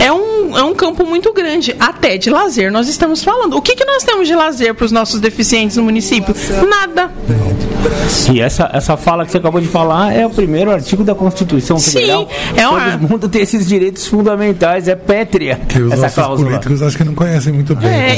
[0.00, 1.74] é um, é um campo muito grande.
[1.78, 3.56] Até de lazer nós estamos falando.
[3.56, 6.34] O que, que nós temos de lazer para os nossos deficientes no município?
[6.68, 7.10] Nada.
[8.32, 11.78] E essa, essa fala que você acabou de falar é o primeiro artigo da Constituição
[11.78, 12.28] Sim, Federal.
[12.56, 16.48] é uma- Todo mundo tem esses direitos fundamentais, é pétrea Que os essa nossos cláusula.
[16.50, 17.88] políticos acho que não conhecem muito bem.
[17.90, 18.16] É, a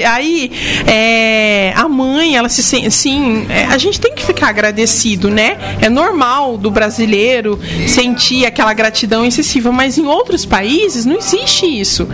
[0.00, 0.50] Infelizmente, aí
[0.86, 5.58] é, a mãe, ela se sente, sim, é, a gente tem que ficar agradecido, né?
[5.80, 12.08] É normal do brasileiro sentir aquela gratidão excessiva, mas em outros países não existe isso.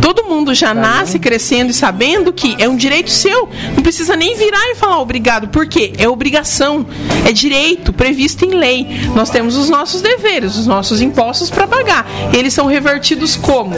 [0.00, 3.48] Todo mundo já nasce crescendo e sabendo que é um direito seu.
[3.74, 6.86] Não precisa nem virar e falar obrigado, porque é obrigação,
[7.26, 8.86] é direito previsto em lei.
[9.14, 12.06] Nós temos os nossos deveres, os nossos impostos para pagar.
[12.32, 13.74] Eles são revertidos como?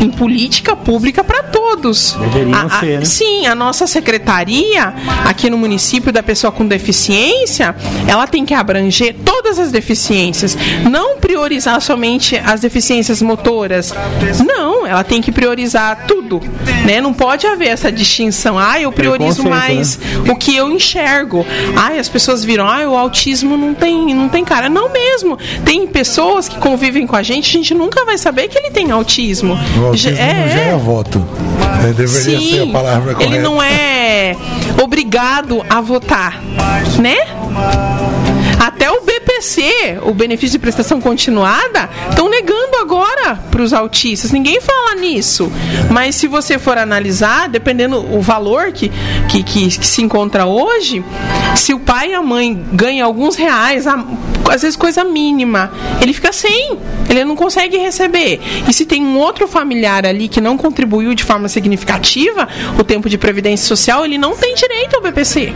[0.00, 2.16] Em política pública para todos.
[2.20, 3.04] Deveriam A- a- ser, né?
[3.04, 4.92] Sim, a nossa secretaria
[5.24, 7.74] aqui no município da pessoa com deficiência,
[8.06, 10.56] ela tem que abranger todas as deficiências,
[10.88, 13.92] não priorizar somente as deficiências motoras.
[14.46, 14.61] Não,
[14.92, 16.40] ela tem que priorizar tudo,
[16.84, 17.00] né?
[17.00, 18.58] Não pode haver essa distinção.
[18.58, 19.98] Ah, eu priorizo Preconceito, mais
[20.28, 21.44] o que eu enxergo.
[21.76, 24.68] Ai, as pessoas viram, ah, o autismo não tem, não tem cara.
[24.68, 25.38] Não mesmo.
[25.64, 28.90] Tem pessoas que convivem com a gente, a gente nunca vai saber que ele tem
[28.90, 29.58] autismo.
[29.80, 30.48] O autismo É, não é.
[30.48, 31.26] gera voto.
[31.82, 33.34] É, deveria Sim, ser a palavra correta.
[33.34, 34.36] ele não é
[34.82, 36.40] obrigado a votar,
[37.00, 37.16] né?
[38.60, 42.76] Até o BPC, o benefício de prestação continuada, estão negando
[43.50, 44.30] para os autistas.
[44.32, 45.50] Ninguém fala nisso.
[45.90, 48.90] Mas se você for analisar, dependendo o valor que,
[49.28, 51.04] que, que- que se encontra hoje,
[51.56, 54.04] se o pai e a mãe ganham alguns reais, a-
[54.50, 55.70] às vezes coisa mínima,
[56.00, 56.78] ele fica sem.
[57.08, 58.40] Ele não consegue receber.
[58.68, 62.48] E se tem um outro familiar ali que não contribuiu de forma significativa,
[62.78, 65.52] o tempo de previdência social, ele não tem direito ao BPC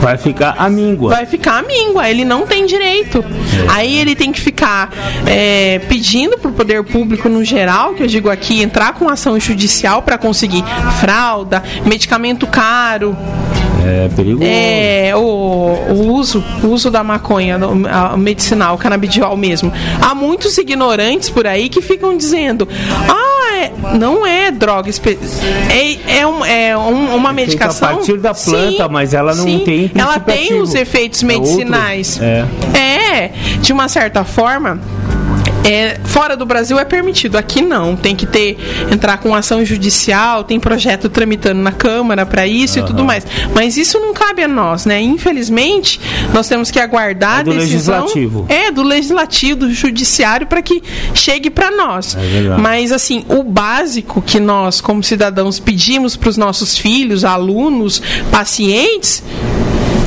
[0.00, 1.10] Vai ficar a míngua.
[1.10, 3.24] vai ficar míngua, ele não tem direito.
[3.68, 4.90] Aí ele tem que ficar
[5.26, 9.38] é, pedindo para o poder público no geral, que eu digo aqui, entrar com ação
[9.40, 10.62] judicial para conseguir
[11.00, 13.16] fralda, medicamento caro,
[13.84, 14.44] É perigoso.
[14.46, 17.58] é, o, o uso, o uso da maconha
[17.90, 19.72] a- medicinal, canabidiol mesmo.
[20.00, 22.68] Há muitos ignorantes por aí que ficam dizendo,
[23.08, 24.90] ah, é- não é droga,
[25.70, 27.88] é, é, um- é um- uma feita medicação.
[27.88, 32.20] a partir da planta, mas ela não tem Ela tem os efeitos É medicinais.
[32.20, 32.44] É.
[32.78, 34.78] É, de uma certa forma.
[35.64, 37.96] É, fora do Brasil é permitido, aqui não.
[37.96, 38.58] Tem que ter
[38.92, 43.26] entrar com ação judicial, tem projeto tramitando na Câmara para isso e tudo mais.
[43.54, 45.00] Mas isso não cabe a nós, né?
[45.00, 46.00] Infelizmente,
[46.32, 48.04] nós temos que aguardar É do a decisão.
[48.04, 48.46] legislativo.
[48.48, 50.82] É do legislativo, do judiciário para que
[51.14, 52.16] chegue para nós.
[52.16, 52.56] É.
[52.58, 59.22] Mas assim, o básico que nós, como cidadãos, pedimos para os nossos filhos, alunos, pacientes,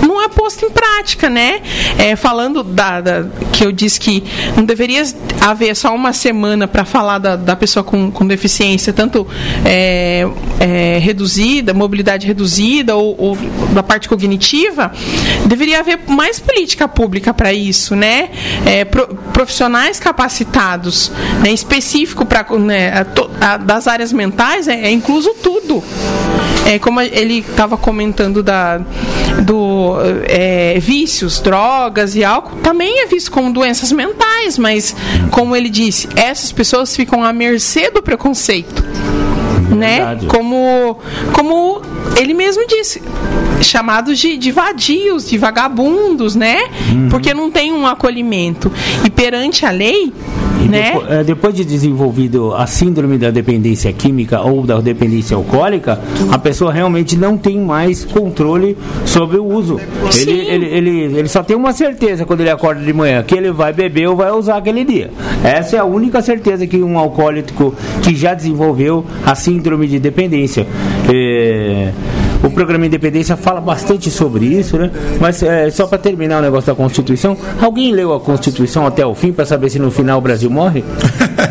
[0.02, 1.62] não é posto em prática, né?
[1.98, 4.24] É, falando da, da, que eu disse que
[4.56, 5.04] não deveria
[5.42, 9.28] haver só uma semana para falar da, da pessoa com, com deficiência, tanto
[9.66, 10.28] é,
[10.60, 13.38] é, reduzida, mobilidade reduzida ou, ou,
[13.74, 14.92] da parte cognitiva,
[15.46, 18.30] deveria haver mais política pública para isso, né?
[18.66, 21.12] É, pro, profissionais capacitados,
[21.44, 21.52] né?
[21.52, 23.06] específico para né,
[23.66, 25.84] das áreas mentais, é, é incluso tudo.
[26.66, 28.80] É, como ele estava comentando da,
[29.44, 29.67] do
[30.28, 34.96] é, vícios, drogas e álcool, também é visto como doenças mentais, mas
[35.32, 38.84] como ele disse, essas pessoas ficam à mercê do preconceito.
[39.76, 40.18] Né?
[40.28, 40.98] Como,
[41.34, 41.82] como
[42.18, 43.02] ele mesmo disse,
[43.62, 46.60] chamados de, de vadios, de vagabundos, né?
[46.92, 47.10] Uhum.
[47.10, 48.72] Porque não tem um acolhimento.
[49.04, 50.14] E perante a lei,
[50.68, 50.92] né?
[50.92, 56.00] Depois, é, depois, de desenvolvido a síndrome da dependência química ou da dependência alcoólica,
[56.32, 59.80] a pessoa realmente não tem mais controle sobre o uso.
[60.16, 63.52] Ele, ele, ele, ele, só tem uma certeza quando ele acorda de manhã, que ele
[63.52, 65.12] vai beber ou vai usar aquele dia.
[65.44, 67.74] Essa é a única certeza que um alcoólico
[68.04, 70.68] que já desenvolveu a síndrome de dependência.
[71.12, 71.92] É
[72.44, 74.92] o programa Independência fala bastante sobre isso, né?
[75.20, 79.16] Mas é, só para terminar o negócio da Constituição, alguém leu a Constituição até o
[79.16, 80.84] fim para saber se no final o Brasil morre?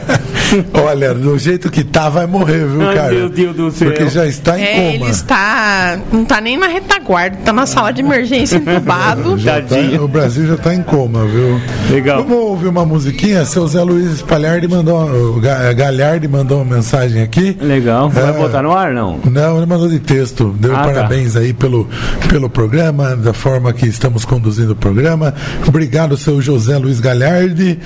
[0.72, 3.08] Olha, do jeito que tá, vai morrer, viu, cara?
[3.08, 3.90] Ai, meu Deus do céu.
[3.90, 5.04] Porque já está em é, coma.
[5.04, 5.98] Ele está.
[6.12, 9.36] Não está nem na retaguarda, está na sala de emergência entubado.
[9.42, 11.60] tá, o Brasil já está em coma, viu?
[11.90, 12.22] Legal.
[12.22, 13.44] Vamos ouvir uma musiquinha?
[13.44, 15.40] Seu Zé Luiz Palhardi mandou.
[15.76, 17.56] Galhardi mandou uma mensagem aqui.
[17.60, 18.08] Legal.
[18.10, 19.18] Vai é, botar no ar, não?
[19.24, 20.54] Não, ele mandou de texto.
[20.58, 20.84] Deu ah, tá.
[20.84, 21.40] parabéns tá.
[21.40, 21.88] aí pelo,
[22.28, 25.34] pelo programa, da forma que estamos conduzindo o programa.
[25.66, 27.78] Obrigado, seu José Luiz Galhardi,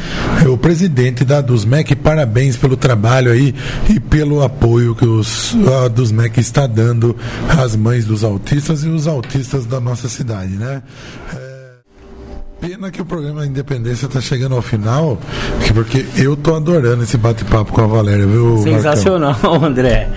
[0.47, 1.95] o presidente da Dusmec.
[1.97, 3.55] Parabéns pelo trabalho aí
[3.89, 5.55] e pelo apoio que os
[5.85, 7.17] a dos MEC está dando
[7.59, 10.83] às mães dos autistas e os autistas da nossa cidade, né?
[11.35, 11.50] É...
[12.61, 15.19] Pena que o programa Independência está chegando ao final,
[15.73, 18.59] porque eu tô adorando esse bate-papo com a Valéria, viu?
[18.59, 19.65] Sensacional, Marcão?
[19.65, 20.09] André.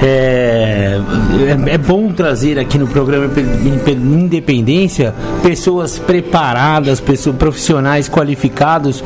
[0.00, 1.00] É,
[1.48, 9.02] é, é, bom trazer aqui no programa Independência pessoas preparadas, pessoas profissionais qualificados,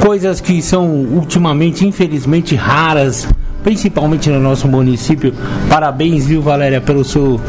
[0.00, 3.28] coisas que são ultimamente, infelizmente, raras
[3.66, 5.34] principalmente no nosso município.
[5.68, 7.40] Parabéns, viu, Valéria, pelo seu,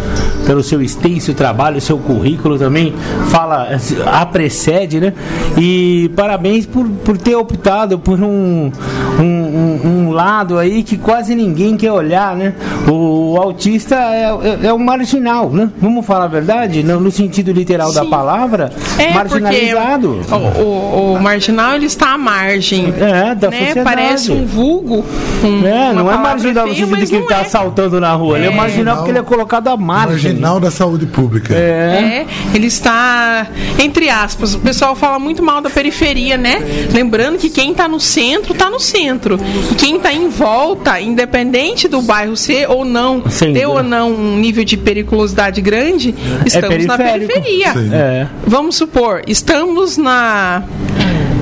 [0.47, 2.91] pelo seu extenso trabalho, seu currículo também
[3.29, 3.69] fala,
[4.03, 5.13] a precede, né?
[5.55, 8.71] E parabéns por, por ter optado por um,
[9.19, 12.55] um, um, um lado aí que quase ninguém quer olhar, né?
[12.87, 15.69] O, o autista é, é, é, um marginal, né?
[15.79, 17.95] Vamos falar a verdade, no, no sentido literal Sim.
[17.95, 20.19] da palavra, é marginalizado.
[20.31, 23.57] O, o, o, marginal ele está à margem, é, da né?
[23.59, 23.83] sociedade.
[23.83, 25.05] Parece um vulgo,
[25.43, 27.41] um, é, não é marginal no sentido de que ele está é.
[27.41, 28.37] assaltando na rua.
[28.37, 28.41] É.
[28.41, 30.31] Ele é marginal porque ele é colocado à margem.
[30.31, 31.53] Marginal da saúde pública.
[31.53, 32.25] É.
[32.25, 32.27] é.
[32.53, 33.47] Ele está,
[33.79, 36.61] entre aspas, o pessoal fala muito mal da periferia, né?
[36.91, 39.39] Lembrando que quem está no centro, está no centro.
[39.71, 44.11] E quem está em volta, independente do bairro ser ou não, Sem ter ou não
[44.11, 46.13] um nível de periculosidade grande,
[46.43, 47.73] é estamos na periferia.
[47.91, 48.27] É.
[48.45, 50.63] Vamos supor, estamos na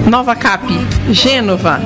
[0.06, 0.64] Nova Cap,
[1.10, 1.82] Gênova.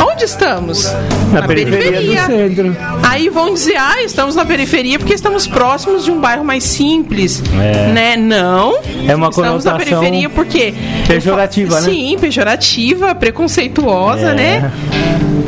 [0.00, 0.84] Onde estamos?
[1.32, 2.76] Na, na periferia, periferia, do centro.
[3.02, 7.42] Aí vão dizer, ah, estamos na periferia porque estamos próximos de um bairro mais simples.
[7.60, 7.92] É.
[7.92, 8.16] Né?
[8.16, 8.78] Não.
[9.08, 10.72] É uma Estamos na periferia porque...
[11.06, 11.90] Pejorativa, né?
[11.90, 14.34] Sim, pejorativa, preconceituosa, é.
[14.34, 14.72] né?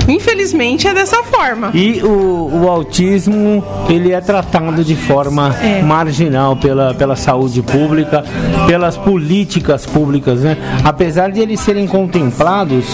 [0.08, 1.70] Infelizmente é dessa forma.
[1.74, 5.82] E o, o autismo, ele é tratado de forma é.
[5.82, 8.24] marginal pela, pela saúde pública,
[8.66, 10.56] pelas políticas públicas, né?
[10.84, 12.84] Apesar de eles serem contemplados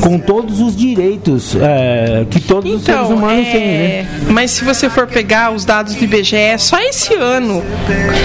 [0.00, 3.50] com todos os direitos é, que todos então, os seres então, humanos é...
[3.50, 4.08] têm, né?
[4.28, 7.62] Mas se você for pegar os dados do IBGE, só esse ano,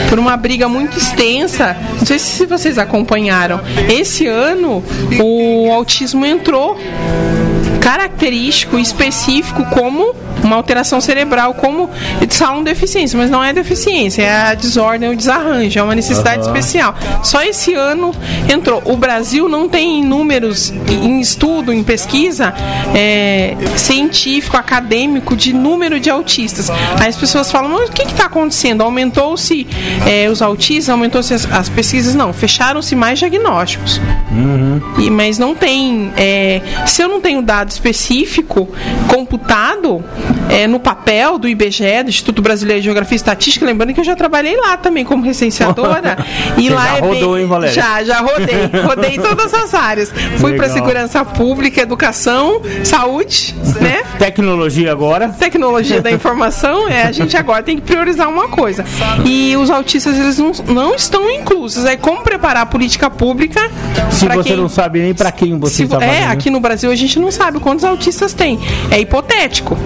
[0.09, 3.59] por uma briga muito extensa, não sei se vocês acompanharam,
[3.89, 4.83] esse ano
[5.19, 6.77] o autismo entrou
[8.34, 11.89] característico específico como uma alteração cerebral, como
[12.29, 16.47] falam deficiência, mas não é deficiência, é a desordem ou desarranjo, é uma necessidade uhum.
[16.47, 16.95] especial.
[17.23, 18.13] Só esse ano
[18.51, 18.81] entrou.
[18.85, 22.53] O Brasil não tem números em estudo, em pesquisa
[22.95, 26.69] é, científico, acadêmico de número de autistas.
[26.69, 28.81] Aí as pessoas falam, mas o que está acontecendo?
[28.81, 29.67] Aumentou-se
[30.07, 32.15] é, os autistas, aumentou-se as, as, pesquisas?
[32.15, 34.01] Não, fecharam-se mais diagnósticos.
[34.31, 34.81] Uhum.
[34.99, 36.11] E, mas não tem.
[36.17, 38.67] É, se eu não tenho dados específico
[39.07, 40.03] computado,
[40.49, 44.03] é, no papel do IBGE, do Instituto Brasileiro de Geografia e Estatística, lembrando que eu
[44.03, 46.18] já trabalhei lá também como recenseadora.
[46.57, 47.73] e Você lá já é rodou, bem, hein, Valéria?
[47.73, 48.53] Já, já rodei.
[48.84, 50.11] Rodei todas as áreas.
[50.38, 54.03] Fui para segurança pública, educação, saúde, né?
[54.19, 55.30] Tecnologia agora.
[55.30, 58.84] tecnologia da informação, é, a gente agora tem que priorizar uma coisa.
[59.26, 61.85] E os autistas, eles não, não estão inclusos.
[61.85, 63.60] É como preparar a política pública
[64.11, 66.31] Se você quem- não sabe nem pra quem você se, está é, fazendo.
[66.31, 68.60] aqui no Brasil a gente não sabe quantos autistas tem.
[68.91, 69.77] É hipotético.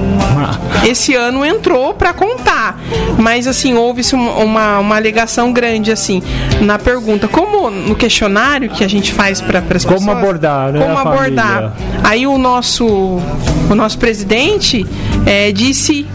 [0.85, 2.79] Esse ano entrou para contar.
[3.17, 6.21] Mas assim, houve-se uma, uma, uma alegação grande assim
[6.61, 7.27] na pergunta.
[7.27, 9.95] Como no questionário que a gente faz para as pessoas.
[9.95, 11.73] Como abordar, né, Como a abordar.
[11.73, 11.73] família?
[12.03, 14.85] Aí o nosso, o nosso presidente
[15.25, 16.05] eh, disse.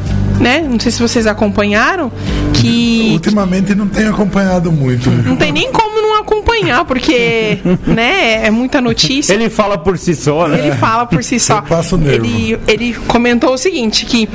[0.40, 0.66] Né?
[0.68, 2.10] Não sei se vocês acompanharam
[2.52, 5.08] que Ultimamente não tenho acompanhado muito.
[5.10, 9.34] não tem nem como acompanhar, porque né, é muita notícia.
[9.34, 10.58] Ele fala por si só, né?
[10.58, 11.58] Ele fala por si só.
[11.58, 12.24] Eu passo nervo.
[12.24, 14.28] Ele, ele comentou o seguinte, que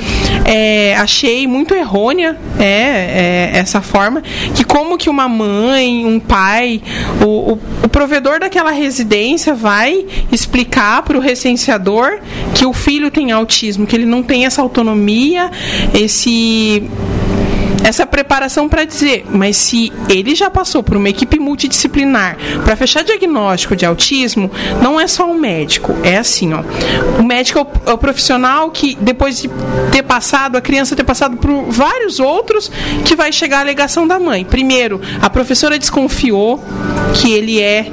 [0.46, 4.22] é, achei muito errônea é, é, essa forma,
[4.56, 6.82] que como que uma mãe, um pai,
[7.22, 12.20] o, o, o provedor daquela residência vai explicar para o recenseador
[12.54, 15.50] que o filho tem autismo, que ele não tem essa autonomia,
[15.94, 16.90] esse
[17.88, 23.02] essa preparação para dizer, mas se ele já passou por uma equipe multidisciplinar para fechar
[23.02, 24.52] diagnóstico de autismo,
[24.82, 26.64] não é só o médico, é assim, ó.
[27.18, 29.50] O médico é o, é o profissional que depois de
[29.90, 32.70] ter passado, a criança ter passado por vários outros,
[33.06, 34.44] que vai chegar a alegação da mãe.
[34.44, 36.62] Primeiro, a professora desconfiou
[37.14, 37.90] que ele é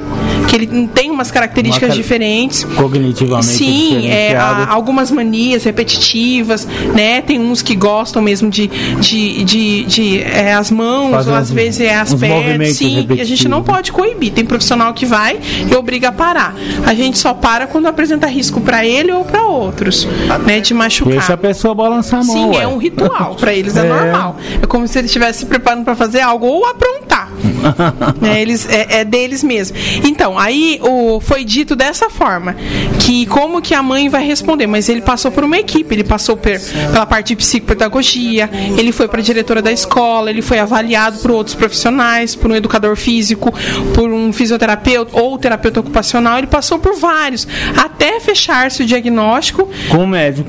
[0.54, 2.64] que ele tem umas características Uma car- diferentes.
[2.64, 4.36] Cognitivamente Sim, é,
[4.68, 7.20] algumas manias repetitivas, né?
[7.22, 8.68] Tem uns que gostam mesmo de,
[9.00, 12.76] de, de, de, é, as mãos, ou às vezes é as pernas.
[12.76, 14.32] Sim, e a gente não pode coibir.
[14.32, 15.38] Tem profissional que vai
[15.70, 16.54] e obriga a parar.
[16.86, 20.06] A gente só para quando apresenta risco para ele ou para outros,
[20.46, 20.60] né?
[20.60, 21.12] De machucar.
[21.14, 22.34] Deixa a pessoa balançar a mão.
[22.36, 22.62] Sim, ué.
[22.62, 23.34] é um ritual.
[23.34, 23.88] Para eles é, É.
[23.88, 24.36] normal.
[24.62, 27.30] É como se eles estivessem se preparando para fazer algo ou aprontar.
[28.20, 29.76] né, eles, é, é deles mesmo.
[30.04, 32.54] Então, aí o, foi dito dessa forma:
[33.00, 34.66] que como que a mãe vai responder?
[34.66, 36.60] Mas ele passou por uma equipe, ele passou per-
[36.92, 38.48] pela parte de psicopedagogia,
[38.78, 42.54] ele foi para a diretora da escola, ele foi avaliado por outros profissionais, por um
[42.54, 43.52] educador físico,
[43.94, 47.46] por um fisioterapeuta ou terapeuta ocupacional, ele passou por vários,
[47.76, 50.48] até fechar-se o diagnóstico Com o médico.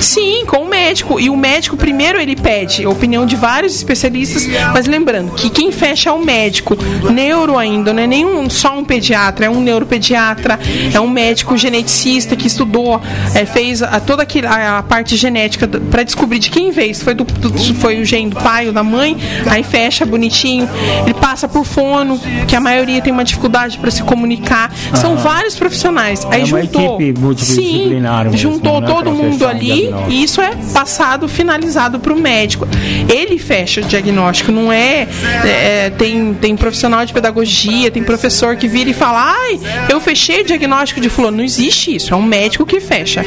[0.00, 1.18] Sim, com o médico.
[1.18, 5.70] E o médico, primeiro, ele pede a opinião de vários especialistas, mas lembrando que quem
[5.72, 6.76] fecha é o médico.
[7.12, 10.58] Neuro ainda, não é nem um- só um pediatra, é um neuropediatra,
[10.92, 13.00] é um médico geneticista que estudou,
[13.34, 17.02] é, fez a, toda aquele, a, a parte genética para descobrir de quem veio, se
[17.04, 19.16] foi, do, do- foi o gene do pai ou da mãe,
[19.50, 20.68] aí fecha bonitinho.
[21.04, 24.72] Ele passa por fono, que a maioria tem uma dificuldade para se comunicar.
[24.94, 26.26] São vários profissionais.
[26.30, 26.96] Aí É juntou.
[27.44, 27.88] Sim,
[28.24, 32.66] mesmo, juntou né, todo mundo ali e isso é passado, finalizado para o médico.
[33.08, 35.06] Ele fecha o diagnóstico, não é,
[35.44, 39.60] é, tem, tem profissional de pedagogia, tem professor que vira e fala, ai,
[39.90, 41.36] eu fechei o diagnóstico de fulano.
[41.38, 43.24] Não existe isso, é um médico que fecha.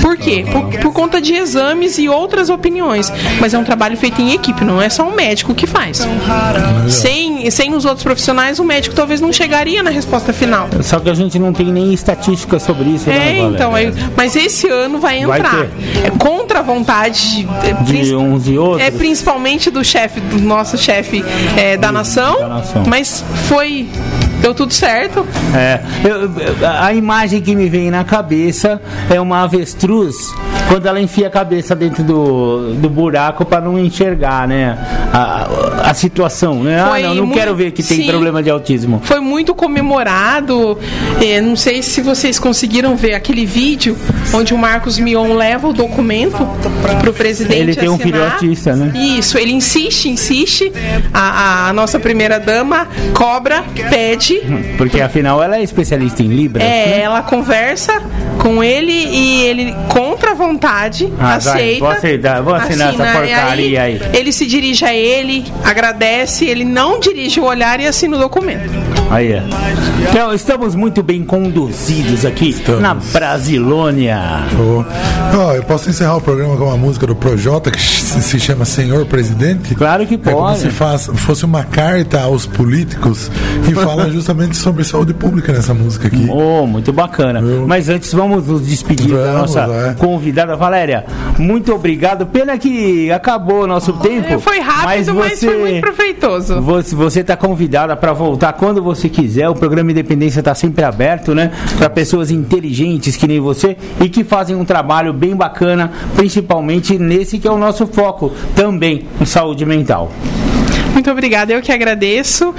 [0.00, 0.44] Por quê?
[0.50, 3.12] Por, por conta de exames e outras opiniões.
[3.40, 6.06] Mas é um trabalho feito em equipe, não é só um médico que faz.
[6.88, 10.68] Sem, sem os outros profissionais, o médico talvez não chegaria na resposta final.
[10.82, 13.54] Só que a gente não tem nem estatística sobre isso, né, É, Valéria?
[13.54, 15.66] então, aí- mas esse ano vai Vai entrar.
[16.04, 17.72] É contra a vontade de, é,
[18.02, 18.82] De uns e outros.
[18.86, 21.24] é principalmente do chefe, do nosso chefe
[21.56, 22.84] é, da, nação, da nação.
[22.86, 23.88] mas foi.
[24.40, 25.11] Deu tudo certo.
[25.54, 28.80] É, eu- a imagem que me vem na cabeça
[29.10, 30.14] é uma avestruz
[30.68, 34.78] quando ela enfia a cabeça dentro do, do buraco para não enxergar, né?
[35.12, 36.80] A, a situação, né?
[36.80, 38.06] Ah, Foi não, não muito- quero ver que tem sim.
[38.06, 39.00] problema de autismo.
[39.04, 40.78] Foi muito comemorado.
[41.20, 43.96] É, não sei se vocês conseguiram ver aquele vídeo
[44.32, 46.46] onde o Marcos Mion leva o documento
[47.00, 47.60] para o presidente.
[47.60, 48.32] Ele tem um filho assinar.
[48.34, 48.92] autista, né?
[48.98, 50.72] Isso, ele insiste, insiste.
[51.12, 54.40] A, a nossa primeira dama cobra, pede.
[54.78, 56.62] Porque afinal ela é especialista em Libras.
[56.64, 57.00] É, né?
[57.02, 58.00] ela conversa
[58.38, 61.80] com ele e ele, contra a vontade, Ah, vai, aceita.
[61.80, 64.00] vou aceitar, vou assinar essa assina, e porcaria aí.
[64.14, 68.70] Ele se dirige a ele, agradece, ele não dirige o olhar e assina o documento.
[69.10, 69.42] Aí é.
[70.08, 74.18] Então, estamos muito bem conduzidos aqui na Brasilônia.
[74.58, 78.64] Ó, ó, eu posso encerrar o programa com uma música do Projota que se chama
[78.64, 79.74] Senhor Presidente?
[79.74, 80.60] Claro que É como pode.
[80.60, 83.30] se faz, fosse uma carta aos políticos
[83.70, 86.28] e fala justamente sobre saúde pública nessa música aqui.
[86.30, 87.40] Oh, muito bacana.
[87.40, 87.66] Eu...
[87.66, 89.94] Mas antes vamos nos despedir vamos, da nossa é.
[89.94, 91.06] convidada Valéria.
[91.38, 92.26] Muito obrigado.
[92.26, 94.38] Pena que acabou o nosso tempo.
[94.38, 96.60] Foi rápido, mas, você, mas foi muito proveitoso.
[96.60, 99.48] Você está convidada para voltar quando você quiser.
[99.48, 101.50] O programa Independência está sempre aberto, né?
[101.78, 107.38] Para pessoas inteligentes que nem você e que fazem um trabalho bem bacana, principalmente nesse
[107.38, 110.12] que é o nosso foco também, em saúde mental.
[111.02, 112.54] Muito obrigada, eu que agradeço.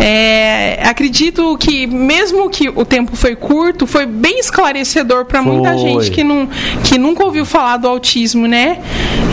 [0.00, 6.10] É, acredito que, mesmo que o tempo foi curto, foi bem esclarecedor para muita gente
[6.10, 6.48] que, não,
[6.82, 8.78] que nunca ouviu falar do autismo, né?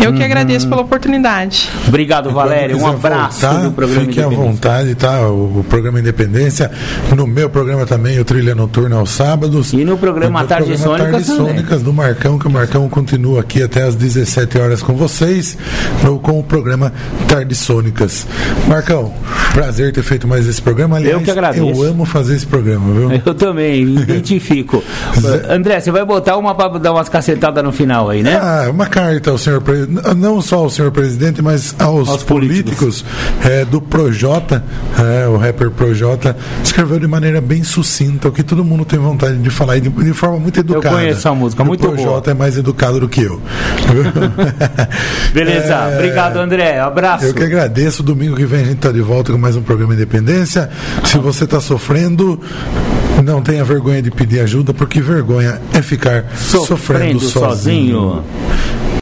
[0.02, 0.26] Eu que uhum.
[0.26, 1.69] agradeço pela oportunidade.
[1.88, 2.76] Obrigado, Valéria.
[2.76, 5.28] Um abraço voltar, do programa Fique à vontade, tá?
[5.28, 6.72] O, o, programa Independência.
[7.15, 9.73] No meu programa também, o Trilha Noturna aos sábados.
[9.73, 11.26] E no programa Tarde Sônicas.
[11.26, 15.57] Sônicas do Marcão, que o Marcão continua aqui até às 17 horas com vocês,
[16.03, 16.91] no, com o programa
[17.28, 18.26] Tarde Sônicas.
[18.68, 19.13] Marcão,
[19.53, 20.97] prazer ter feito mais esse programa.
[20.97, 21.84] Aliás, eu que agradeço.
[21.84, 23.11] Eu amo fazer esse programa, viu?
[23.26, 24.84] Eu também, identifico.
[25.49, 28.39] André, você vai botar uma para dar umas cacetadas no final aí, né?
[28.41, 29.61] Ah, uma carta ao senhor
[30.15, 33.05] não só ao senhor presidente, mas aos, aos políticos, políticos
[33.43, 34.63] é, do Projota,
[34.97, 39.38] é, o rapper Projota, escreveu de maneira bem sucinta, o que todo mundo tem vontade
[39.38, 40.88] de falar e de, de forma muito educada.
[40.88, 41.93] Eu conheço a música, muito boa.
[41.93, 43.41] O Projota é mais educado do que eu.
[45.34, 47.26] Beleza, é, obrigado André, abraço.
[47.26, 49.93] Eu que agradeço, domingo que vem a gente está de volta com mais um programa
[49.93, 50.69] Independência.
[51.05, 52.39] Se você está sofrendo,
[53.23, 57.99] não tenha vergonha de pedir ajuda, porque vergonha é ficar sofrendo, sofrendo sozinho.
[57.99, 58.23] sozinho.